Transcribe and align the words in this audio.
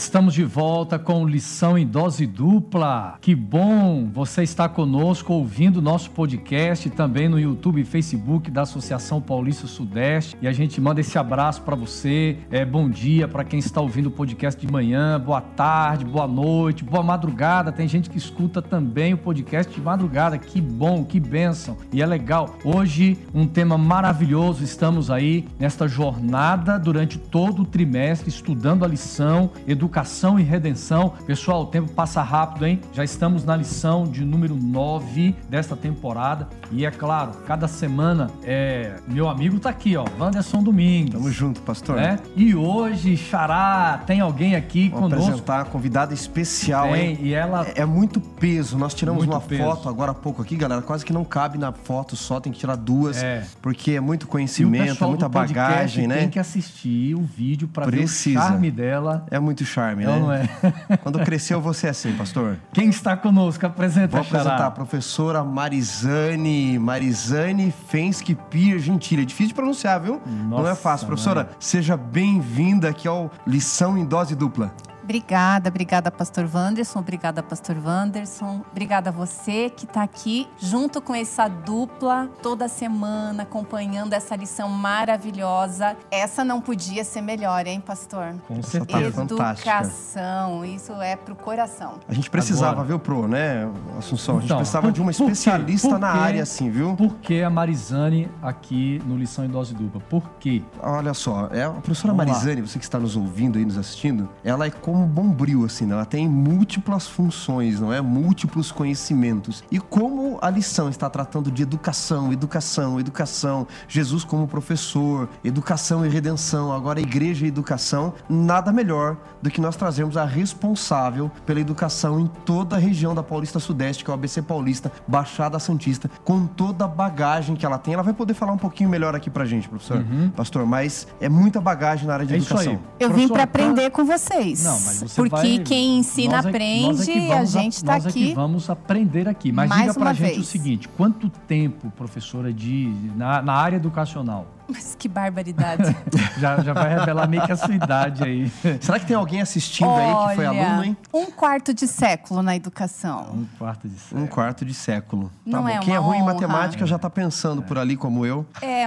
Estamos 0.00 0.32
de 0.32 0.44
volta 0.44 0.98
com 0.98 1.28
lição 1.28 1.76
em 1.76 1.86
dose 1.86 2.26
dupla. 2.26 3.18
Que 3.20 3.34
bom 3.34 4.08
você 4.10 4.42
estar 4.42 4.70
conosco 4.70 5.34
ouvindo 5.34 5.82
nosso 5.82 6.10
podcast 6.12 6.88
também 6.88 7.28
no 7.28 7.38
YouTube 7.38 7.82
e 7.82 7.84
Facebook 7.84 8.50
da 8.50 8.62
Associação 8.62 9.20
Paulista 9.20 9.66
Sudeste. 9.66 10.38
E 10.40 10.48
a 10.48 10.52
gente 10.52 10.80
manda 10.80 11.02
esse 11.02 11.18
abraço 11.18 11.60
para 11.60 11.76
você. 11.76 12.38
É 12.50 12.64
bom 12.64 12.88
dia 12.88 13.28
para 13.28 13.44
quem 13.44 13.58
está 13.58 13.82
ouvindo 13.82 14.06
o 14.06 14.10
podcast 14.10 14.58
de 14.58 14.72
manhã, 14.72 15.20
boa 15.20 15.42
tarde, 15.42 16.06
boa 16.06 16.26
noite, 16.26 16.82
boa 16.82 17.02
madrugada. 17.02 17.70
Tem 17.70 17.86
gente 17.86 18.08
que 18.08 18.16
escuta 18.16 18.62
também 18.62 19.12
o 19.12 19.18
podcast 19.18 19.70
de 19.70 19.82
madrugada. 19.82 20.38
Que 20.38 20.62
bom, 20.62 21.04
que 21.04 21.20
bênção. 21.20 21.76
E 21.92 22.00
é 22.00 22.06
legal. 22.06 22.56
Hoje 22.64 23.18
um 23.34 23.46
tema 23.46 23.76
maravilhoso. 23.76 24.64
Estamos 24.64 25.10
aí 25.10 25.46
nesta 25.58 25.86
jornada 25.86 26.78
durante 26.78 27.18
todo 27.18 27.62
o 27.62 27.66
trimestre 27.66 28.30
estudando 28.30 28.82
a 28.82 28.88
lição 28.88 29.50
Educação 29.90 30.38
e 30.38 30.44
Redenção. 30.44 31.14
Pessoal, 31.26 31.62
o 31.62 31.66
tempo 31.66 31.92
passa 31.92 32.22
rápido, 32.22 32.64
hein? 32.64 32.80
Já 32.92 33.02
estamos 33.02 33.44
na 33.44 33.56
lição 33.56 34.04
de 34.04 34.24
número 34.24 34.54
9 34.54 35.34
desta 35.48 35.74
temporada. 35.74 36.48
E 36.70 36.86
é 36.86 36.90
claro, 36.90 37.32
cada 37.46 37.66
semana 37.66 38.30
é. 38.44 38.94
Meu 39.08 39.28
amigo 39.28 39.58
tá 39.58 39.70
aqui, 39.70 39.96
ó, 39.96 40.04
Wanderson 40.18 40.62
Domingues. 40.62 41.12
Tamo 41.14 41.30
junto, 41.30 41.60
pastor. 41.62 41.96
Né? 41.96 42.18
E 42.36 42.54
hoje, 42.54 43.16
Xará, 43.16 44.00
tem 44.06 44.20
alguém 44.20 44.54
aqui 44.54 44.88
Vamos 44.88 45.10
conosco. 45.10 45.24
apresentar 45.30 45.60
a 45.62 45.64
convidada 45.64 46.14
especial, 46.14 46.92
Tem, 46.92 47.10
hein? 47.12 47.18
e 47.22 47.34
ela- 47.34 47.66
É, 47.74 47.80
é 47.80 47.84
muito 47.84 48.20
peso. 48.20 48.78
Nós 48.78 48.94
tiramos 48.94 49.24
Muito 49.24 49.34
uma 49.34 49.40
peso. 49.40 49.62
foto 49.64 49.88
agora 49.88 50.12
há 50.12 50.14
pouco 50.14 50.40
aqui, 50.42 50.54
galera. 50.56 50.80
Quase 50.82 51.04
que 51.04 51.12
não 51.12 51.24
cabe 51.24 51.58
na 51.58 51.72
foto 51.72 52.14
só, 52.14 52.38
tem 52.40 52.52
que 52.52 52.58
tirar 52.60 52.76
duas. 52.76 53.20
É. 53.22 53.44
Porque 53.60 53.92
é 53.92 54.00
muito 54.00 54.26
conhecimento, 54.28 55.02
é 55.02 55.06
muita 55.08 55.28
bagagem, 55.28 56.06
né? 56.06 56.18
Tem 56.18 56.30
que 56.30 56.38
assistir 56.38 57.14
o 57.16 57.22
vídeo 57.22 57.66
para 57.68 57.86
ver 57.86 58.04
o 58.04 58.08
charme 58.08 58.70
dela. 58.70 59.26
É 59.30 59.38
muito 59.40 59.64
charme, 59.64 60.04
É 60.04 60.06
né? 60.06 60.18
não 60.20 60.32
é? 60.32 60.48
Quando 61.02 61.18
crescer, 61.24 61.54
eu 61.54 61.60
vou 61.60 61.74
ser 61.74 61.88
assim, 61.88 62.12
pastor. 62.12 62.56
Quem 62.72 62.88
está 62.90 63.16
conosco? 63.16 63.66
Apresenta, 63.66 64.16
Vou 64.16 64.24
Xará. 64.24 64.40
apresentar 64.40 64.66
a 64.66 64.70
professora 64.70 65.42
Marizane, 65.42 66.59
Marizane 66.78 67.72
Fensky 67.88 68.34
Pia 68.34 68.78
Gentili. 68.78 69.22
É 69.22 69.24
difícil 69.24 69.48
de 69.48 69.54
pronunciar, 69.54 70.00
viu? 70.00 70.20
não 70.26 70.58
é 70.58 70.62
Nossa, 70.62 70.74
fácil. 70.76 71.06
Professora, 71.06 71.50
seja 71.58 71.96
bem-vinda 71.96 72.88
aqui 72.88 73.06
ao 73.08 73.30
Lição 73.46 73.96
em 73.96 74.04
Dose 74.04 74.34
Dupla. 74.34 74.72
Obrigada, 75.14 75.68
obrigada, 75.70 76.08
Pastor 76.08 76.48
Wanderson, 76.54 77.00
obrigada, 77.00 77.42
Pastor 77.42 77.76
Wanderson, 77.84 78.60
obrigada 78.70 79.10
a 79.10 79.12
você 79.12 79.68
que 79.68 79.84
está 79.84 80.04
aqui 80.04 80.46
junto 80.56 81.02
com 81.02 81.12
essa 81.12 81.48
dupla 81.48 82.28
toda 82.40 82.68
semana 82.68 83.42
acompanhando 83.42 84.12
essa 84.12 84.36
lição 84.36 84.68
maravilhosa. 84.68 85.96
Essa 86.12 86.44
não 86.44 86.60
podia 86.60 87.02
ser 87.02 87.22
melhor, 87.22 87.66
hein, 87.66 87.80
Pastor? 87.84 88.36
Com 88.46 88.62
certeza. 88.62 89.10
tá 89.10 89.16
fantástica. 89.16 89.70
Educação, 89.70 90.64
isso 90.64 90.92
é 91.02 91.16
pro 91.16 91.34
coração. 91.34 91.94
A 92.08 92.14
gente 92.14 92.30
precisava, 92.30 92.70
Agora. 92.74 92.86
viu, 92.86 92.98
Pro, 93.00 93.26
né, 93.26 93.68
Assunção? 93.98 94.36
A 94.36 94.38
gente 94.38 94.44
Então, 94.46 94.58
precisava 94.58 94.86
por- 94.86 94.92
de 94.92 95.00
uma 95.00 95.10
por 95.10 95.16
quê? 95.16 95.22
especialista 95.32 95.98
na 95.98 96.08
área, 96.08 96.44
assim, 96.44 96.70
viu? 96.70 96.94
Por 96.94 97.16
que 97.16 97.42
a 97.42 97.50
Marizane 97.50 98.30
aqui 98.40 99.02
no 99.04 99.16
Lição 99.16 99.44
em 99.44 99.48
Dose 99.48 99.74
Dupla? 99.74 100.00
Por 100.08 100.22
quê? 100.38 100.62
Olha 100.80 101.14
só, 101.14 101.48
é, 101.50 101.64
a 101.64 101.70
professora 101.70 102.14
Vamos 102.14 102.26
lá. 102.28 102.32
Marizane, 102.32 102.60
você 102.62 102.78
que 102.78 102.84
está 102.84 103.00
nos 103.00 103.16
ouvindo 103.16 103.58
e 103.58 103.64
nos 103.64 103.76
assistindo, 103.76 104.28
ela 104.44 104.66
é 104.66 104.70
como 104.70 104.99
um 105.00 105.06
bombril, 105.06 105.64
assim, 105.64 105.86
né? 105.86 105.94
ela 105.94 106.04
tem 106.04 106.28
múltiplas 106.28 107.06
funções, 107.06 107.80
não 107.80 107.92
é? 107.92 108.00
Múltiplos 108.00 108.70
conhecimentos. 108.72 109.62
E 109.70 109.78
como 109.78 110.38
a 110.40 110.50
lição 110.50 110.88
está 110.88 111.08
tratando 111.08 111.50
de 111.50 111.62
educação, 111.62 112.32
educação, 112.32 112.98
educação, 113.00 113.66
Jesus 113.88 114.24
como 114.24 114.46
professor, 114.46 115.28
educação 115.44 116.04
e 116.04 116.08
redenção, 116.08 116.72
agora 116.72 116.98
a 116.98 117.02
igreja 117.02 117.44
e 117.44 117.48
educação, 117.48 118.14
nada 118.28 118.72
melhor 118.72 119.16
do 119.42 119.50
que 119.50 119.60
nós 119.60 119.76
trazermos 119.76 120.16
a 120.16 120.24
responsável 120.24 121.30
pela 121.46 121.60
educação 121.60 122.20
em 122.20 122.26
toda 122.44 122.76
a 122.76 122.78
região 122.78 123.14
da 123.14 123.22
Paulista 123.22 123.58
Sudeste, 123.58 124.04
que 124.04 124.10
é 124.10 124.12
o 124.12 124.14
ABC 124.14 124.42
Paulista, 124.42 124.90
Baixada 125.06 125.58
Santista, 125.58 126.10
com 126.24 126.46
toda 126.46 126.84
a 126.84 126.88
bagagem 126.88 127.54
que 127.56 127.64
ela 127.66 127.78
tem. 127.78 127.94
Ela 127.94 128.02
vai 128.02 128.12
poder 128.14 128.34
falar 128.34 128.52
um 128.52 128.58
pouquinho 128.58 128.88
melhor 128.90 129.14
aqui 129.14 129.30
pra 129.30 129.44
gente, 129.44 129.68
professor, 129.68 130.04
pastor, 130.36 130.66
mas 130.66 131.06
é 131.20 131.28
muita 131.28 131.60
bagagem 131.60 132.06
na 132.06 132.14
área 132.14 132.26
de 132.26 132.30
Uhum. 132.32 132.36
É 132.36 132.42
isso 132.42 132.52
educação. 132.54 132.72
aí. 132.72 132.78
Eu 132.98 133.08
vim 133.08 133.26
Professora, 133.28 133.34
para 133.34 133.42
aprender 133.64 133.90
com 133.90 134.04
vocês. 134.04 134.62
Não, 134.64 134.80
mas 134.80 134.89
Porque 135.14 135.30
vai- 135.30 135.58
quem 135.60 135.98
ensina 135.98 136.36
nós 136.36 136.44
é- 136.46 136.48
aprende 136.48 136.86
nós 136.86 137.08
é 137.08 137.12
e 137.12 137.30
a 137.30 137.34
vamos 137.36 137.50
gente 137.50 137.72
está 137.72 137.92
Nós 137.94 138.06
é 138.06 138.08
aqui. 138.08 138.34
vamos 138.34 138.70
aprender 138.70 139.28
aqui. 139.28 139.52
Mas 139.52 139.70
diga 139.70 139.94
pra 139.94 140.02
uma 140.02 140.14
gente 140.14 140.32
o 140.32 140.34
vez. 140.36 140.48
seguinte: 140.48 140.88
quanto 140.88 141.28
tempo, 141.28 141.90
professora, 141.96 142.52
de 142.52 142.92
na, 143.16 143.40
na 143.42 143.52
área 143.54 143.76
educacional? 143.76 144.46
Mas 144.70 144.96
que 144.98 145.08
barbaridade. 145.08 145.94
Já, 146.38 146.58
já 146.62 146.72
vai 146.72 146.88
revelar 146.98 147.28
meio 147.28 147.44
que 147.44 147.52
a 147.52 147.56
sua 147.56 147.74
idade 147.74 148.22
aí. 148.24 148.50
Será 148.80 148.98
que 148.98 149.06
tem 149.06 149.16
alguém 149.16 149.40
assistindo 149.42 149.90
aí 149.90 150.28
que 150.28 150.34
foi 150.36 150.46
Olha, 150.46 150.66
aluno, 150.66 150.84
hein? 150.84 150.96
Um 151.12 151.26
quarto 151.26 151.74
de 151.74 151.86
século 151.86 152.42
na 152.42 152.56
educação. 152.56 153.30
Um 153.34 153.46
quarto 153.58 153.88
de 153.88 153.98
século. 153.98 154.22
Um 154.22 154.26
quarto 154.26 154.64
de 154.64 154.74
século. 154.74 155.24
Tá 155.28 155.32
Não 155.44 155.62
bom. 155.62 155.68
é 155.68 155.78
Quem 155.80 155.94
é 155.94 155.98
ruim 155.98 156.18
em 156.18 156.22
honra? 156.22 156.34
matemática 156.34 156.86
já 156.86 156.98
tá 156.98 157.10
pensando 157.10 157.62
por 157.62 157.76
ali 157.78 157.96
como 157.96 158.24
eu. 158.24 158.46
É, 158.62 158.86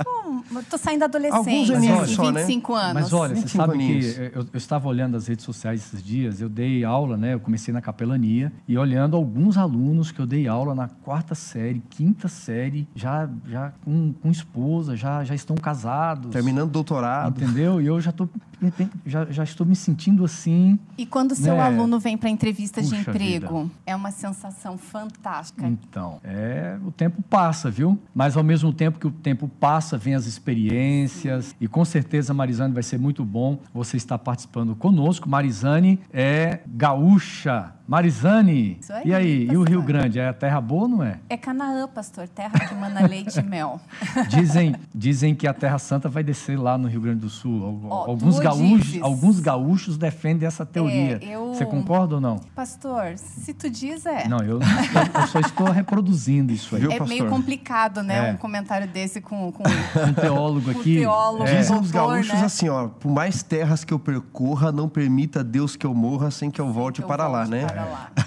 tô 0.68 0.78
saindo 0.78 1.04
adolescente, 1.04 1.70
Alguns 1.70 1.70
aninhos 1.70 2.00
assim, 2.02 2.14
só, 2.14 2.30
né? 2.32 2.40
25 2.40 2.74
anos. 2.74 2.94
Mas 2.94 3.12
olha, 3.12 3.34
você 3.34 3.40
25 3.42 3.62
sabe 3.62 3.74
aninhos. 3.74 4.14
que 4.14 4.20
eu, 4.20 4.46
eu 4.52 4.58
estava 4.58 4.88
olhando 4.88 5.16
as 5.16 5.26
redes 5.28 5.44
sociais 5.44 5.80
esses 5.80 6.02
dias, 6.02 6.40
eu 6.40 6.48
dei 6.48 6.84
aula, 6.84 7.16
né? 7.16 7.34
Eu 7.34 7.40
comecei 7.40 7.72
na 7.72 7.80
capelania 7.80 8.52
e 8.66 8.76
olhando 8.76 9.16
alguns 9.16 9.56
alunos 9.56 10.10
que 10.10 10.20
eu 10.20 10.26
dei 10.26 10.48
aula 10.48 10.74
na 10.74 10.88
quarta 10.88 11.34
série, 11.34 11.80
quinta 11.90 12.26
série, 12.28 12.88
já, 12.94 13.28
já 13.48 13.72
com, 13.84 14.12
com 14.14 14.30
esposa, 14.30 14.96
já, 14.96 15.09
já 15.24 15.34
estão 15.34 15.56
casados. 15.56 16.30
Terminando 16.30 16.70
doutorado. 16.70 17.42
Entendeu? 17.42 17.80
E 17.80 17.86
eu 17.86 18.00
já, 18.00 18.12
tô, 18.12 18.26
de 18.26 18.88
já, 19.06 19.24
já 19.26 19.44
estou 19.44 19.66
me 19.66 19.74
sentindo 19.76 20.24
assim. 20.24 20.78
E 20.96 21.06
quando 21.06 21.32
o 21.32 21.34
seu 21.34 21.54
Né? 21.54 21.60
aluno 21.62 21.98
vem 21.98 22.16
para 22.16 22.28
entrevista 22.28 22.82
de 22.82 22.88
Puxa 22.88 23.10
emprego, 23.10 23.70
é 23.86 23.94
uma 23.96 24.10
sensação 24.10 24.76
fantástica. 24.76 25.66
Então, 25.66 26.20
é, 26.24 26.78
o 26.84 26.90
tempo 26.90 27.22
passa, 27.22 27.70
viu? 27.70 27.98
Mas 28.14 28.36
ao 28.36 28.42
mesmo 28.42 28.72
tempo 28.72 28.98
que 28.98 29.06
o 29.06 29.10
tempo 29.10 29.48
passa, 29.48 29.96
vem 29.96 30.14
as 30.14 30.26
experiências. 30.26 31.54
E 31.60 31.66
com 31.68 31.84
certeza, 31.84 32.32
Marizane, 32.34 32.72
vai 32.74 32.82
ser 32.82 32.98
muito 32.98 33.24
bom 33.24 33.58
você 33.72 33.96
estar 33.96 34.18
participando 34.18 34.74
conosco. 34.74 35.28
Marizane 35.28 35.98
é 36.12 36.60
gaúcha. 36.66 37.72
Marizane, 37.90 38.78
aí, 38.88 39.02
e 39.04 39.12
aí? 39.12 39.48
E 39.50 39.56
o. 39.56 39.64
Rio 39.64 39.82
Grande? 39.82 40.20
É 40.20 40.28
a 40.28 40.32
terra 40.32 40.60
boa 40.60 40.82
ou 40.82 40.88
não 40.88 41.02
é? 41.02 41.18
É 41.28 41.36
Canaã, 41.36 41.88
pastor, 41.88 42.28
terra 42.28 42.56
que 42.56 42.72
mana 42.72 43.04
leite 43.04 43.40
e 43.40 43.42
mel. 43.42 43.80
Dizem, 44.30 44.76
dizem 44.94 45.34
que 45.34 45.44
a 45.48 45.52
Terra 45.52 45.76
Santa 45.78 46.08
vai 46.08 46.22
descer 46.22 46.56
lá 46.56 46.78
no 46.78 46.86
Rio 46.86 47.00
Grande 47.00 47.18
do 47.18 47.28
Sul. 47.28 47.80
Ó, 47.90 48.10
alguns, 48.10 48.38
gaúchos, 48.38 48.86
dizes. 48.86 49.02
alguns 49.02 49.40
gaúchos 49.40 49.98
defendem 49.98 50.46
essa 50.46 50.64
teoria. 50.64 51.18
É, 51.20 51.34
eu- 51.34 51.52
Você 51.52 51.66
concorda 51.66 52.14
ou 52.14 52.20
não? 52.20 52.36
Pastor, 52.54 53.14
se 53.16 53.52
tu 53.52 53.68
diz, 53.68 54.06
é. 54.06 54.28
Não, 54.28 54.38
eu, 54.38 54.60
eu, 54.60 55.26
só 55.26 55.40
estou 55.40 55.68
reproduzindo 55.70 56.52
isso 56.52 56.76
aí. 56.76 56.82
Viu? 56.82 56.92
é 56.92 56.98
pastor? 56.98 57.16
meio 57.16 57.28
complicado, 57.28 58.04
né? 58.04 58.30
É. 58.30 58.32
Um 58.32 58.36
comentário 58.36 58.86
desse 58.86 59.20
com, 59.20 59.50
com 59.50 59.64
Um 60.08 60.12
teólogo 60.12 60.68
Um 60.68 60.78
aqui. 60.80 60.98
teólogo. 61.00 61.44
é, 61.44 61.56
Dizem 61.56 61.76
os 61.76 61.90
gaúchos 61.90 62.34
né? 62.38 62.44
assim, 62.44 62.68
ó, 62.68 62.86
por 62.86 63.10
mais 63.10 63.42
terras 63.42 63.82
que 63.82 63.92
eu 63.92 63.98
percorra, 63.98 64.70
não 64.70 64.88
permita 64.88 65.42
Deus 65.42 65.74
que 65.74 65.86
eu 65.86 65.92
morra 65.92 66.30
sem 66.30 66.50
que 66.50 66.60
eu 66.60 66.72
volte 66.72 67.00
eu 67.02 67.08
para 67.08 67.26
lá, 67.26 67.46
né? 67.46 67.66
para 67.66 67.79
lá. 67.84 68.10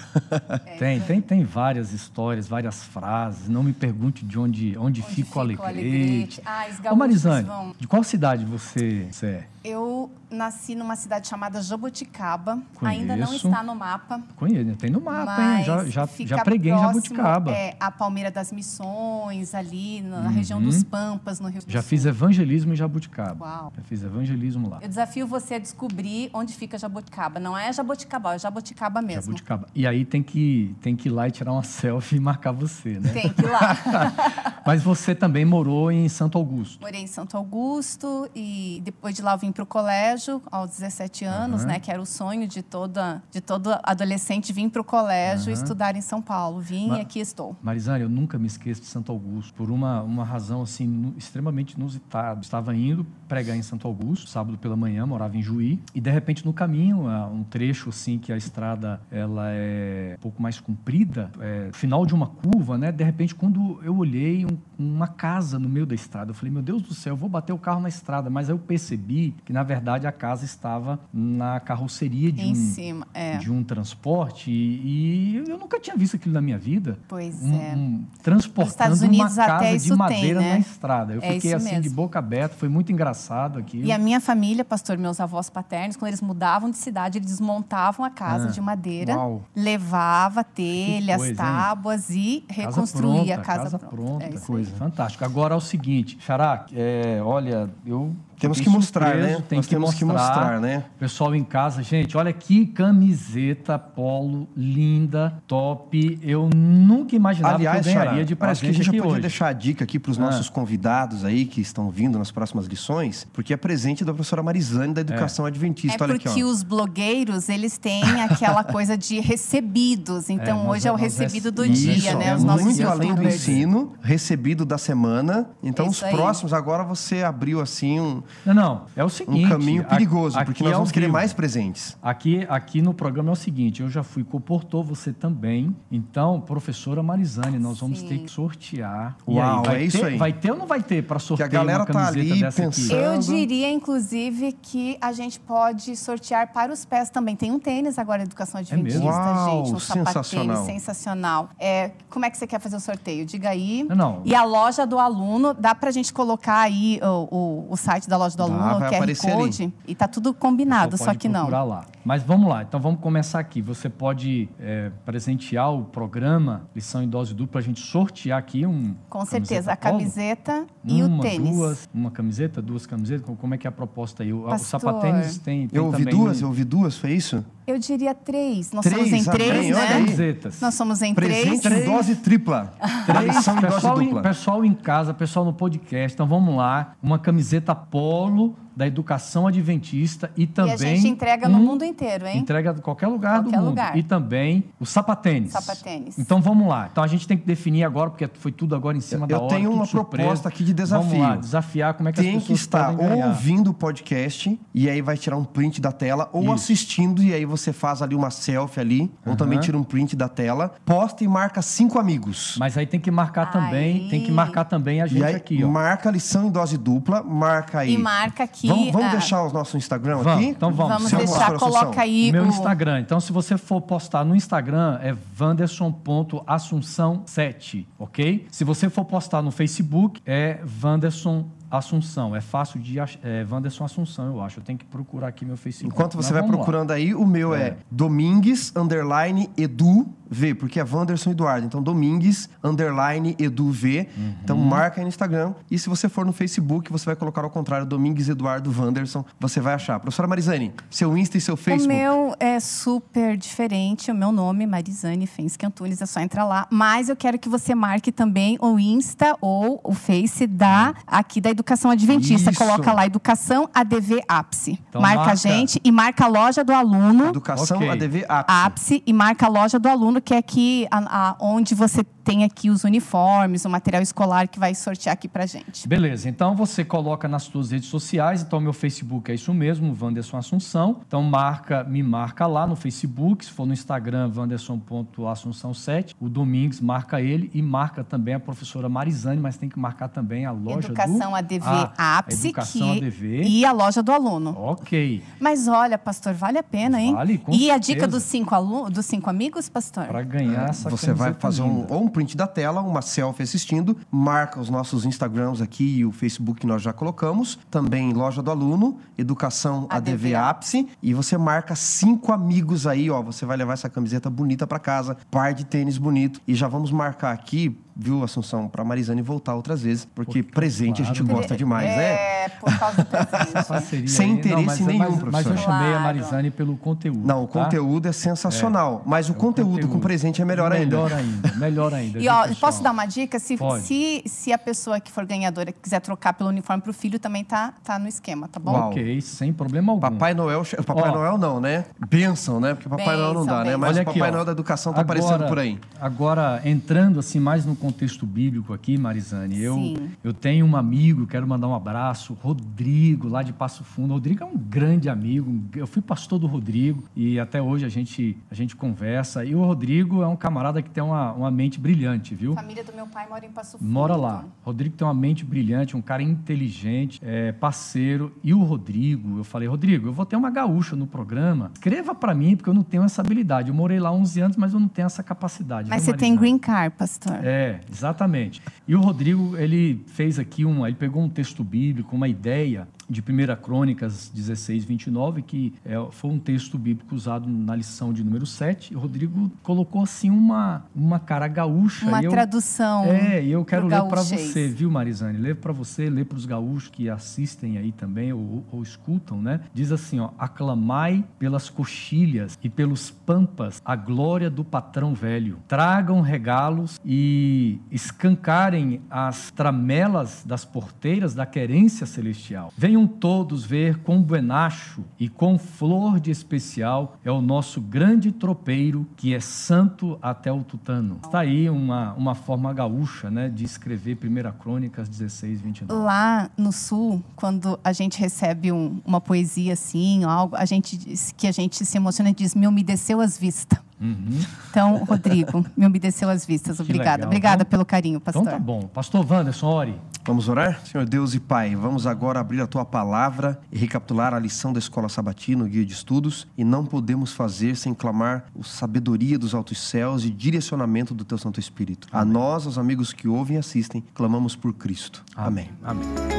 É 0.64 0.76
Tem, 0.76 1.00
tem, 1.00 1.20
tem 1.20 1.42
várias 1.42 1.92
histórias, 1.92 2.46
várias 2.46 2.84
frases. 2.84 3.48
Não 3.48 3.64
me 3.64 3.72
pergunte 3.72 4.24
de 4.24 4.38
onde, 4.38 4.78
onde, 4.78 5.00
Onde 5.00 5.02
fica 5.02 5.38
o 5.38 5.40
alegrete. 5.40 6.40
Ah, 6.46 6.66
Ô 6.92 6.94
Marizane, 6.94 7.48
vão- 7.48 7.74
de 7.76 7.88
qual 7.88 8.04
cidade 8.04 8.44
você, 8.44 9.08
você 9.10 9.26
é? 9.26 9.46
Eu 9.64 10.12
nasci 10.30 10.74
numa 10.76 10.94
cidade 10.94 11.26
chamada 11.26 11.60
Jaboticaba. 11.60 12.60
Ainda 12.82 13.16
não 13.16 13.26
Conheço. 13.26 13.48
está 13.48 13.62
no 13.62 13.74
mapa. 13.74 14.20
Conheço, 14.36 14.76
tem 14.76 14.90
no 14.90 15.00
mapa, 15.00 15.40
hein? 15.58 15.64
Já, 15.64 15.84
já, 15.86 16.06
já 16.06 16.44
preguei 16.44 16.70
em 16.70 16.76
próximo, 16.76 16.92
Jabuticaba. 17.02 17.50
É, 17.50 17.74
a 17.80 17.90
Palmeira 17.90 18.30
das 18.30 18.52
Missões, 18.52 19.54
ali 19.54 20.00
na 20.02 20.28
região 20.28 20.60
dos 20.60 20.84
Pampas, 20.84 21.40
no 21.40 21.48
Rio 21.48 21.60
do 21.60 21.64
Uhum. 21.64 21.70
Já 21.72 21.80
Sul. 21.80 21.88
fiz 21.88 22.04
evangelismo 22.04 22.72
em 22.72 22.76
Jabuticaba. 22.76 23.44
Uau. 23.44 23.72
Já 23.76 23.82
fiz 23.84 24.02
evangelismo 24.04 24.68
lá. 24.68 24.78
Eu 24.82 24.88
desafio 24.88 25.26
você 25.26 25.54
a 25.54 25.58
descobrir 25.58 26.30
onde 26.34 26.54
fica 26.54 26.76
Jaboticaba. 26.78 27.40
Não 27.40 27.56
é 27.56 27.72
Jaboticaba, 27.72 28.34
é 28.34 28.38
Jaboticaba 28.38 29.00
mesmo. 29.02 29.32
Jabuticaba. 29.44 29.66
E 29.74 29.86
aí 29.86 30.04
tem 30.04 30.22
que, 30.22 30.74
tem 30.80 30.96
que 30.96 31.08
ir 31.08 31.12
lá 31.12 31.28
e 31.28 31.30
tirar 31.30 31.52
uma 31.52 31.62
selfie 31.62 32.16
e 32.16 32.20
marcar 32.20 32.52
você, 32.52 32.98
né? 32.98 33.10
Tem 33.12 33.28
que 33.32 33.42
ir 33.42 33.50
lá. 33.50 33.76
Mas 34.66 34.82
você 34.82 35.14
também 35.14 35.44
morou 35.44 35.92
em 35.92 36.08
Santo 36.08 36.38
Augusto. 36.38 36.80
Morei 36.80 37.02
em 37.02 37.06
Santo 37.06 37.36
Augusto 37.36 38.28
e 38.34 38.80
depois 38.84 39.14
de 39.14 39.20
lá 39.22 39.34
eu 39.34 39.38
vim 39.38 39.52
para 39.52 39.62
o 39.62 39.66
colégio 39.66 40.42
aos 40.50 40.70
17 40.70 41.24
anos, 41.24 41.60
Aham. 41.62 41.72
né? 41.72 41.78
Que 41.80 41.90
era 41.90 42.00
o 42.00 42.06
sonho 42.06 42.48
de 42.48 42.62
toda 42.62 43.22
de 43.30 43.40
todo 43.40 43.70
adolescente 43.82 44.52
vir 44.52 44.70
para 44.70 44.80
o 44.80 44.84
colégio 44.84 45.50
e 45.50 45.52
estudar 45.52 45.94
em 45.96 46.00
São 46.00 46.22
Paulo. 46.22 46.60
Vim 46.60 46.88
Ma- 46.88 46.98
e 46.98 47.00
aqui 47.02 47.20
estou. 47.20 47.54
Marizane, 47.62 48.02
eu 48.02 48.08
nunca 48.08 48.38
me 48.38 48.46
esqueço 48.46 48.80
de 48.80 48.86
Santo 48.86 49.12
Augusto, 49.12 49.52
por 49.54 49.70
uma, 49.70 50.02
uma 50.02 50.24
razão 50.24 50.62
assim 50.62 51.12
extremamente 51.16 51.72
inusitada. 51.72 52.40
Estava 52.40 52.74
indo 52.74 53.06
pregar 53.28 53.56
em 53.56 53.62
Santo 53.62 53.86
Augusto, 53.86 54.28
sábado 54.28 54.56
pela 54.56 54.76
manhã, 54.76 55.04
morava 55.06 55.36
em 55.36 55.42
Juí, 55.42 55.80
e 55.94 56.00
de 56.00 56.10
repente 56.10 56.44
no 56.44 56.52
caminho, 56.52 57.06
um 57.30 57.42
trecho 57.44 57.88
assim 57.90 58.18
que 58.18 58.32
a 58.32 58.36
estrada 58.36 59.00
ela 59.10 59.33
é 59.42 60.14
um 60.18 60.22
pouco 60.22 60.42
mais 60.42 60.60
comprida, 60.60 61.30
é, 61.40 61.70
final 61.72 62.04
de 62.06 62.14
uma 62.14 62.26
curva, 62.26 62.76
né? 62.78 62.92
De 62.92 63.02
repente 63.04 63.34
quando 63.34 63.80
eu 63.82 63.96
olhei 63.96 64.44
um- 64.44 64.58
uma 64.78 65.06
casa 65.08 65.58
no 65.58 65.68
meio 65.68 65.86
da 65.86 65.94
estrada, 65.94 66.30
eu 66.30 66.34
falei, 66.34 66.52
meu 66.52 66.62
Deus 66.62 66.82
do 66.82 66.94
céu, 66.94 67.12
eu 67.12 67.16
vou 67.16 67.28
bater 67.28 67.52
o 67.52 67.58
carro 67.58 67.80
na 67.80 67.88
estrada, 67.88 68.28
mas 68.30 68.48
aí 68.48 68.54
eu 68.54 68.58
percebi 68.58 69.34
que 69.44 69.52
na 69.52 69.62
verdade 69.62 70.06
a 70.06 70.12
casa 70.12 70.44
estava 70.44 70.98
na 71.12 71.60
carroceria 71.60 72.30
de, 72.32 72.42
Em 72.42 72.52
um, 72.52 72.54
cima, 72.54 73.06
é. 73.14 73.36
de 73.38 73.50
um 73.50 73.62
transporte 73.62 74.50
e, 74.50 75.36
e 75.42 75.44
eu 75.48 75.58
nunca 75.58 75.78
tinha 75.80 75.96
visto 75.96 76.16
aquilo 76.16 76.34
na 76.34 76.40
minha 76.40 76.58
vida. 76.58 76.98
Pois 77.08 77.42
Um- 77.42 77.54
é. 77.60 77.74
um- 77.76 78.04
transportando 78.22 79.04
uma 79.06 79.28
casa 79.34 79.70
de 79.70 79.76
isso 79.76 79.88
tem, 79.88 79.96
madeira 79.96 80.40
né? 80.40 80.52
na 80.54 80.58
estrada. 80.58 81.12
Eu 81.14 81.20
É 81.22 81.32
fiquei 81.34 81.54
assim 81.54 81.74
de 81.76 81.80
mesmo. 81.82 81.96
boca 81.96 82.18
aberta, 82.18 82.54
foi 82.56 82.68
muito 82.68 82.92
engraçado 82.92 83.58
aquilo. 83.58 83.84
E 83.86 83.92
a 83.92 83.98
minha 83.98 84.20
família, 84.20 84.64
pastor, 84.64 84.98
meus 84.98 85.20
avós 85.20 85.48
paternos, 85.48 85.96
quando 85.96 86.08
eles 86.08 86.20
mudavam 86.20 86.70
de 86.70 86.76
cidade, 86.76 87.18
eles 87.18 87.28
desmontavam 87.30 88.04
a 88.04 88.10
casa 88.10 88.48
Ah, 88.48 88.50
de 88.50 88.60
madeira, 88.60 89.13
uau. 89.16 89.42
levava 89.54 90.42
telhas, 90.44 91.16
coisa, 91.16 91.30
hein? 91.30 91.36
tábuas 91.36 92.10
e 92.10 92.44
Casa 92.48 92.60
reconstruía 92.60 93.34
pronta, 93.34 93.34
a 93.34 93.44
casa, 93.44 93.62
casa 93.64 93.78
pronta. 93.78 93.96
pronta, 93.96 94.24
É 94.24 94.40
coisa 94.40 94.70
fantástica. 94.76 95.24
Agora 95.24 95.54
é 95.54 95.56
o 95.56 95.60
seguinte, 95.60 96.16
Xará, 96.20 96.66
é, 96.72 97.20
olha, 97.22 97.70
eu 97.86 98.14
Temos 98.38 98.60
que 98.60 98.68
mostrar, 98.68 99.12
surpreso, 99.12 99.38
né? 99.38 99.44
Tem 99.48 99.56
Nós 99.58 99.66
que 99.66 99.74
temos 99.74 99.94
que 99.94 100.04
mostrar. 100.04 100.26
mostrar, 100.34 100.60
né? 100.60 100.84
Pessoal 100.98 101.34
em 101.34 101.44
casa, 101.44 101.82
gente, 101.82 102.16
olha 102.16 102.32
que 102.32 102.66
camiseta 102.66 103.78
polo 103.78 104.48
linda, 104.56 105.34
top. 105.46 106.18
Eu 106.22 106.50
nunca 106.54 107.14
imaginava 107.16 107.54
Aliás, 107.56 107.82
que 107.84 107.90
eu 107.90 107.94
ganharia 107.94 108.24
de 108.24 108.32
acho 108.32 108.36
que 108.38 108.44
a 108.44 108.46
presente 108.46 108.72
gente 108.74 108.84
já 108.84 108.90
aqui 108.90 108.98
podia 108.98 109.12
hoje. 109.12 109.20
deixar 109.20 109.46
a 109.48 109.52
dica 109.52 109.84
aqui 109.84 109.98
para 109.98 110.10
os 110.10 110.18
Ah. 110.18 110.22
nossos 110.22 110.48
convidados 110.48 111.24
aí 111.24 111.44
que 111.44 111.60
estão 111.60 111.90
vindo 111.90 112.18
nas 112.18 112.30
próximas 112.30 112.66
lições, 112.66 113.26
porque 113.32 113.52
é 113.52 113.56
presente 113.56 114.04
da 114.04 114.12
professora 114.12 114.42
Marizane 114.42 114.92
da 114.94 115.00
Educação 115.00 115.46
É 115.46 115.48
Adventista. 115.48 116.02
Olha 116.04 116.14
aqui, 116.14 116.24
porque 116.24 116.42
ó. 116.44 116.46
os 116.48 116.62
blogueiros, 116.62 117.48
eles 117.48 117.78
têm 117.78 118.02
aquela 118.22 118.64
coisa 118.64 118.96
de 118.96 119.20
recebidos. 119.20 120.28
Então, 120.30 120.64
nós- 120.64 120.76
hoje 120.78 120.88
é 120.88 120.90
o 120.90 120.94
nós 120.94 121.02
recebido 121.02 121.52
do 121.52 121.64
Isso, 121.64 121.82
dia, 122.00 122.14
né? 122.16 122.28
é 122.28 122.34
Os 122.36 122.44
nossos 122.44 122.64
muito 122.64 122.88
além 122.88 123.14
do 123.14 123.22
ensino, 123.22 123.92
recebido 124.02 124.64
da 124.64 124.78
semana. 124.78 125.50
Então, 125.62 125.86
os 125.88 125.96
Isso 125.96 126.04
aí. 126.04 126.12
próximos, 126.12 126.52
agora 126.52 126.82
você 126.84 127.22
abriu 127.22 127.60
assim 127.60 128.00
um, 128.00 128.22
Não, 128.44 128.54
não, 128.54 128.82
é 128.96 129.02
o 129.02 129.06
um 129.06 129.10
seguinte. 129.10 129.48
caminho 129.48 129.82
a- 129.82 129.84
perigoso, 129.86 130.36
aqui 130.36 130.46
porque 130.46 130.62
nós 130.64 130.72
é 130.72 130.74
vamos 130.76 130.92
querer 130.92 131.06
vivo. 131.06 131.12
mais 131.14 131.32
presentes. 131.32 131.96
Aqui, 132.02 132.46
aqui 132.48 132.82
no 132.82 132.92
programa 132.94 133.30
é 133.30 133.32
o 133.32 133.36
seguinte, 133.36 133.82
eu 133.82 133.88
já 133.88 134.02
fui 134.02 134.24
comportor, 134.24 134.84
você 134.84 135.12
também. 135.12 135.74
Então, 135.90 136.40
professora 136.40 137.02
Marizane, 137.02 137.58
nós 137.58 137.80
vamos 137.80 138.00
Sim. 138.00 138.08
ter 138.08 138.18
que 138.18 138.30
sortear. 138.30 139.16
Uau, 139.28 139.62
vai 139.64 139.76
é 139.76 139.84
isso 139.84 139.98
ter, 139.98 140.04
aí. 140.06 140.16
Vai 140.18 140.32
ter 140.32 140.50
ou 140.52 140.58
não 140.58 140.66
vai 140.66 140.82
ter 140.82 141.02
para 141.02 141.18
sortear 141.18 141.48
galera 141.48 141.80
uma 141.80 141.86
tá 141.86 141.92
camiseta 141.92 142.34
ali 142.46 142.54
pensando. 142.54 142.68
aqui? 142.68 143.04
Eu 143.04 143.18
diria, 143.18 143.70
inclusive, 143.72 144.52
que 144.60 144.96
a 145.00 145.12
gente 145.12 145.38
pode 145.40 145.96
sortear 145.96 146.52
para 146.52 146.72
os 146.72 146.84
pés 146.84 147.10
também. 147.10 147.36
Tem 147.36 147.50
um 147.50 147.58
tênis 147.58 147.98
agora, 147.98 148.22
Educação 148.22 148.60
Adventista, 148.60 148.98
mesmo? 148.98 149.10
Uau, 149.10 149.64
gente. 149.64 149.74
Um 149.74 149.78
sensacional. 149.78 150.24
sapatênis 150.24 150.58
sensacional. 150.66 151.50
É, 151.58 151.90
como 152.10 152.24
é 152.24 152.30
que 152.30 152.36
você 152.36 152.46
quer 152.46 152.60
fazer 152.60 152.76
o 152.76 152.80
sorteio? 152.80 153.24
Diga 153.26 153.50
aí. 153.50 153.84
Não, 153.88 153.96
não. 153.96 154.22
E 154.24 154.34
a 154.34 154.44
loja 154.44 154.86
do 154.86 154.98
aluno, 154.98 155.54
dá 155.54 155.74
pra 155.74 155.90
gente 155.90 156.12
colocar 156.12 156.60
aí 156.60 157.00
o, 157.02 157.36
o, 157.36 157.72
o 157.72 157.76
site 157.76 158.08
da 158.08 158.13
loja 158.16 158.36
do 158.36 158.38
Dá, 158.38 158.44
aluno, 158.44 158.58
vai 158.60 158.74
o 158.74 158.80
QR 158.90 158.96
aparecer 158.96 159.30
ali. 159.30 159.36
Code. 159.42 159.74
E 159.86 159.94
tá 159.94 160.06
tudo 160.08 160.32
combinado, 160.34 160.96
Só 160.96 161.14
que 161.14 161.28
não. 161.28 161.48
lá. 161.48 161.84
Mas 162.04 162.22
vamos 162.22 162.48
lá, 162.48 162.62
então 162.62 162.78
vamos 162.80 163.00
começar 163.00 163.38
aqui. 163.38 163.62
Você 163.62 163.88
pode 163.88 164.48
é, 164.60 164.90
presentear 165.04 165.72
o 165.72 165.84
programa 165.84 166.68
Lição 166.74 167.02
em 167.02 167.08
Dose 167.08 167.32
Dupla, 167.34 167.60
a 167.60 167.64
gente 167.64 167.80
sortear 167.80 168.38
aqui 168.38 168.66
um. 168.66 168.94
Com 169.08 169.24
certeza, 169.24 169.72
a 169.72 169.76
polo? 169.76 169.98
camiseta 169.98 170.66
e 170.84 171.02
uma, 171.02 171.18
o 171.18 171.20
tênis. 171.20 171.50
duas, 171.56 171.88
uma 171.94 172.10
camiseta, 172.10 172.60
duas 172.60 172.86
camisetas. 172.86 173.24
Como- 173.38 173.54
é 173.54 173.58
que 173.58 173.66
é 173.66 173.70
a 173.70 173.72
proposta 173.72 174.22
aí? 174.22 174.32
O, 174.32 174.40
o 174.40 174.48
Pastor. 174.48 174.80
sapatênis 174.80 175.38
tem, 175.38 175.68
tem 175.68 175.78
Eu 175.78 175.86
ouvi 175.86 175.98
também 176.04 176.14
duas, 176.14 176.38
um- 176.40 176.44
eu 176.44 176.48
ouvi 176.48 176.64
duas, 176.64 176.96
foi 176.98 177.12
isso? 177.12 177.44
Eu 177.66 177.78
diria 177.78 178.14
três. 178.14 178.72
Nós 178.72 178.84
Três? 178.84 179.08
somos 179.08 179.26
em 179.26 179.30
três, 179.30 179.74
olha 179.74 179.74
né? 179.74 179.88
camisetas. 179.88 180.60
Nós 180.60 180.74
somos 180.74 181.00
em 181.00 181.14
Presente 181.14 181.62
três. 181.62 181.82
em 181.82 181.90
dose 181.90 182.16
tripla. 182.16 182.74
Em 183.08 183.26
dose 183.26 183.60
pessoal, 183.60 184.02
em, 184.02 184.04
dupla. 184.06 184.22
pessoal 184.22 184.64
em 184.64 184.74
casa, 184.74 185.14
pessoal 185.14 185.44
no 185.46 185.52
podcast, 185.54 186.14
então 186.14 186.26
vamos 186.26 186.54
lá. 186.54 186.94
Uma 187.02 187.18
camiseta 187.18 187.74
polo 187.74 188.54
da 188.76 188.86
Educação 188.86 189.46
Adventista 189.46 190.30
e 190.36 190.42
E 190.44 190.46
também. 190.46 190.72
a 190.74 190.76
gente 190.76 191.08
entrega 191.08 191.48
no 191.48 191.58
um- 191.58 191.62
mundo 191.64 191.84
inteiro, 191.84 192.26
hein? 192.26 192.38
Entrega 192.38 192.70
em 192.76 192.80
qualquer 192.82 193.06
lugar 193.08 193.40
Qualquer 193.42 193.50
do 193.50 193.56
mundo. 193.58 193.68
lugar. 193.70 193.96
E 193.96 194.02
também 194.02 194.64
o 194.78 194.84
sapatênis. 194.86 195.52
Sapatênis. 195.52 196.18
Então 196.18 196.40
vamos 196.42 196.66
lá. 196.68 196.88
Então 196.90 197.02
a 197.02 197.06
gente 197.06 197.26
tem 197.26 197.36
que 197.36 197.46
definir 197.46 197.84
agora, 197.84 198.10
porque 198.10 198.28
foi 198.34 198.52
tudo 198.52 198.74
agora 198.74 198.96
em 198.96 199.00
cima 199.00 199.24
Eu 199.24 199.28
da 199.28 199.38
hora. 199.40 199.48
tenho 199.54 199.70
tudo 199.70 199.76
uma 199.76 199.86
surpresa. 199.86 200.22
proposta 200.28 200.48
aqui 200.48 200.64
de 200.64 200.72
desafio. 200.74 201.08
Vamos 201.10 201.26
lá, 201.26 201.36
desafiar 201.36 201.94
como 201.94 202.08
é 202.08 202.12
que 202.12 202.20
as 202.20 202.26
Tem 202.26 202.34
pessoas 202.34 202.46
que 202.46 202.64
estar 202.64 202.90
ouvindo 202.98 203.70
o 203.70 203.74
podcast 203.74 204.58
e 204.74 204.88
aí 204.90 205.00
vai 205.00 205.16
tirar 205.16 205.36
um 205.36 205.44
print 205.44 205.80
da 205.80 205.92
tela, 205.92 206.28
ou 206.32 206.42
Isso. 206.44 206.52
assistindo 206.54 207.22
e 207.22 207.32
aí 207.32 207.44
você 207.44 207.72
faz 207.72 208.02
ali 208.02 208.14
uma 208.14 208.30
selfie 208.30 208.80
ali, 208.80 209.12
ou 209.24 209.36
também 209.36 209.58
tira 209.60 209.76
um 209.78 209.84
print 209.84 210.16
da 210.16 210.28
tela, 210.28 210.74
posta 210.84 211.22
e 211.24 211.28
marca 211.28 211.62
cinco 211.62 211.98
amigos. 211.98 212.56
Mas 212.58 212.76
aí 212.76 212.86
tem 212.86 213.00
que 213.00 213.10
marcar 213.10 213.50
também, 213.50 214.02
Aí. 214.04 214.08
tem 214.08 214.22
que 214.22 214.30
marcar 214.32 214.64
também 214.64 215.00
a 215.00 215.06
gente 215.06 215.20
e 215.20 215.24
aí 215.24 215.34
aqui, 215.34 215.62
ó. 215.64 215.68
marca 215.68 216.08
a 216.08 216.12
lição 216.12 216.46
em 216.46 216.50
dose 216.50 216.76
dupla, 216.76 217.22
marca 217.22 217.78
aí. 217.80 217.94
E 217.94 217.98
marca 217.98 218.44
aqui. 218.44 218.63
Vamos, 218.68 218.92
vamos 218.92 219.08
ah, 219.08 219.10
deixar 219.10 219.42
o 219.42 219.52
nosso 219.52 219.76
Instagram 219.76 220.18
Vamos, 220.18 220.32
aqui? 220.32 220.44
então 220.46 220.72
vamos. 220.72 221.10
Vamos 221.10 221.12
deixar, 221.12 221.58
coloca 221.58 222.00
aí 222.00 222.30
O 222.30 222.32
meu 222.32 222.44
o 222.44 222.46
Instagram. 222.46 223.00
Então, 223.00 223.18
se 223.20 223.32
você 223.32 223.58
for 223.58 223.80
postar 223.80 224.24
no 224.24 224.34
Instagram, 224.34 224.98
é 225.02 225.12
vanderson.assunção7, 225.12 227.86
ok? 227.98 228.46
Se 228.50 228.64
você 228.64 228.88
for 228.88 229.04
postar 229.04 229.42
no 229.42 229.50
Facebook, 229.50 230.22
é 230.24 230.60
Vanderson 230.64 231.44
Assunção. 231.78 232.34
É 232.34 232.40
fácil 232.40 232.80
de 232.80 232.98
achar. 233.00 233.18
É 233.22 233.44
Vanderson 233.44 233.84
Assunção, 233.84 234.26
eu 234.26 234.40
acho. 234.40 234.60
Eu 234.60 234.64
tenho 234.64 234.78
que 234.78 234.84
procurar 234.84 235.28
aqui 235.28 235.44
meu 235.44 235.56
Facebook. 235.56 235.94
Enquanto 235.94 236.12
você 236.16 236.28
Mas 236.28 236.32
vai 236.32 236.40
vamos 236.42 236.52
lá. 236.52 236.58
procurando 236.58 236.90
aí, 236.90 237.14
o 237.14 237.26
meu 237.26 237.54
é, 237.54 237.68
É. 237.68 237.76
Domingues, 237.90 238.72
underline, 238.76 239.50
Edu, 239.56 240.06
V, 240.30 240.54
porque 240.54 240.80
é 240.80 240.84
Wanderson 240.84 241.30
Eduardo. 241.30 241.66
Então, 241.66 241.82
Domingues, 241.82 242.48
underline, 242.62 243.36
Edu, 243.38 243.70
V. 243.70 244.08
Então, 244.42 244.56
Uhum. 244.58 244.64
marca 244.64 245.00
aí 245.00 245.04
no 245.04 245.08
Instagram. 245.08 245.54
E 245.70 245.78
se 245.78 245.88
você 245.88 246.08
for 246.08 246.24
no 246.26 246.32
Facebook, 246.32 246.90
você 246.90 247.04
vai 247.06 247.14
colocar 247.16 247.42
ao 247.42 247.50
contrário, 247.50 247.86
Domingues 247.86 248.28
Eduardo 248.28 248.72
Wanderson, 248.76 249.24
você 249.38 249.60
vai 249.60 249.74
achar. 249.74 250.00
Professora 250.00 250.26
Marizane, 250.26 250.72
seu 250.90 251.16
Insta 251.16 251.36
e 251.38 251.40
seu 251.40 251.54
O 251.54 251.56
Facebook. 251.56 251.86
meu 251.94 252.34
é 252.40 252.58
super 252.58 253.36
diferente. 253.36 254.10
O 254.10 254.14
meu 254.14 254.32
nome, 254.32 254.66
Marizane 254.66 255.26
Fensky 255.26 255.66
Antunes, 255.66 256.00
é 256.02 256.06
só 256.06 256.20
entrar 256.20 256.44
lá. 256.44 256.66
Mas 256.70 257.08
eu 257.08 257.16
quero 257.16 257.38
que 257.38 257.48
você 257.48 257.74
marque 257.74 258.10
também 258.10 258.58
o 258.60 258.78
Insta 258.78 259.36
ou 259.40 259.80
o 259.84 259.92
Face 259.94 260.46
da 260.46 260.94
aqui 261.06 261.40
da 261.40 261.50
Educação 261.50 261.63
Adventista. 261.90 262.50
Isso. 262.50 262.58
Coloca 262.58 262.92
lá 262.92 263.06
Educação 263.06 263.68
ADV 263.74 264.22
Ápice. 264.28 264.78
Então 264.88 265.00
marca, 265.00 265.16
marca- 265.18 265.32
a 265.32 265.34
gente 265.34 265.80
e 265.82 265.90
marca 265.90 266.24
a 266.24 266.28
loja 266.28 266.62
do 266.62 266.72
aluno. 266.72 267.28
Educação 267.28 267.78
Ok. 267.78 267.88
ADV 267.90 268.24
Ápice. 268.28 268.44
ápice 268.66 269.02
e 269.06 269.12
marca 269.12 269.46
a 269.46 269.48
loja 269.48 269.78
do 269.78 269.88
aluno, 269.88 270.20
que 270.20 270.34
é 270.34 270.38
aqui 270.38 270.86
a- 270.90 271.30
a- 271.30 271.36
onde 271.40 271.74
você 271.74 272.04
tem 272.24 272.42
aqui 272.44 272.70
os 272.70 272.84
uniformes, 272.84 273.64
o 273.64 273.70
material 273.70 274.02
escolar 274.02 274.48
que 274.48 274.58
vai 274.58 274.74
sortear 274.74 275.12
aqui 275.12 275.28
pra 275.28 275.44
gente. 275.46 275.86
Beleza, 275.86 276.28
então 276.28 276.56
você 276.56 276.84
coloca 276.84 277.28
nas 277.28 277.42
suas 277.44 277.70
redes 277.70 277.88
sociais, 277.88 278.42
então 278.42 278.58
meu 278.60 278.72
Facebook 278.72 279.30
é 279.30 279.34
isso 279.34 279.52
mesmo, 279.52 279.92
Vanderson 279.94 280.38
Assunção. 280.38 281.00
Então 281.06 281.22
marca, 281.22 281.84
me 281.84 282.02
marca 282.02 282.46
lá 282.46 282.66
no 282.66 282.74
Facebook, 282.76 283.44
se 283.44 283.50
for 283.50 283.66
no 283.66 283.72
Instagram, 283.72 284.28
vanderson.assunção7. 284.28 286.14
O 286.20 286.28
Domingos 286.28 286.80
marca 286.80 287.20
ele 287.20 287.50
e 287.54 287.60
marca 287.62 288.02
também 288.02 288.34
a 288.34 288.40
professora 288.40 288.88
Marizane, 288.88 289.40
mas 289.40 289.56
tem 289.56 289.68
que 289.68 289.78
marcar 289.78 290.08
também 290.08 290.46
a 290.46 290.50
loja 290.50 290.88
Educação 290.88 291.30
do... 291.30 291.36
ADV 291.36 291.64
Ah, 291.96 292.18
Ápice 292.18 292.48
Educação 292.48 292.92
que- 292.94 293.04
ADV. 293.04 293.42
e 293.44 293.64
a 293.64 293.72
loja 293.72 294.02
do 294.02 294.12
aluno. 294.12 294.54
Ok, 294.58 295.22
Mas 295.40 295.68
olha, 295.68 295.98
pastor, 295.98 296.32
vale 296.34 296.58
a 296.58 296.62
pena, 296.62 297.00
hein? 297.00 297.12
Vale, 297.14 297.38
com 297.38 297.52
e 297.52 297.70
a 297.70 297.74
certeza. 297.74 297.80
dica 297.94 298.06
dos 298.08 298.22
cinco, 298.22 298.54
alu 298.54 298.88
dos 298.90 299.04
cinco 299.06 299.28
amigos, 299.28 299.68
pastor? 299.68 300.06
para 300.06 300.22
ganhar 300.22 300.68
essa 300.70 300.88
Você 300.90 301.12
vai 301.12 301.34
fazer 301.34 301.62
um, 301.62 301.86
um 301.92 302.08
print 302.14 302.36
da 302.36 302.46
tela, 302.46 302.80
uma 302.80 303.02
selfie 303.02 303.42
assistindo, 303.42 303.96
marca 304.10 304.60
os 304.60 304.70
nossos 304.70 305.04
Instagrams 305.04 305.60
aqui 305.60 305.98
e 305.98 306.04
o 306.06 306.12
Facebook 306.12 306.60
que 306.60 306.66
nós 306.66 306.80
já 306.80 306.92
colocamos, 306.92 307.58
também 307.70 308.12
Loja 308.12 308.40
do 308.40 308.50
Aluno, 308.50 308.98
Educação 309.18 309.86
ADV 309.90 310.14
ADV 310.14 310.34
Ápice, 310.34 310.88
e 311.02 311.12
você 311.12 311.36
marca 311.36 311.74
cinco 311.74 312.32
amigos 312.32 312.86
aí, 312.86 313.10
ó, 313.10 313.20
você 313.20 313.44
vai 313.44 313.56
levar 313.56 313.72
essa 313.72 313.90
camiseta 313.90 314.30
bonita 314.30 314.66
para 314.66 314.78
casa, 314.78 315.16
par 315.30 315.52
de 315.52 315.64
tênis 315.64 315.98
bonito, 315.98 316.40
e 316.46 316.54
já 316.54 316.68
vamos 316.68 316.90
marcar 316.92 317.32
aqui, 317.32 317.76
viu, 317.96 318.22
Assunção, 318.24 318.68
para 318.68 318.82
Marizane 318.84 319.22
voltar 319.22 319.54
outras 319.54 319.82
vezes, 319.82 320.04
porque 320.14 320.42
presente 320.42 321.02
a 321.02 321.04
gente 321.04 321.22
claro. 321.22 321.38
gosta 321.38 321.56
demais, 321.56 321.86
né? 321.88 322.04
É, 322.44 322.48
por 322.60 322.78
causa 322.78 323.02
do 323.02 323.06
presente. 323.06 324.10
Sem 324.10 324.32
aí. 324.32 324.36
interesse 324.38 324.64
mas, 324.66 324.80
nenhum, 324.80 324.98
mas, 324.98 325.22
mas 325.32 325.46
eu 325.46 325.56
chamei 325.56 325.88
a 325.88 325.90
Claro. 325.94 326.02
Marizane 326.04 326.50
pelo 326.50 326.76
conteúdo. 326.76 327.26
Não, 327.26 327.44
o 327.44 327.46
tá? 327.46 327.64
conteúdo 327.64 328.08
é 328.08 328.12
sensacional, 328.12 329.02
mas 329.06 329.28
o, 329.30 329.34
conteúdo, 329.34 329.86
com 329.88 330.00
presente 330.00 330.42
é 330.42 330.44
melhor, 330.44 330.70
Melhor 330.70 331.12
ainda. 331.12 331.48
ainda, 331.48 331.58
melhor 331.58 331.94
ainda. 331.94 332.18
E 332.18 332.28
ó, 332.28 332.46
posso 332.60 332.82
dar 332.82 332.90
uma 332.92 333.06
dica? 333.06 333.38
Se, 333.38 333.56
Pode. 333.56 333.84
se, 333.84 334.22
se 334.26 334.52
a 334.52 334.58
pessoa 334.58 334.98
que 335.00 335.10
for 335.12 335.24
ganhadora 335.24 335.72
quiser 335.72 336.00
trocar 336.00 336.32
pelo 336.34 336.48
uniforme 336.50 336.82
pro 336.82 336.92
filho, 336.92 337.18
também 337.18 337.44
tá, 337.44 337.72
tá 337.84 337.98
no 337.98 338.08
esquema, 338.08 338.48
tá 338.48 338.58
bom? 338.58 338.72
Uau. 338.72 338.90
Ok, 338.90 339.20
sem 339.20 339.52
problema 339.52 339.92
algum. 339.92 340.00
Papai 340.00 340.34
Noel, 340.34 340.62
Papai 340.84 341.10
Ó. 341.10 341.14
Noel 341.14 341.38
não, 341.38 341.60
né? 341.60 341.84
Bênção, 342.08 342.60
né? 342.60 342.74
Porque 342.74 342.88
Papai 342.88 343.16
Noel 343.16 343.34
não 343.34 343.46
dá, 343.46 343.64
né? 343.64 343.76
Mas 343.76 343.90
Olha 343.90 343.98
o 343.98 344.02
aqui, 344.10 344.18
Papai 344.18 344.30
ó. 344.30 344.32
Noel 344.32 344.44
da 344.44 344.52
educação 344.52 344.92
tá 344.92 345.00
Agora- 345.00 345.20
aparecendo 345.20 345.48
por 345.48 345.58
aí. 345.58 345.78
Agora, 346.00 346.60
entrando 346.64 347.18
assim 347.20 347.38
mais 347.40 347.64
no 347.64 347.76
contexto 347.84 348.24
bíblico 348.24 348.72
aqui, 348.72 348.96
Marizane, 348.96 349.60
eu, 349.60 349.76
eu 350.22 350.32
tenho 350.32 350.64
um 350.64 350.74
amigo, 350.74 351.26
quero 351.26 351.46
mandar 351.46 351.68
um 351.68 351.74
abraço, 351.74 352.32
Rodrigo, 352.32 353.28
lá 353.28 353.42
de 353.42 353.52
Passo 353.52 353.84
Fundo. 353.84 354.12
O 354.12 354.14
Rodrigo 354.14 354.42
é 354.42 354.46
um 354.46 354.56
grande 354.56 355.10
amigo, 355.10 355.62
eu 355.76 355.86
fui 355.86 356.00
pastor 356.00 356.38
do 356.38 356.46
Rodrigo 356.46 357.04
e 357.14 357.38
até 357.38 357.60
hoje 357.60 357.84
a 357.84 357.90
gente, 357.90 358.38
a 358.50 358.54
gente 358.54 358.74
conversa. 358.74 359.44
E 359.44 359.54
o 359.54 359.62
Rodrigo 359.62 360.22
é 360.22 360.26
um 360.26 360.34
camarada 360.34 360.80
que 360.80 360.88
tem 360.88 361.04
uma, 361.04 361.32
uma 361.32 361.50
mente 361.50 361.78
brilhante, 361.78 362.34
viu? 362.34 362.52
A 362.52 362.56
família 362.56 362.82
do 362.82 362.94
meu 362.94 363.06
pai 363.06 363.28
mora 363.28 363.44
em 363.44 363.50
Passo 363.50 363.76
Fundo. 363.76 363.90
Mora 363.90 364.16
lá. 364.16 364.46
Rodrigo 364.62 364.96
tem 364.96 365.06
uma 365.06 365.12
mente 365.12 365.44
brilhante, 365.44 365.94
um 365.94 366.00
cara 366.00 366.22
inteligente, 366.22 367.20
é, 367.22 367.52
parceiro. 367.52 368.32
E 368.42 368.54
o 368.54 368.62
Rodrigo, 368.62 369.36
eu 369.36 369.44
falei, 369.44 369.68
Rodrigo, 369.68 370.08
eu 370.08 370.12
vou 370.14 370.24
ter 370.24 370.36
uma 370.36 370.50
gaúcha 370.50 370.96
no 370.96 371.06
programa. 371.06 371.70
Escreva 371.74 372.14
para 372.14 372.34
mim, 372.34 372.56
porque 372.56 372.70
eu 372.70 372.74
não 372.74 372.82
tenho 372.82 373.02
essa 373.02 373.20
habilidade. 373.20 373.68
Eu 373.68 373.74
morei 373.74 374.00
lá 374.00 374.10
11 374.10 374.40
anos, 374.40 374.56
mas 374.56 374.72
eu 374.72 374.80
não 374.80 374.88
tenho 374.88 375.04
essa 375.04 375.22
capacidade. 375.22 375.90
Mas 375.90 376.02
você 376.02 376.14
tem 376.14 376.34
green 376.34 376.58
card, 376.58 376.96
pastor. 376.96 377.44
É, 377.44 377.73
exatamente. 377.90 378.62
E 378.86 378.94
o 378.94 379.00
Rodrigo, 379.00 379.56
ele 379.56 380.02
fez 380.06 380.38
aqui 380.38 380.64
um, 380.64 380.86
ele 380.86 380.96
pegou 380.96 381.22
um 381.22 381.28
texto 381.28 381.62
bíblico, 381.64 382.14
uma 382.14 382.28
ideia 382.28 382.88
de 383.08 383.20
1 383.20 383.56
Crônicas 383.62 384.30
16, 384.34 384.84
29, 384.84 385.42
que 385.42 385.74
é, 385.84 385.94
foi 386.10 386.30
um 386.30 386.38
texto 386.38 386.78
bíblico 386.78 387.14
usado 387.14 387.48
na 387.48 387.74
lição 387.74 388.12
de 388.12 388.22
número 388.24 388.46
7. 388.46 388.94
O 388.94 388.98
Rodrigo 388.98 389.50
colocou 389.62 390.02
assim 390.02 390.30
uma, 390.30 390.84
uma 390.94 391.18
cara 391.18 391.46
gaúcha. 391.48 392.06
Uma 392.06 392.22
eu, 392.22 392.30
tradução. 392.30 393.04
É, 393.04 393.42
e 393.42 393.50
eu 393.50 393.64
quero 393.64 393.86
ler 393.86 394.02
para 394.04 394.22
você, 394.22 394.68
viu, 394.68 394.90
Marizane? 394.90 395.38
Ler 395.38 395.56
para 395.56 395.72
você, 395.72 396.08
ler 396.08 396.24
para 396.24 396.38
os 396.38 396.46
gaúchos 396.46 396.90
que 396.90 397.08
assistem 397.08 397.78
aí 397.78 397.92
também 397.92 398.32
ou, 398.32 398.64
ou, 398.70 398.82
escutam, 398.82 399.40
né? 399.40 399.60
Diz 399.72 399.92
assim, 399.92 400.20
ó: 400.20 400.30
aclamai 400.38 401.24
pelas 401.38 401.70
coxilhas 401.70 402.58
e 402.62 402.68
pelos 402.68 403.10
pampas 403.10 403.80
a 403.84 403.96
glória 403.96 404.50
do 404.50 404.64
patrão 404.64 405.14
velho. 405.14 405.58
Tragam 405.66 406.20
regalos 406.20 407.00
e 407.04 407.78
escancarem 407.90 409.00
as 409.10 409.50
tramelas 409.50 410.44
das 410.44 410.64
porteiras 410.64 411.34
da 411.34 411.46
querência 411.46 412.06
celestial. 412.06 412.72
Venham 412.76 412.93
Venham 412.94 413.08
todos 413.08 413.64
ver 413.64 413.98
com 414.04 414.22
buenacho 414.22 415.02
e 415.18 415.28
com 415.28 415.58
flor 415.58 416.20
de 416.20 416.30
especial 416.30 417.18
é 417.24 417.30
o 417.32 417.40
nosso 417.40 417.80
grande 417.80 418.30
tropeiro 418.30 419.04
que 419.16 419.34
é 419.34 419.40
santo 419.40 420.16
até 420.22 420.52
o 420.52 420.62
tutano. 420.62 421.18
Está 421.24 421.40
aí 421.40 421.68
uma, 421.68 422.12
uma 422.12 422.36
forma 422.36 422.72
gaúcha 422.72 423.32
né, 423.32 423.48
de 423.48 423.64
escrever 423.64 424.16
1 424.22 424.58
Crônicas 424.60 425.08
16, 425.08 425.60
29. 425.60 426.04
Lá 426.04 426.48
no 426.56 426.70
sul, 426.70 427.20
quando 427.34 427.80
a 427.82 427.92
gente 427.92 428.20
recebe 428.20 428.70
um, 428.70 429.00
uma 429.04 429.20
poesia 429.20 429.72
assim, 429.72 430.22
algo, 430.22 430.54
a 430.54 430.64
gente 430.64 430.96
que 431.36 431.48
a 431.48 431.52
gente 431.52 431.84
se 431.84 431.96
emociona 431.96 432.30
e 432.30 432.32
diz, 432.32 432.54
me 432.54 432.68
umedeceu 432.68 433.20
as 433.20 433.36
vistas. 433.36 433.80
Uhum. 434.04 434.44
Então, 434.70 435.04
Rodrigo, 435.04 435.64
me 435.74 435.86
umedeceu 435.86 436.28
as 436.28 436.44
vistas. 436.44 436.78
Obrigada. 436.78 437.24
Obrigada 437.24 437.62
então, 437.62 437.70
pelo 437.70 437.84
carinho, 437.86 438.20
pastor. 438.20 438.42
Então 438.42 438.52
tá 438.52 438.58
bom. 438.58 438.82
Pastor 438.82 439.26
Wanderson, 439.28 439.66
ore. 439.66 440.00
Vamos 440.26 440.48
orar? 440.48 440.80
Senhor 440.84 441.06
Deus 441.06 441.34
e 441.34 441.40
Pai, 441.40 441.74
vamos 441.74 442.06
agora 442.06 442.40
abrir 442.40 442.60
a 442.60 442.66
tua 442.66 442.84
palavra 442.84 443.60
e 443.70 443.78
recapitular 443.78 444.32
a 444.32 444.38
lição 444.38 444.72
da 444.72 444.78
Escola 444.78 445.08
Sabatina, 445.08 445.64
o 445.64 445.68
guia 445.68 445.84
de 445.84 445.92
estudos, 445.92 446.46
e 446.56 446.64
não 446.64 446.84
podemos 446.84 447.32
fazer 447.32 447.76
sem 447.76 447.94
clamar 447.94 448.46
a 448.58 448.62
sabedoria 448.62 449.38
dos 449.38 449.54
altos 449.54 449.78
céus 449.78 450.24
e 450.24 450.30
direcionamento 450.30 451.14
do 451.14 451.24
teu 451.24 451.38
Santo 451.38 451.60
Espírito. 451.60 452.08
Amém. 452.10 452.22
A 452.22 452.24
nós, 452.24 452.66
aos 452.66 452.78
amigos 452.78 453.12
que 453.12 453.28
ouvem 453.28 453.56
e 453.56 453.60
assistem, 453.60 454.02
clamamos 454.14 454.56
por 454.56 454.72
Cristo. 454.72 455.22
Amém. 455.36 455.70
Amém. 455.82 456.33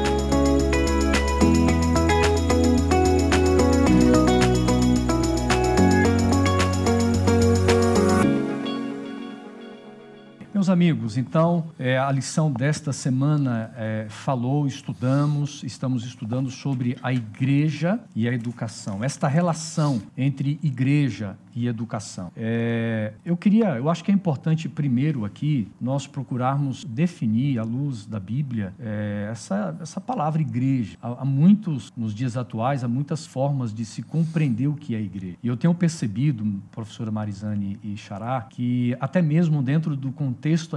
Meus 10.55 10.69
amigos, 10.69 11.17
então, 11.17 11.65
é, 11.77 11.97
a 11.97 12.09
lição 12.09 12.49
desta 12.49 12.93
semana 12.93 13.73
é, 13.75 14.05
falou, 14.07 14.65
estudamos, 14.65 15.61
estamos 15.63 16.05
estudando 16.05 16.49
sobre 16.49 16.95
a 17.03 17.11
igreja 17.11 17.99
e 18.15 18.25
a 18.25 18.31
educação. 18.31 19.03
Esta 19.03 19.27
relação 19.27 20.01
entre 20.17 20.57
igreja 20.63 21.35
e 21.55 21.67
educação. 21.67 22.31
É, 22.35 23.13
eu 23.23 23.37
queria, 23.37 23.77
eu 23.77 23.89
acho 23.89 24.03
que 24.03 24.11
é 24.11 24.13
importante 24.13 24.67
primeiro 24.67 25.23
aqui 25.23 25.71
nós 25.79 26.05
procurarmos 26.05 26.83
definir 26.83 27.57
à 27.57 27.63
luz 27.63 28.05
da 28.05 28.19
Bíblia 28.19 28.73
é, 28.77 29.29
essa, 29.31 29.75
essa 29.81 30.01
palavra 30.01 30.41
igreja. 30.41 30.97
Há, 31.01 31.21
há, 31.21 31.25
muitos, 31.25 31.93
nos 31.95 32.13
dias 32.13 32.35
atuais, 32.35 32.83
há 32.83 32.87
muitas 32.89 33.25
formas 33.25 33.73
de 33.73 33.85
se 33.85 34.03
compreender 34.03 34.67
o 34.67 34.73
que 34.73 34.93
é 34.93 34.99
igreja. 34.99 35.37
E 35.41 35.47
eu 35.47 35.55
tenho 35.55 35.73
percebido, 35.73 36.61
professora 36.71 37.09
Marizane 37.09 37.79
e 37.81 37.95
Xará, 37.95 38.41
que 38.49 38.95
até 38.99 39.21
mesmo 39.21 39.63
dentro 39.63 39.95
do 39.95 40.11
contexto 40.11 40.75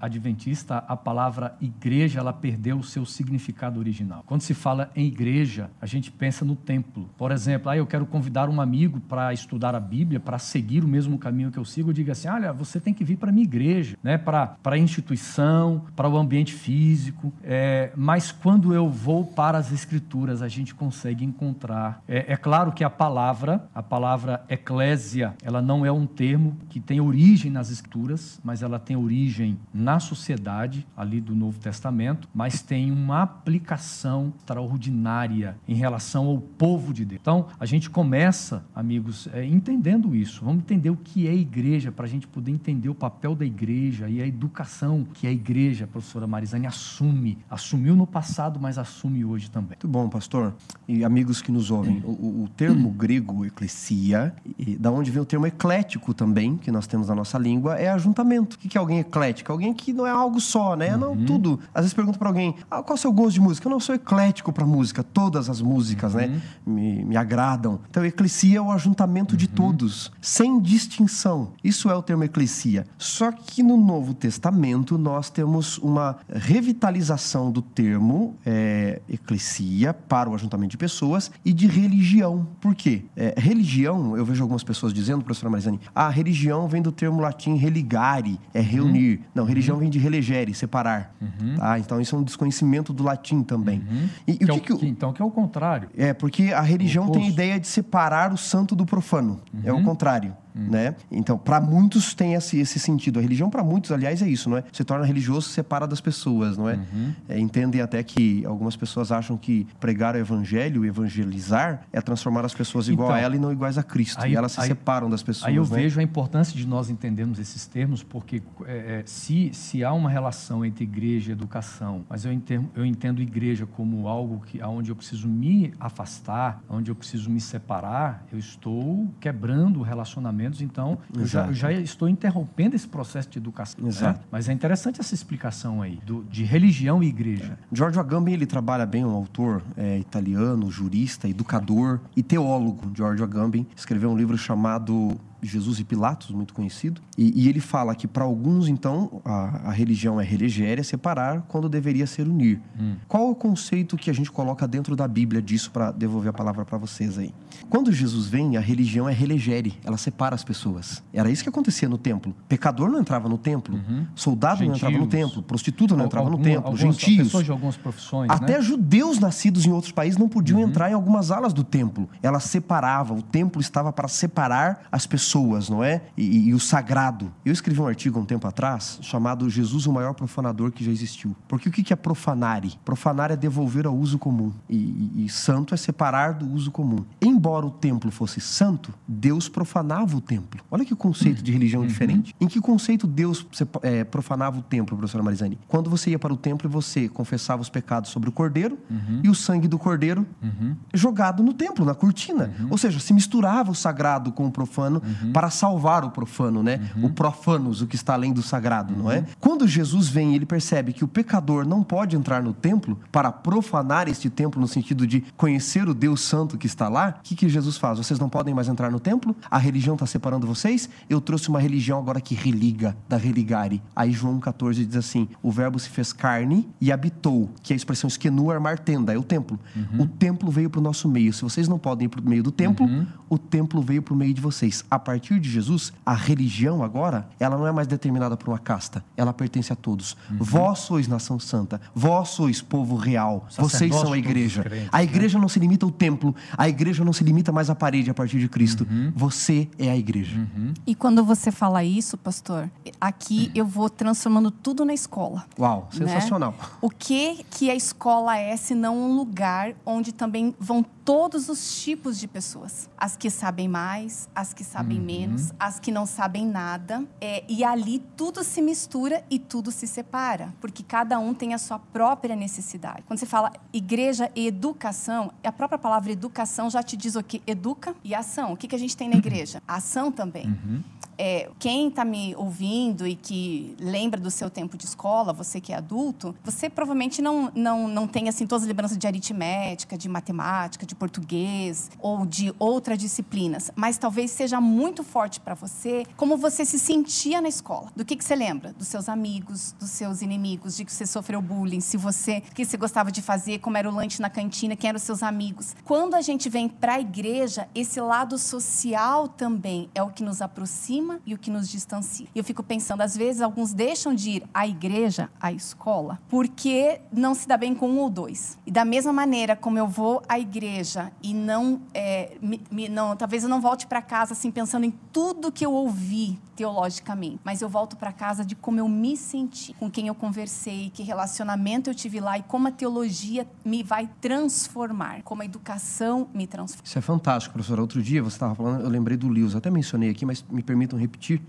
adventista, 0.00 0.78
a 0.78 0.96
palavra 0.96 1.56
igreja 1.60 2.20
ela 2.20 2.32
perdeu 2.32 2.78
o 2.78 2.84
seu 2.84 3.04
significado 3.04 3.80
original. 3.80 4.22
Quando 4.26 4.42
se 4.42 4.54
fala 4.54 4.92
em 4.94 5.06
igreja, 5.06 5.70
a 5.80 5.86
gente 5.86 6.12
pensa 6.12 6.44
no 6.44 6.54
templo. 6.54 7.10
Por 7.16 7.32
exemplo, 7.32 7.68
ah, 7.68 7.76
eu 7.76 7.86
quero 7.86 8.06
convidar 8.06 8.48
um 8.48 8.60
amigo 8.60 9.00
para 9.00 9.32
estudar 9.32 9.74
a 9.74 9.80
Bíblia 9.80 10.03
Bíblia 10.04 10.20
para 10.20 10.38
seguir 10.38 10.84
o 10.84 10.88
mesmo 10.88 11.18
caminho 11.18 11.50
que 11.50 11.58
eu 11.58 11.64
sigo, 11.64 11.88
eu 11.88 11.94
digo 11.94 12.12
assim: 12.12 12.28
olha, 12.28 12.52
você 12.52 12.78
tem 12.78 12.92
que 12.92 13.02
vir 13.02 13.16
para 13.16 13.30
a 13.30 13.32
minha 13.32 13.44
igreja, 13.44 13.96
né? 14.02 14.18
para 14.18 14.58
a 14.62 14.78
instituição, 14.78 15.86
para 15.96 16.06
o 16.08 16.18
ambiente 16.18 16.52
físico. 16.52 17.32
É, 17.42 17.90
mas 17.96 18.30
quando 18.30 18.74
eu 18.74 18.88
vou 18.88 19.24
para 19.24 19.56
as 19.56 19.72
Escrituras, 19.72 20.42
a 20.42 20.48
gente 20.48 20.74
consegue 20.74 21.24
encontrar. 21.24 22.02
É, 22.06 22.34
é 22.34 22.36
claro 22.36 22.70
que 22.70 22.84
a 22.84 22.90
palavra, 22.90 23.66
a 23.74 23.82
palavra 23.82 24.44
eclésia, 24.48 25.34
ela 25.42 25.62
não 25.62 25.86
é 25.86 25.90
um 25.90 26.06
termo 26.06 26.56
que 26.68 26.78
tem 26.78 27.00
origem 27.00 27.50
nas 27.50 27.70
Escrituras, 27.70 28.38
mas 28.44 28.62
ela 28.62 28.78
tem 28.78 28.96
origem 28.96 29.58
na 29.72 29.98
sociedade 29.98 30.86
ali 30.94 31.18
do 31.18 31.34
Novo 31.34 31.58
Testamento, 31.58 32.28
mas 32.34 32.60
tem 32.60 32.92
uma 32.92 33.22
aplicação 33.22 34.34
extraordinária 34.38 35.56
em 35.66 35.74
relação 35.74 36.26
ao 36.26 36.38
povo 36.38 36.92
de 36.92 37.06
Deus. 37.06 37.20
Então, 37.20 37.46
a 37.58 37.64
gente 37.64 37.88
começa, 37.88 38.64
amigos, 38.74 39.28
é, 39.32 39.44
entendendo 39.44 39.93
entendendo 39.94 40.14
isso. 40.14 40.44
Vamos 40.44 40.62
entender 40.62 40.90
o 40.90 40.96
que 40.96 41.28
é 41.28 41.34
igreja, 41.34 41.92
para 41.92 42.04
a 42.04 42.08
gente 42.08 42.26
poder 42.26 42.50
entender 42.50 42.88
o 42.88 42.94
papel 42.94 43.34
da 43.34 43.44
igreja 43.44 44.08
e 44.08 44.20
a 44.20 44.26
educação 44.26 45.06
que 45.14 45.26
a 45.26 45.32
igreja, 45.32 45.84
a 45.84 45.88
professora 45.88 46.26
Marizane, 46.26 46.66
assume. 46.66 47.38
Assumiu 47.48 47.94
no 47.94 48.06
passado, 48.06 48.58
mas 48.60 48.78
assume 48.78 49.24
hoje 49.24 49.50
também. 49.50 49.70
Muito 49.70 49.88
bom, 49.88 50.08
pastor. 50.08 50.54
E 50.88 51.04
amigos 51.04 51.40
que 51.40 51.52
nos 51.52 51.70
ouvem, 51.70 52.02
o, 52.04 52.44
o 52.44 52.48
termo 52.56 52.90
grego 52.90 53.44
eclesia, 53.44 54.34
e 54.58 54.76
da 54.76 54.90
onde 54.90 55.10
vem 55.10 55.22
o 55.22 55.24
termo 55.24 55.46
eclético 55.46 56.12
também, 56.12 56.56
que 56.56 56.70
nós 56.70 56.86
temos 56.86 57.08
na 57.08 57.14
nossa 57.14 57.38
língua, 57.38 57.76
é 57.76 57.88
ajuntamento. 57.90 58.56
O 58.56 58.58
que 58.58 58.76
é 58.76 58.80
alguém 58.80 58.98
eclético? 58.98 59.52
Alguém 59.52 59.72
que 59.72 59.92
não 59.92 60.06
é 60.06 60.10
algo 60.10 60.40
só, 60.40 60.76
né? 60.76 60.94
Uhum. 60.94 61.14
Não 61.14 61.24
tudo. 61.24 61.60
Às 61.72 61.82
vezes 61.82 61.94
pergunto 61.94 62.18
para 62.18 62.28
alguém, 62.28 62.54
ah, 62.70 62.82
qual 62.82 62.96
é 62.96 62.98
o 62.98 63.00
seu 63.00 63.12
gosto 63.12 63.34
de 63.34 63.40
música? 63.40 63.68
Eu 63.68 63.70
não 63.70 63.80
sou 63.80 63.94
eclético 63.94 64.52
para 64.52 64.66
música. 64.66 65.02
Todas 65.02 65.48
as 65.48 65.60
músicas, 65.60 66.14
né, 66.14 66.26
uhum. 66.26 66.32
né, 66.32 66.40
me, 66.66 67.04
me 67.04 67.16
agradam. 67.16 67.80
Então, 67.88 68.04
eclesia 68.04 68.58
é 68.58 68.60
o 68.60 68.70
ajuntamento 68.70 69.32
uhum. 69.32 69.38
de 69.38 69.48
todos 69.48 69.83
todos, 69.84 70.10
sem 70.20 70.60
distinção. 70.60 71.52
Isso 71.62 71.90
é 71.90 71.94
o 71.94 72.02
termo 72.02 72.24
eclesia. 72.24 72.86
Só 72.96 73.30
que 73.30 73.62
no 73.62 73.76
Novo 73.76 74.14
Testamento 74.14 74.96
nós 74.96 75.30
temos 75.30 75.78
uma 75.78 76.16
revitalização 76.32 77.50
do 77.50 77.60
termo 77.60 78.36
é, 78.44 79.02
eclesia 79.08 79.92
para 79.92 80.30
o 80.30 80.34
ajuntamento 80.34 80.70
de 80.70 80.76
pessoas 80.78 81.30
e 81.44 81.52
de 81.52 81.66
religião. 81.66 82.48
Por 82.60 82.74
quê? 82.74 83.04
É, 83.16 83.34
religião, 83.36 84.16
eu 84.16 84.24
vejo 84.24 84.42
algumas 84.42 84.64
pessoas 84.64 84.92
dizendo, 84.92 85.22
professora 85.22 85.50
Marizani, 85.50 85.80
a 85.94 86.06
ah, 86.06 86.10
religião 86.10 86.66
vem 86.66 86.80
do 86.80 86.92
termo 86.92 87.20
latim 87.20 87.54
religare, 87.56 88.40
é 88.52 88.60
reunir. 88.60 89.18
Uhum. 89.18 89.24
Não, 89.34 89.44
religião 89.44 89.76
uhum. 89.76 89.82
vem 89.82 89.90
de 89.90 89.98
relegere, 89.98 90.54
separar. 90.54 91.14
Uhum. 91.20 91.56
Tá? 91.56 91.78
Então 91.78 92.00
isso 92.00 92.16
é 92.16 92.18
um 92.18 92.22
desconhecimento 92.22 92.92
do 92.92 93.02
latim 93.02 93.42
também. 93.42 93.80
Uhum. 93.80 94.08
E, 94.26 94.32
e 94.32 94.38
que 94.38 94.44
o 94.44 94.60
que, 94.60 94.72
é 94.72 94.74
o, 94.74 94.78
que, 94.78 94.86
então 94.86 95.12
que 95.12 95.20
é 95.20 95.24
o 95.24 95.30
contrário. 95.30 95.88
É, 95.96 96.12
porque 96.12 96.52
a 96.52 96.62
religião 96.62 97.10
tem 97.10 97.26
a 97.26 97.28
ideia 97.28 97.60
de 97.60 97.66
separar 97.66 98.32
o 98.32 98.36
santo 98.36 98.74
do 98.74 98.86
profano. 98.86 99.40
É 99.62 99.73
o 99.74 99.78
uhum. 99.78 99.84
contrário. 99.84 100.36
Hum. 100.56 100.68
Né? 100.70 100.94
Então, 101.10 101.36
para 101.36 101.60
muitos 101.60 102.14
tem 102.14 102.34
esse, 102.34 102.58
esse 102.60 102.78
sentido. 102.78 103.18
A 103.18 103.22
religião, 103.22 103.50
para 103.50 103.64
muitos, 103.64 103.90
aliás, 103.90 104.22
é 104.22 104.28
isso, 104.28 104.48
não 104.48 104.56
é? 104.56 104.64
Se 104.72 104.84
torna 104.84 105.04
religioso, 105.04 105.48
separa 105.48 105.86
das 105.86 106.00
pessoas, 106.00 106.56
não 106.56 106.68
é? 106.68 106.74
Uhum. 106.74 107.12
é? 107.28 107.38
Entendem 107.38 107.80
até 107.80 108.02
que 108.02 108.44
algumas 108.46 108.76
pessoas 108.76 109.10
acham 109.10 109.36
que 109.36 109.66
pregar 109.80 110.14
o 110.14 110.18
evangelho, 110.18 110.84
evangelizar, 110.84 111.82
é 111.92 112.00
transformar 112.00 112.44
as 112.44 112.54
pessoas 112.54 112.88
igual 112.88 113.08
então, 113.08 113.16
a 113.16 113.20
ela 113.20 113.34
e 113.34 113.38
não 113.38 113.52
iguais 113.52 113.78
a 113.78 113.82
Cristo. 113.82 114.22
Aí, 114.22 114.32
e 114.32 114.36
elas 114.36 114.52
se 114.52 114.60
aí, 114.60 114.68
separam 114.68 115.10
das 115.10 115.22
pessoas. 115.22 115.48
Aí 115.48 115.56
eu 115.56 115.64
né? 115.64 115.76
vejo 115.76 115.98
a 115.98 116.02
importância 116.02 116.56
de 116.56 116.66
nós 116.66 116.88
entendermos 116.88 117.38
esses 117.38 117.66
termos, 117.66 118.02
porque 118.02 118.40
é, 118.66 119.00
é, 119.00 119.02
se, 119.06 119.50
se 119.52 119.82
há 119.82 119.92
uma 119.92 120.08
relação 120.08 120.64
entre 120.64 120.84
igreja 120.84 121.30
e 121.30 121.32
educação, 121.32 122.04
mas 122.08 122.24
eu 122.24 122.32
entendo, 122.32 122.70
eu 122.76 122.86
entendo 122.86 123.20
igreja 123.20 123.66
como 123.66 124.06
algo 124.06 124.40
que, 124.46 124.62
onde 124.62 124.90
eu 124.90 124.96
preciso 124.96 125.28
me 125.28 125.74
afastar, 125.80 126.62
onde 126.68 126.90
eu 126.90 126.94
preciso 126.94 127.28
me 127.28 127.40
separar, 127.40 128.24
eu 128.32 128.38
estou 128.38 129.08
quebrando 129.20 129.80
o 129.80 129.82
relacionamento 129.82 130.43
então 130.60 130.98
eu 131.16 131.26
já, 131.26 131.46
eu 131.46 131.54
já, 131.54 131.72
estou 131.72 132.08
interrompendo 132.08 132.76
esse 132.76 132.86
processo 132.86 133.28
de 133.28 133.38
educação. 133.38 133.82
Né? 133.82 133.88
Exato. 133.88 134.18
Né? 134.20 134.24
Mas 134.30 134.48
é 134.48 134.52
interessante 134.52 135.00
essa 135.00 135.14
explicação 135.14 135.82
aí, 135.82 135.98
do, 136.04 136.24
de 136.24 136.44
religião 136.44 137.02
e 137.02 137.08
igreja. 137.08 137.58
É. 137.60 137.74
Giorgio 137.76 138.00
Agamben, 138.00 138.34
ele 138.34 138.46
trabalha 138.46 138.86
bem, 138.86 139.04
um 139.04 139.14
autor 139.14 139.62
é, 139.76 139.98
italiano, 139.98 140.70
jurista, 140.70 141.28
educador 141.28 142.00
e 142.16 142.22
teólogo. 142.22 142.90
Giorgio 142.94 143.24
Agamben 143.24 143.66
escreveu 143.76 144.10
um 144.10 144.16
livro 144.16 144.36
chamado 144.36 145.18
Jesus 145.44 145.78
e 145.78 145.84
Pilatos, 145.84 146.30
muito 146.30 146.54
conhecido. 146.54 147.00
E, 147.16 147.44
e 147.44 147.48
ele 147.48 147.60
fala 147.60 147.94
que 147.94 148.06
para 148.06 148.24
alguns, 148.24 148.68
então, 148.68 149.20
a, 149.24 149.68
a, 149.68 149.70
religião 149.70 150.20
é 150.20 150.24
religéria, 150.24 150.82
separar, 150.82 151.42
quando 151.48 151.68
deveria 151.68 152.06
ser 152.06 152.26
unir. 152.26 152.60
Hum. 152.78 152.96
Qual 153.06 153.30
o 153.30 153.34
conceito 153.34 153.96
que 153.96 154.10
a 154.10 154.12
gente 154.12 154.30
coloca 154.30 154.66
dentro 154.66 154.96
da 154.96 155.06
Bíblia 155.06 155.40
disso 155.40 155.70
para 155.70 155.90
devolver 155.90 156.30
a 156.30 156.32
palavra 156.32 156.64
para 156.64 156.78
vocês 156.78 157.18
aí? 157.18 157.32
Quando 157.68 157.92
Jesus 157.92 158.26
vem, 158.26 158.56
a 158.56 158.60
religião 158.60 159.08
é 159.08 159.12
religere, 159.12 159.74
ela 159.84 159.96
separa 159.96 160.34
as 160.34 160.44
pessoas. 160.44 161.02
Era 161.12 161.30
isso 161.30 161.42
que 161.42 161.48
acontecia 161.48 161.88
no 161.88 161.98
templo. 161.98 162.34
Pecador 162.48 162.90
não 162.90 163.00
entrava 163.00 163.28
no 163.28 163.38
templo, 163.38 163.76
uhum. 163.76 164.06
soldado 164.14 164.58
Gentios. 164.58 164.68
não 164.68 164.76
entrava 164.76 165.04
no 165.04 165.10
templo, 165.10 165.42
prostituta 165.42 165.96
não 165.96 166.06
entrava 166.06 166.26
Algum, 166.26 166.38
no 166.38 166.44
templo, 166.44 166.66
alguns, 166.66 166.80
gentios. 166.80 167.28
Pessoas 167.28 167.44
de 167.44 167.50
algumas 167.50 167.76
profissões. 167.76 168.30
Até 168.30 168.56
né? 168.56 168.62
judeus 168.62 169.18
nascidos 169.18 169.66
em 169.66 169.72
outros 169.72 169.92
países 169.92 170.18
não 170.18 170.28
podiam 170.28 170.60
uhum. 170.60 170.68
entrar 170.68 170.90
em 170.90 170.94
algumas 170.94 171.30
alas 171.30 171.52
do 171.52 171.64
templo. 171.64 172.08
Ela 172.22 172.40
separava, 172.40 173.14
o 173.14 173.22
templo 173.22 173.60
estava 173.60 173.92
para 173.92 174.08
separar 174.08 174.84
as 174.90 175.06
pessoas, 175.06 175.33
não 175.68 175.82
é? 175.82 176.02
E, 176.16 176.48
e 176.48 176.54
o 176.54 176.60
sagrado. 176.60 177.32
Eu 177.44 177.52
escrevi 177.52 177.80
um 177.80 177.86
artigo 177.86 178.18
há 178.18 178.22
um 178.22 178.24
tempo 178.24 178.46
atrás 178.46 178.98
chamado 179.02 179.48
Jesus, 179.50 179.86
o 179.86 179.92
maior 179.92 180.14
profanador 180.14 180.70
que 180.70 180.84
já 180.84 180.90
existiu. 180.90 181.34
Porque 181.48 181.68
o 181.68 181.72
que 181.72 181.92
é 181.92 181.96
profanare? 181.96 182.74
Profanar 182.84 183.30
é 183.30 183.36
devolver 183.36 183.86
ao 183.86 183.94
uso 183.94 184.18
comum. 184.18 184.52
E, 184.68 184.76
e, 184.76 185.24
e 185.24 185.28
santo 185.28 185.74
é 185.74 185.76
separar 185.76 186.34
do 186.34 186.48
uso 186.50 186.70
comum. 186.70 187.04
Embora 187.20 187.66
o 187.66 187.70
templo 187.70 188.10
fosse 188.10 188.40
santo, 188.40 188.92
Deus 189.06 189.48
profanava 189.48 190.16
o 190.16 190.20
templo. 190.20 190.60
Olha 190.70 190.84
que 190.84 190.94
conceito 190.94 191.42
de 191.42 191.52
religião 191.52 191.82
uhum. 191.82 191.88
diferente. 191.88 192.34
Em 192.40 192.46
que 192.46 192.60
conceito 192.60 193.06
Deus 193.06 193.46
é, 193.82 194.04
profanava 194.04 194.58
o 194.58 194.62
templo, 194.62 194.96
professora 194.96 195.22
Marizani? 195.22 195.58
Quando 195.68 195.90
você 195.90 196.10
ia 196.10 196.18
para 196.18 196.32
o 196.32 196.36
templo 196.36 196.68
e 196.68 196.70
você 196.70 197.08
confessava 197.08 197.62
os 197.62 197.68
pecados 197.68 198.10
sobre 198.10 198.28
o 198.28 198.32
cordeiro 198.32 198.78
uhum. 198.90 199.20
e 199.22 199.28
o 199.28 199.34
sangue 199.34 199.68
do 199.68 199.78
cordeiro 199.78 200.26
uhum. 200.42 200.76
jogado 200.92 201.42
no 201.42 201.52
templo, 201.52 201.84
na 201.84 201.94
cortina. 201.94 202.52
Uhum. 202.58 202.68
Ou 202.70 202.78
seja, 202.78 202.98
se 202.98 203.12
misturava 203.12 203.70
o 203.70 203.74
sagrado 203.74 204.32
com 204.32 204.46
o 204.46 204.50
profano 204.50 205.02
uhum. 205.24 205.32
para 205.32 205.50
salvar 205.50 206.04
o 206.04 206.10
profano, 206.10 206.62
né? 206.62 206.80
Uhum. 206.96 207.06
O 207.06 207.10
profanos, 207.10 207.80
o 207.80 207.86
que 207.86 207.96
está 207.96 208.14
além 208.14 208.32
do 208.32 208.42
sagrado, 208.42 208.94
não 208.96 209.10
é? 209.10 209.24
Quando 209.40 209.66
Jesus 209.66 210.08
vem, 210.08 210.34
ele 210.34 210.46
percebe 210.46 210.92
que 210.92 211.04
o 211.04 211.08
pecador 211.08 211.66
não 211.66 211.82
pode 211.82 212.16
entrar 212.16 212.42
no 212.42 212.52
templo 212.52 212.98
para 213.10 213.30
profanar 213.32 214.08
este 214.08 214.30
templo 214.30 214.60
no 214.60 214.68
sentido 214.68 215.06
de 215.06 215.22
conhecer 215.36 215.88
o 215.88 215.94
Deus 215.94 216.20
santo 216.20 216.58
que 216.58 216.66
está 216.66 216.88
lá. 216.88 217.16
O 217.18 217.22
que, 217.22 217.34
que 217.34 217.48
Jesus 217.48 217.76
faz? 217.76 217.98
Vocês 217.98 218.18
não 218.18 218.28
podem 218.28 218.54
mais 218.54 218.68
entrar 218.68 218.90
no 218.90 219.00
templo? 219.00 219.34
A 219.50 219.58
religião 219.58 219.94
está 219.94 220.06
separando 220.06 220.46
vocês? 220.46 220.88
Eu 221.08 221.20
trouxe 221.20 221.48
uma 221.48 221.60
religião 221.60 221.98
agora 221.98 222.20
que 222.20 222.34
religa, 222.34 222.96
da 223.08 223.16
religare. 223.16 223.82
Aí 223.94 224.12
João 224.12 224.38
14 224.38 224.84
diz 224.84 224.96
assim: 224.96 225.28
o 225.42 225.50
verbo 225.50 225.78
se 225.78 225.88
fez 225.88 226.12
carne 226.12 226.68
e 226.80 226.92
habitou, 226.92 227.50
que 227.62 227.72
é 227.72 227.74
a 227.74 227.76
expressão 227.76 228.08
esquenu, 228.08 228.50
armar 228.50 228.78
tenda, 228.78 229.12
é 229.12 229.18
o 229.18 229.22
templo. 229.22 229.58
Uhum. 229.74 230.02
O 230.02 230.06
templo 230.06 230.50
veio 230.50 230.70
para 230.70 230.80
o 230.80 230.82
nosso 230.82 231.08
meio. 231.08 231.32
Se 231.32 231.42
vocês 231.42 231.68
não 231.68 231.78
podem 231.78 232.06
ir 232.06 232.08
para 232.08 232.20
o 232.20 232.28
meio 232.28 232.42
do 232.42 232.50
templo, 232.50 232.86
uhum. 232.86 233.06
o 233.28 233.38
templo 233.38 233.80
veio 233.80 234.02
para 234.02 234.14
o 234.14 234.16
meio 234.16 234.34
de 234.34 234.40
vocês. 234.40 234.84
A 234.90 234.98
partir 234.98 235.13
de 235.20 235.50
Jesus, 235.50 235.92
a 236.04 236.14
religião 236.14 236.82
agora, 236.82 237.28
ela 237.38 237.56
não 237.56 237.66
é 237.66 237.72
mais 237.72 237.86
determinada 237.86 238.36
por 238.36 238.48
uma 238.48 238.58
casta, 238.58 239.04
ela 239.16 239.32
pertence 239.32 239.72
a 239.72 239.76
todos. 239.76 240.16
Uhum. 240.30 240.38
Vós 240.40 240.80
sois 240.80 241.08
nação 241.08 241.38
santa, 241.38 241.80
vós 241.94 242.30
sois 242.30 242.60
povo 242.60 242.96
real, 242.96 243.46
vocês 243.56 243.94
são 243.94 244.12
a 244.12 244.18
igreja. 244.18 244.62
Crentes, 244.62 244.88
a 244.92 245.02
igreja 245.02 245.38
né? 245.38 245.42
não 245.42 245.48
se 245.48 245.58
limita 245.58 245.86
ao 245.86 245.92
templo, 245.92 246.34
a 246.56 246.68
igreja 246.68 247.04
não 247.04 247.12
se 247.12 247.24
limita 247.24 247.52
mais 247.52 247.70
à 247.70 247.74
parede 247.74 248.10
a 248.10 248.14
partir 248.14 248.38
de 248.38 248.48
Cristo. 248.48 248.86
Uhum. 248.90 249.12
Você 249.14 249.68
é 249.78 249.90
a 249.90 249.96
igreja. 249.96 250.36
Uhum. 250.38 250.74
E 250.86 250.94
quando 250.94 251.24
você 251.24 251.50
fala 251.50 251.84
isso, 251.84 252.16
pastor, 252.16 252.70
aqui 253.00 253.50
eu 253.54 253.66
vou 253.66 253.88
transformando 253.88 254.50
tudo 254.50 254.84
na 254.84 254.94
escola. 254.94 255.44
Uau, 255.58 255.88
né? 255.92 256.06
sensacional. 256.06 256.52
Né? 256.52 256.66
O 256.80 256.90
que 256.90 257.44
que 257.50 257.70
a 257.70 257.74
escola 257.74 258.36
é 258.36 258.56
se 258.56 258.74
não 258.74 258.96
um 258.96 259.16
lugar 259.16 259.74
onde 259.84 260.12
também 260.12 260.54
vão 260.58 260.84
todos 261.04 261.48
os 261.48 261.82
tipos 261.82 262.18
de 262.18 262.26
pessoas. 262.26 262.88
As 262.96 263.16
que 263.16 263.30
sabem 263.30 263.68
mais, 263.68 264.28
as 264.34 264.54
que 264.54 264.64
sabem 264.64 264.98
uhum. 264.98 265.04
menos, 265.04 265.52
as 265.58 265.78
que 265.78 265.92
não 265.92 266.06
sabem 266.06 266.46
nada. 266.46 267.04
É, 267.20 267.44
e 267.48 267.62
ali 267.62 268.02
tudo 268.16 268.42
se 268.42 268.62
mistura 268.62 269.22
e 269.30 269.38
tudo 269.38 269.70
se 269.70 269.86
separa, 269.86 270.54
porque 270.60 270.82
cada 270.82 271.18
um 271.18 271.34
tem 271.34 271.52
a 271.54 271.58
sua 271.58 271.78
própria 271.78 272.34
necessidade. 272.34 273.02
Quando 273.06 273.18
você 273.18 273.26
fala 273.26 273.52
igreja 273.72 274.30
e 274.34 274.46
educação, 274.46 275.32
a 275.42 275.52
própria 275.52 275.78
palavra 275.78 276.10
educação 276.12 276.70
já 276.70 276.82
te 276.82 276.96
diz 276.96 277.16
o 277.16 277.22
que? 277.22 277.42
Educa 277.46 277.94
e 278.02 278.14
ação. 278.14 278.52
O 278.52 278.56
que, 278.56 278.66
que 278.66 278.74
a 278.74 278.78
gente 278.78 278.96
tem 278.96 279.08
na 279.08 279.16
igreja? 279.18 279.62
Ação 279.68 280.10
também. 280.10 280.46
Uhum 280.46 280.82
é, 281.18 281.50
quem 281.58 281.88
está 281.88 282.04
me 282.04 282.34
ouvindo 282.36 283.06
e 283.06 283.14
que 283.14 283.74
lembra 283.78 284.20
do 284.20 284.30
seu 284.30 284.50
tempo 284.50 284.76
de 284.76 284.84
escola, 284.84 285.32
você 285.32 285.60
que 285.60 285.72
é 285.72 285.76
adulto, 285.76 286.34
você 286.44 286.68
provavelmente 286.68 287.22
não, 287.22 287.50
não, 287.54 287.88
não 287.88 288.06
tem 288.06 288.28
assim 288.28 288.46
todas 288.46 288.62
as 288.62 288.68
lembranças 288.68 288.98
de 288.98 289.06
aritmética, 289.06 289.96
de 289.96 290.08
matemática, 290.08 290.86
de 290.86 290.94
português 290.94 291.90
ou 291.98 292.26
de 292.26 292.54
outras 292.58 292.98
disciplinas, 292.98 293.70
mas 293.74 293.98
talvez 293.98 294.30
seja 294.30 294.60
muito 294.60 295.02
forte 295.02 295.40
para 295.40 295.54
você 295.54 296.04
como 296.16 296.36
você 296.36 296.64
se 296.64 296.78
sentia 296.78 297.40
na 297.40 297.48
escola. 297.48 297.90
Do 297.94 298.04
que, 298.04 298.16
que 298.16 298.24
você 298.24 298.34
lembra? 298.34 298.72
Dos 298.72 298.88
seus 298.88 299.08
amigos, 299.08 299.72
dos 299.78 299.90
seus 299.90 300.22
inimigos, 300.22 300.76
de 300.76 300.84
que 300.84 300.92
você 300.92 301.06
sofreu 301.06 301.40
bullying, 301.40 301.80
se 301.80 301.96
você, 301.96 302.42
o 302.50 302.54
que 302.54 302.64
você 302.64 302.76
gostava 302.76 303.10
de 303.10 303.22
fazer, 303.22 303.58
como 303.58 303.76
era 303.76 303.88
o 303.88 303.94
lanche 303.94 304.20
na 304.20 304.30
cantina, 304.30 304.76
quem 304.76 304.88
eram 304.88 304.96
os 304.96 305.02
seus 305.02 305.22
amigos. 305.22 305.74
Quando 305.84 306.14
a 306.14 306.20
gente 306.20 306.48
vem 306.48 306.68
para 306.68 306.94
a 306.94 307.00
igreja, 307.00 307.68
esse 307.74 308.00
lado 308.00 308.38
social 308.38 309.28
também 309.28 309.88
é 309.94 310.02
o 310.02 310.10
que 310.10 310.22
nos 310.22 310.40
aproxima 310.40 311.03
e 311.26 311.34
o 311.34 311.38
que 311.38 311.50
nos 311.50 311.68
distancia. 311.68 312.26
E 312.34 312.38
eu 312.38 312.44
fico 312.44 312.62
pensando, 312.62 313.00
às 313.00 313.16
vezes 313.16 313.42
alguns 313.42 313.72
deixam 313.72 314.14
de 314.14 314.30
ir 314.30 314.44
à 314.52 314.66
igreja, 314.66 315.30
à 315.40 315.52
escola, 315.52 316.20
porque 316.28 317.00
não 317.12 317.34
se 317.34 317.46
dá 317.46 317.56
bem 317.56 317.74
com 317.74 317.88
um 317.88 317.98
ou 317.98 318.10
dois. 318.10 318.58
E 318.66 318.70
da 318.70 318.84
mesma 318.84 319.12
maneira 319.12 319.56
como 319.56 319.78
eu 319.78 319.86
vou 319.86 320.22
à 320.28 320.38
igreja 320.38 321.12
e 321.22 321.34
não, 321.34 321.80
é, 321.92 322.36
me, 322.40 322.60
me, 322.70 322.88
não 322.88 323.16
talvez 323.16 323.42
eu 323.42 323.48
não 323.48 323.60
volte 323.60 323.86
para 323.86 324.02
casa 324.02 324.32
assim 324.32 324.50
pensando 324.50 324.84
em 324.84 324.90
tudo 325.12 325.52
que 325.52 325.64
eu 325.64 325.72
ouvi 325.72 326.38
teologicamente, 326.54 327.40
mas 327.44 327.60
eu 327.60 327.68
volto 327.68 327.96
para 327.96 328.12
casa 328.12 328.44
de 328.44 328.54
como 328.54 328.78
eu 328.78 328.88
me 328.88 329.16
senti, 329.16 329.74
com 329.74 329.90
quem 329.90 330.06
eu 330.06 330.14
conversei, 330.14 330.90
que 330.90 331.02
relacionamento 331.02 331.90
eu 331.90 331.94
tive 331.94 332.20
lá 332.20 332.38
e 332.38 332.42
como 332.42 332.68
a 332.68 332.70
teologia 332.70 333.46
me 333.64 333.82
vai 333.82 334.08
transformar, 334.20 335.22
como 335.22 335.42
a 335.42 335.44
educação 335.44 336.28
me 336.32 336.46
transforma. 336.46 336.84
Isso 336.84 336.98
é 336.98 337.02
fantástico, 337.02 337.52
professora. 337.52 337.80
Outro 337.80 338.02
dia 338.02 338.22
você 338.22 338.36
estava 338.36 338.54
falando, 338.54 338.82
eu 338.82 338.88
lembrei 338.88 339.16
do 339.16 339.28
Lewis, 339.28 339.54
até 339.54 339.70
mencionei 339.70 340.10
aqui, 340.10 340.24
mas 340.24 340.44
me 340.48 340.62
permitam 340.94 340.98
repetir 340.98 341.40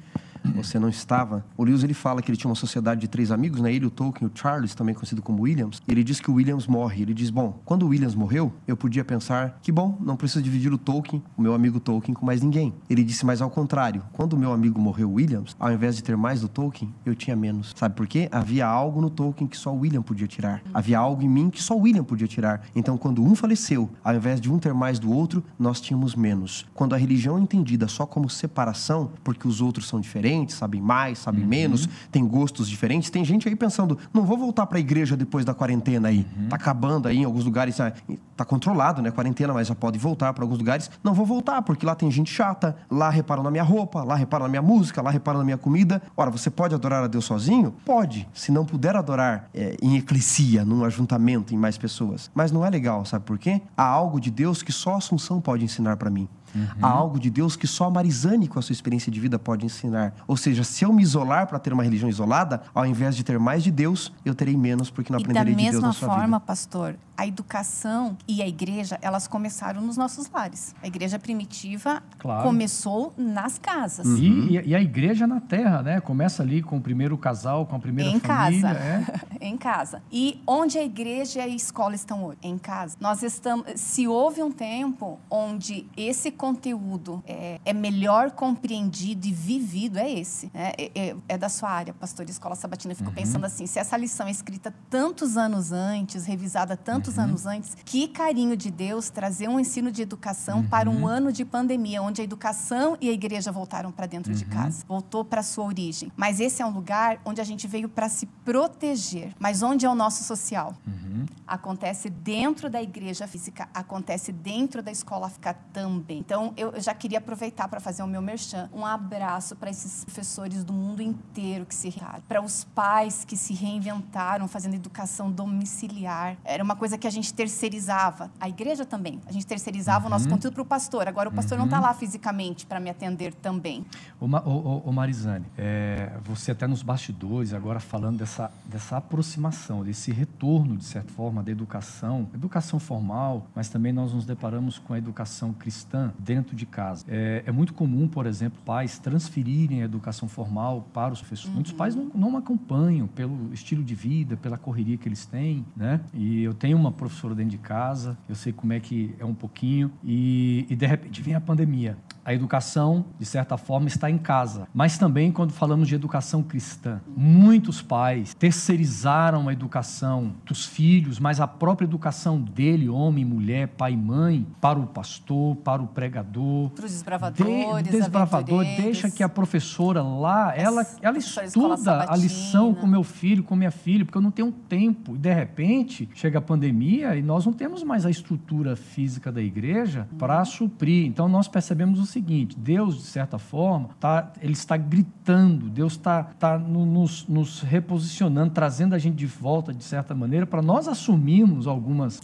você 0.52 0.80
não 0.80 0.90
estava. 0.90 1.46
O 1.58 1.64
Lewis 1.64 1.84
ele 1.84 1.94
fala 1.94 2.22
que 2.22 2.30
ele 2.30 2.38
tinha 2.38 2.50
uma 2.50 2.56
sociedade 2.56 3.02
de 3.02 3.08
três 3.08 3.32
amigos, 3.32 3.62
né? 3.62 3.74
Ele, 3.74 3.86
o 3.86 3.90
Tolkien, 3.90 4.30
o 4.30 4.32
Charles, 4.34 4.76
também 4.76 4.94
conhecido 4.94 5.22
como 5.22 5.44
Williams. 5.44 5.82
Ele 5.88 6.04
diz 6.04 6.20
que 6.20 6.30
o 6.30 6.36
Williams 6.36 6.68
morre. 6.68 7.02
Ele 7.02 7.14
diz: 7.14 7.30
Bom, 7.30 7.62
quando 7.66 7.84
o 7.84 7.90
Williams 7.90 8.16
morreu, 8.16 8.54
eu 8.68 8.78
podia 8.78 9.04
pensar 9.04 9.60
que, 9.62 9.72
bom, 9.72 9.98
não 10.02 10.16
preciso 10.16 10.42
dividir 10.42 10.72
o 10.74 10.78
Tolkien, 10.78 11.24
o 11.38 11.42
meu 11.42 11.54
amigo 11.54 11.80
Tolkien, 11.80 12.14
com 12.14 12.26
mais 12.26 12.42
ninguém. 12.42 12.74
Ele 12.90 13.04
disse: 13.04 13.26
Mas 13.26 13.42
ao 13.42 13.50
contrário, 13.50 14.04
quando 14.12 14.34
o 14.34 14.38
meu 14.38 14.52
amigo 14.52 14.80
morreu, 14.80 15.12
Williams, 15.12 15.56
ao 15.60 15.72
invés 15.72 15.96
de 15.96 16.04
ter 16.04 16.16
mais 16.18 16.42
do 16.42 16.48
Tolkien, 16.48 16.94
eu 17.06 17.16
tinha 17.16 17.36
menos. 17.36 17.74
Sabe 17.76 17.96
por 17.96 18.08
quê? 18.08 18.28
Havia 18.32 18.68
algo 18.68 19.02
no 19.02 19.10
Tolkien 19.10 19.48
que 19.48 19.58
só 19.58 19.74
o 19.74 19.80
William 19.80 20.02
podia 20.02 20.28
tirar. 20.28 20.62
Havia 20.74 21.00
algo 21.00 21.24
em 21.24 21.30
mim 21.30 21.50
que 21.50 21.62
só 21.62 21.76
o 21.76 21.82
William 21.82 22.04
podia 22.04 22.28
tirar. 22.28 22.62
Então, 22.76 22.98
quando 22.98 23.24
um 23.24 23.36
faleceu, 23.36 23.90
ao 24.04 24.16
invés 24.16 24.40
de 24.42 24.52
um 24.52 24.60
ter 24.60 24.74
mais 24.74 25.00
do 25.00 25.12
outro, 25.12 25.44
nós 25.58 25.82
tínhamos 25.82 26.16
menos. 26.16 26.66
Quando 26.74 26.94
a 26.94 26.98
religião 26.98 27.38
é 27.38 27.42
entendida 27.42 27.88
só 27.88 28.06
como 28.06 28.30
separação, 28.30 29.12
porque 29.24 29.48
os 29.48 29.62
outros 29.62 29.88
são 29.88 30.00
diferentes, 30.00 30.35
sabem 30.48 30.82
mais, 30.82 30.96
mais, 30.96 31.20
sabe 31.20 31.42
uhum. 31.42 31.48
menos, 31.48 31.90
tem 32.12 32.26
gostos 32.26 32.70
diferentes. 32.70 33.10
Tem 33.10 33.24
gente 33.24 33.48
aí 33.48 33.56
pensando, 33.56 33.98
não 34.14 34.24
vou 34.24 34.38
voltar 34.38 34.66
para 34.66 34.78
a 34.78 34.80
igreja 34.80 35.16
depois 35.16 35.46
da 35.46 35.54
quarentena 35.54 36.08
aí. 36.08 36.26
Uhum. 36.38 36.48
Tá 36.50 36.56
acabando 36.56 37.08
aí 37.08 37.18
em 37.18 37.24
alguns 37.26 37.44
lugares, 37.44 37.76
tá, 37.76 37.92
tá 38.36 38.46
controlado, 38.46 39.02
né, 39.02 39.12
quarentena, 39.12 39.54
mas 39.54 39.68
já 39.68 39.76
pode 39.76 40.00
voltar 40.00 40.34
para 40.34 40.44
alguns 40.44 40.58
lugares. 40.58 40.90
Não 41.04 41.14
vou 41.14 41.26
voltar 41.26 41.62
porque 41.62 41.86
lá 41.86 41.96
tem 41.96 42.10
gente 42.10 42.32
chata, 42.32 42.76
lá 42.90 43.10
reparam 43.10 43.44
na 43.44 43.52
minha 43.52 43.64
roupa, 43.64 44.04
lá 44.04 44.16
reparam 44.16 44.46
na 44.46 44.50
minha 44.50 44.62
música, 44.62 45.02
lá 45.02 45.12
reparam 45.12 45.40
na 45.40 45.46
minha 45.46 45.58
comida. 45.58 46.02
Ora, 46.16 46.32
você 46.32 46.50
pode 46.50 46.74
adorar 46.74 47.04
a 47.04 47.08
Deus 47.08 47.26
sozinho? 47.26 47.74
Pode. 47.86 48.28
Se 48.34 48.52
não 48.52 48.66
puder 48.66 48.96
adorar 48.96 49.50
é, 49.54 49.76
em 49.82 49.98
eclesia, 49.98 50.66
num 50.66 50.84
ajuntamento, 50.84 51.54
em 51.54 51.58
mais 51.58 51.78
pessoas. 51.78 52.32
Mas 52.34 52.52
não 52.52 52.66
é 52.66 52.70
legal, 52.70 53.06
sabe 53.06 53.26
por 53.26 53.38
quê? 53.38 53.62
Há 53.76 53.84
algo 53.84 54.20
de 54.20 54.32
Deus 54.32 54.64
que 54.64 54.72
só 54.72 54.94
a 54.94 54.98
Assunção 54.98 55.40
pode 55.40 55.64
ensinar 55.64 55.98
para 55.98 56.10
mim. 56.10 56.28
Uhum. 56.56 56.68
Há 56.82 56.88
algo 56.88 57.20
de 57.20 57.30
Deus 57.30 57.56
que 57.56 57.68
só 57.68 57.86
a 57.86 57.92
Marizane, 57.92 58.48
com 58.48 58.58
a 58.58 58.62
sua 58.62 58.74
experiência 58.74 59.12
de 59.12 59.20
vida, 59.20 59.38
pode 59.38 59.66
ensinar. 59.66 60.14
Ou 60.28 60.38
seja, 60.38 60.64
se 60.64 60.86
eu 60.86 60.94
me 60.94 61.04
isolar 61.04 61.48
para 61.48 61.60
ter 61.60 61.74
uma 61.74 61.84
religião 61.84 62.10
isolada, 62.10 62.62
ao 62.74 62.86
invés 62.86 63.16
de 63.16 63.24
ter 63.24 63.38
mais 63.38 63.64
de 63.64 63.72
Deus, 63.72 64.12
eu 64.24 64.34
terei 64.34 64.56
menos 64.56 64.90
porque 64.90 65.12
não 65.12 65.20
aprenderei 65.20 65.54
de 65.54 65.72
Deus 65.72 65.82
na 65.82 65.92
sua 65.92 66.08
vida. 66.08 66.08
Da 66.08 66.08
mesma 66.08 66.22
forma, 66.22 66.40
pastor, 66.40 66.96
a 67.18 67.26
educação 67.26 68.18
e 68.28 68.42
a 68.42 68.48
igreja, 68.48 68.98
elas 69.02 69.28
começaram 69.28 69.82
nos 69.82 69.98
nossos 69.98 70.30
lares. 70.30 70.76
A 70.82 70.88
igreja 70.88 71.18
primitiva 71.18 72.04
claro. 72.20 72.44
começou 72.44 73.14
nas 73.18 73.58
casas. 73.58 74.06
Uhum. 74.06 74.48
E, 74.50 74.70
e, 74.70 74.76
a 74.76 74.82
igreja 74.82 75.26
na 75.26 75.40
terra, 75.40 75.82
né? 75.82 76.00
Começa 76.02 76.44
ali 76.44 76.62
com 76.62 76.78
o 76.78 76.82
primeiro 76.82 77.18
casal, 77.18 77.66
com 77.66 77.76
a 77.76 77.80
primeira 77.80 78.12
em 78.12 78.20
família. 78.20 78.62
Casa. 78.62 78.78
É. 78.78 79.06
em 79.48 79.58
casa. 79.58 80.02
E 80.12 80.42
onde 80.46 80.78
a 80.78 80.84
igreja 80.84 81.40
e 81.40 81.42
a 81.42 81.48
escola 81.48 81.96
estão 81.96 82.26
hoje? 82.26 82.38
Em 82.44 82.58
casa. 82.58 82.98
Nós 83.00 83.24
estamos... 83.24 83.66
Se 83.76 84.08
houve 84.08 84.44
um 84.44 84.52
tempo 84.52 85.20
onde 85.30 85.88
esse 85.96 86.32
conteúdo 86.46 87.24
é, 87.26 87.60
é 87.66 87.74
melhor 87.74 88.30
compreendido 88.30 89.26
e 89.26 89.34
vivido, 89.34 89.98
é 89.98 90.12
esse. 90.12 90.52
Né? 90.54 90.74
É, 90.78 90.92
é, 90.94 91.16
é, 91.28 91.38
da 91.40 91.50
sua 91.50 91.72
área, 91.72 91.92
pastor, 91.92 92.30
escola 92.30 92.54
sabatina. 92.54 92.92
Eu 92.92 92.96
fico 92.96 93.10
uhum. 93.10 93.16
pensando 93.16 93.46
assim, 93.46 93.66
se 93.66 93.80
essa 93.80 93.98
lição 93.98 94.28
é 94.28 94.32
escrita 94.32 94.72
tantos 94.88 95.38
anos 95.38 95.72
antes, 95.72 96.26
revisada 96.26 96.78
tantos 96.78 97.18
uhum. 97.18 97.24
anos 97.24 97.48
antes, 97.48 97.76
que 97.84 98.08
carinho 98.08 98.56
de 98.56 98.70
Deus 98.70 99.10
trazer 99.10 99.48
um 99.48 99.60
ensino 99.60 99.92
de 99.92 100.04
educação 100.04 100.60
uhum. 100.60 100.68
para 100.68 100.88
um 100.88 101.08
ano 101.08 101.32
de 101.32 101.44
pandemia, 101.44 102.00
onde 102.04 102.22
a 102.22 102.24
educação 102.24 102.96
e 103.02 103.10
a 103.10 103.12
igreja 103.12 103.52
voltaram 103.52 103.92
para 103.92 104.06
dentro 104.06 104.32
de 104.32 104.44
uhum. 104.44 104.52
casa, 104.52 104.86
voltou 104.88 105.26
para 105.26 105.42
sua 105.42 105.66
origem. 105.66 106.12
Mas 106.16 106.40
esse 106.40 106.62
é 106.62 106.66
um 106.66 106.72
lugar 106.72 107.20
onde 107.26 107.42
a 107.42 107.44
gente 107.44 107.68
veio 107.68 107.90
para 107.90 108.08
se 108.08 108.28
proteger. 108.46 109.34
Mas 109.40 109.64
onde 109.64 109.84
é 109.84 109.90
o 109.90 109.96
nosso 109.96 110.24
social? 110.24 110.76
Uhum. 110.86 111.26
Acontece 111.48 112.08
dentro 112.08 112.70
da 112.70 112.82
igreja 112.82 113.26
física, 113.26 113.68
acontece 113.74 114.32
dentro 114.32 114.84
da 114.84 114.92
escola 114.92 115.28
ficar 115.28 115.56
também. 115.74 116.20
Então, 116.20 116.35
eu 116.56 116.80
já 116.80 116.94
queria 116.94 117.18
aproveitar 117.18 117.68
para 117.68 117.80
fazer 117.80 118.04
o 118.04 118.08
meu 118.08 118.22
merchan. 118.22 118.70
Um 118.74 118.86
abraço 118.86 119.56
para 119.56 119.70
esses 119.70 120.04
professores 120.04 120.64
do 120.64 120.74
mundo 120.74 121.02
inteiro 121.02 121.66
que 121.66 121.74
se 121.74 121.90
para 122.28 122.42
os 122.42 122.64
pais 122.64 123.24
que 123.26 123.38
se 123.38 123.54
reinventaram 123.54 124.48
fazendo 124.48 124.76
educação 124.76 125.32
domiciliar. 125.32 126.38
Era 126.44 126.64
uma 126.64 126.76
coisa 126.76 126.98
que 126.98 127.08
a 127.08 127.10
gente 127.10 127.34
terceirizava. 127.34 128.32
A 128.40 128.50
igreja 128.50 128.86
também. 128.86 129.22
A 129.26 129.32
gente 129.32 129.46
terceirizava 129.46 130.02
uhum. 130.02 130.08
o 130.08 130.10
nosso 130.10 130.26
uhum. 130.26 130.32
conteúdo 130.32 130.54
para 130.56 130.64
o 130.64 130.66
pastor. 130.66 131.08
Agora 131.08 131.30
o 131.30 131.32
pastor 131.32 131.58
uhum. 131.58 131.66
não 131.66 131.66
está 131.66 131.80
lá 131.80 131.94
fisicamente 131.94 132.66
para 132.66 132.80
me 132.80 132.90
atender 132.90 133.34
também. 133.34 133.86
Ô, 134.20 134.26
ô, 134.26 134.82
ô 134.86 134.92
Marizane, 134.92 135.46
é, 135.58 136.12
você 136.24 136.52
até 136.52 136.68
nos 136.68 136.84
bastidores, 136.84 137.54
agora 137.54 137.80
falando 137.80 138.18
dessa, 138.18 138.52
dessa 138.66 138.98
aproximação, 138.98 139.84
desse 139.84 140.12
retorno, 140.12 140.78
de 140.78 140.86
certa 140.86 141.12
forma, 141.14 141.44
da 141.44 141.52
educação, 141.52 142.28
educação 142.34 142.80
formal, 142.80 143.48
mas 143.56 143.70
também 143.70 143.94
nós 143.94 144.14
nos 144.14 144.26
deparamos 144.26 144.80
com 144.80 144.94
a 144.94 144.98
educação 144.98 145.54
cristã 145.54 146.14
dentro 146.26 146.56
de 146.56 146.66
casa. 146.66 147.06
É, 147.08 147.44
é 147.46 147.52
muito 147.52 147.74
comum, 147.74 148.08
por 148.08 148.26
exemplo, 148.26 148.60
pais 148.66 148.98
transferirem 148.98 149.84
a 149.84 149.86
educação 149.86 150.28
formal 150.28 150.90
para 150.94 151.14
os 151.14 151.20
professores. 151.20 151.50
Uhum. 151.50 151.56
Muitos 151.56 151.72
pais 151.72 151.96
não, 151.96 152.12
não 152.16 152.38
acompanham 152.38 153.08
pelo 153.08 153.54
estilo 153.54 153.84
de 153.84 153.94
vida, 153.94 154.36
pela 154.36 154.58
correria 154.58 154.98
que 154.98 155.08
eles 155.08 155.26
têm, 155.26 155.64
né? 155.76 156.02
E 156.14 156.44
eu 156.44 156.54
tenho 156.54 156.78
uma 156.78 156.92
professora 156.92 157.36
dentro 157.36 157.52
de 157.52 157.58
casa, 157.60 158.18
eu 158.28 158.36
sei 158.36 158.52
como 158.52 158.74
é 158.74 158.80
que 158.80 159.14
é 159.20 159.26
um 159.26 159.34
pouquinho, 159.34 159.92
e, 160.04 160.66
e 160.70 160.76
de 160.76 160.86
repente 160.86 161.22
vem 161.22 161.36
a 161.36 161.42
pandemia 161.42 161.96
a 162.26 162.34
educação, 162.34 163.06
de 163.20 163.26
certa 163.26 163.56
forma, 163.56 163.88
está 163.88 164.10
em 164.10 164.18
casa. 164.18 164.68
Mas 164.74 164.98
também, 164.98 165.32
quando 165.32 165.54
falamos 165.54 165.88
de 165.88 165.94
educação 165.94 166.42
cristã, 166.42 167.00
muitos 167.16 167.84
pais 167.84 168.34
terceirizaram 168.34 169.48
a 169.48 169.54
educação 169.54 170.34
dos 170.44 170.66
filhos, 170.66 171.20
mas 171.20 171.40
a 171.40 171.48
própria 171.48 171.86
educação 171.86 172.42
dele, 172.42 172.90
homem, 172.90 173.24
mulher, 173.24 173.68
pai 173.68 173.94
e 173.94 173.98
mãe, 173.98 174.48
para 174.60 174.80
o 174.80 174.88
pastor, 174.88 175.56
para 175.58 175.84
o 175.84 175.88
pregador. 175.88 176.72
Para 176.72 176.86
os 176.86 176.92
desbravadores, 176.92 177.84
de, 177.84 177.92
desbravador, 177.92 178.64
deixa 178.64 179.12
que 179.12 179.22
a 179.22 179.30
professora 179.30 180.02
lá, 180.02 180.52
ela, 180.58 180.86
ela 181.02 181.18
estuda 181.20 182.12
a 182.12 182.16
lição 182.16 182.74
com 182.74 182.88
meu 182.88 183.04
filho, 183.04 183.44
com 183.44 183.56
minha 183.56 183.72
filha, 183.72 184.04
porque 184.04 184.18
eu 184.18 184.22
não 184.22 184.32
tenho 184.32 184.52
tempo. 184.52 185.16
E, 185.16 185.20
de 185.20 185.32
repente, 185.32 186.10
chega 186.16 186.40
a 186.40 186.42
pandemia 186.42 187.16
e 187.16 187.22
nós 187.22 187.46
não 187.46 187.54
temos 187.54 187.84
mais 187.84 188.04
a 188.04 188.10
estrutura 188.10 188.76
física 188.76 189.32
da 189.32 189.42
igreja 189.42 190.08
para 190.18 190.44
suprir. 190.44 191.06
Então, 191.06 191.30
nós 191.30 191.48
percebemos 191.48 192.00
o 192.00 192.15
seguinte: 192.16 192.58
Deus, 192.58 192.96
de 192.96 193.04
certa 193.04 193.38
forma, 193.38 193.90
tá, 194.00 194.32
ele 194.42 194.54
está 194.54 194.78
gritando, 194.78 195.70
Deus 195.70 195.94
está 195.94 196.24
tá 196.24 196.58
nos, 196.58 197.28
nos 197.28 197.62
reposicionando, 197.62 198.52
trazendo 198.54 198.96
a 198.96 198.98
gente 198.98 199.16
de 199.16 199.26
volta, 199.26 199.74
de 199.74 199.84
certa 199.84 200.16
maneira, 200.16 200.46
para 200.46 200.62
nós 200.62 200.88
assumirmos 200.88 201.68
algumas, 201.68 202.22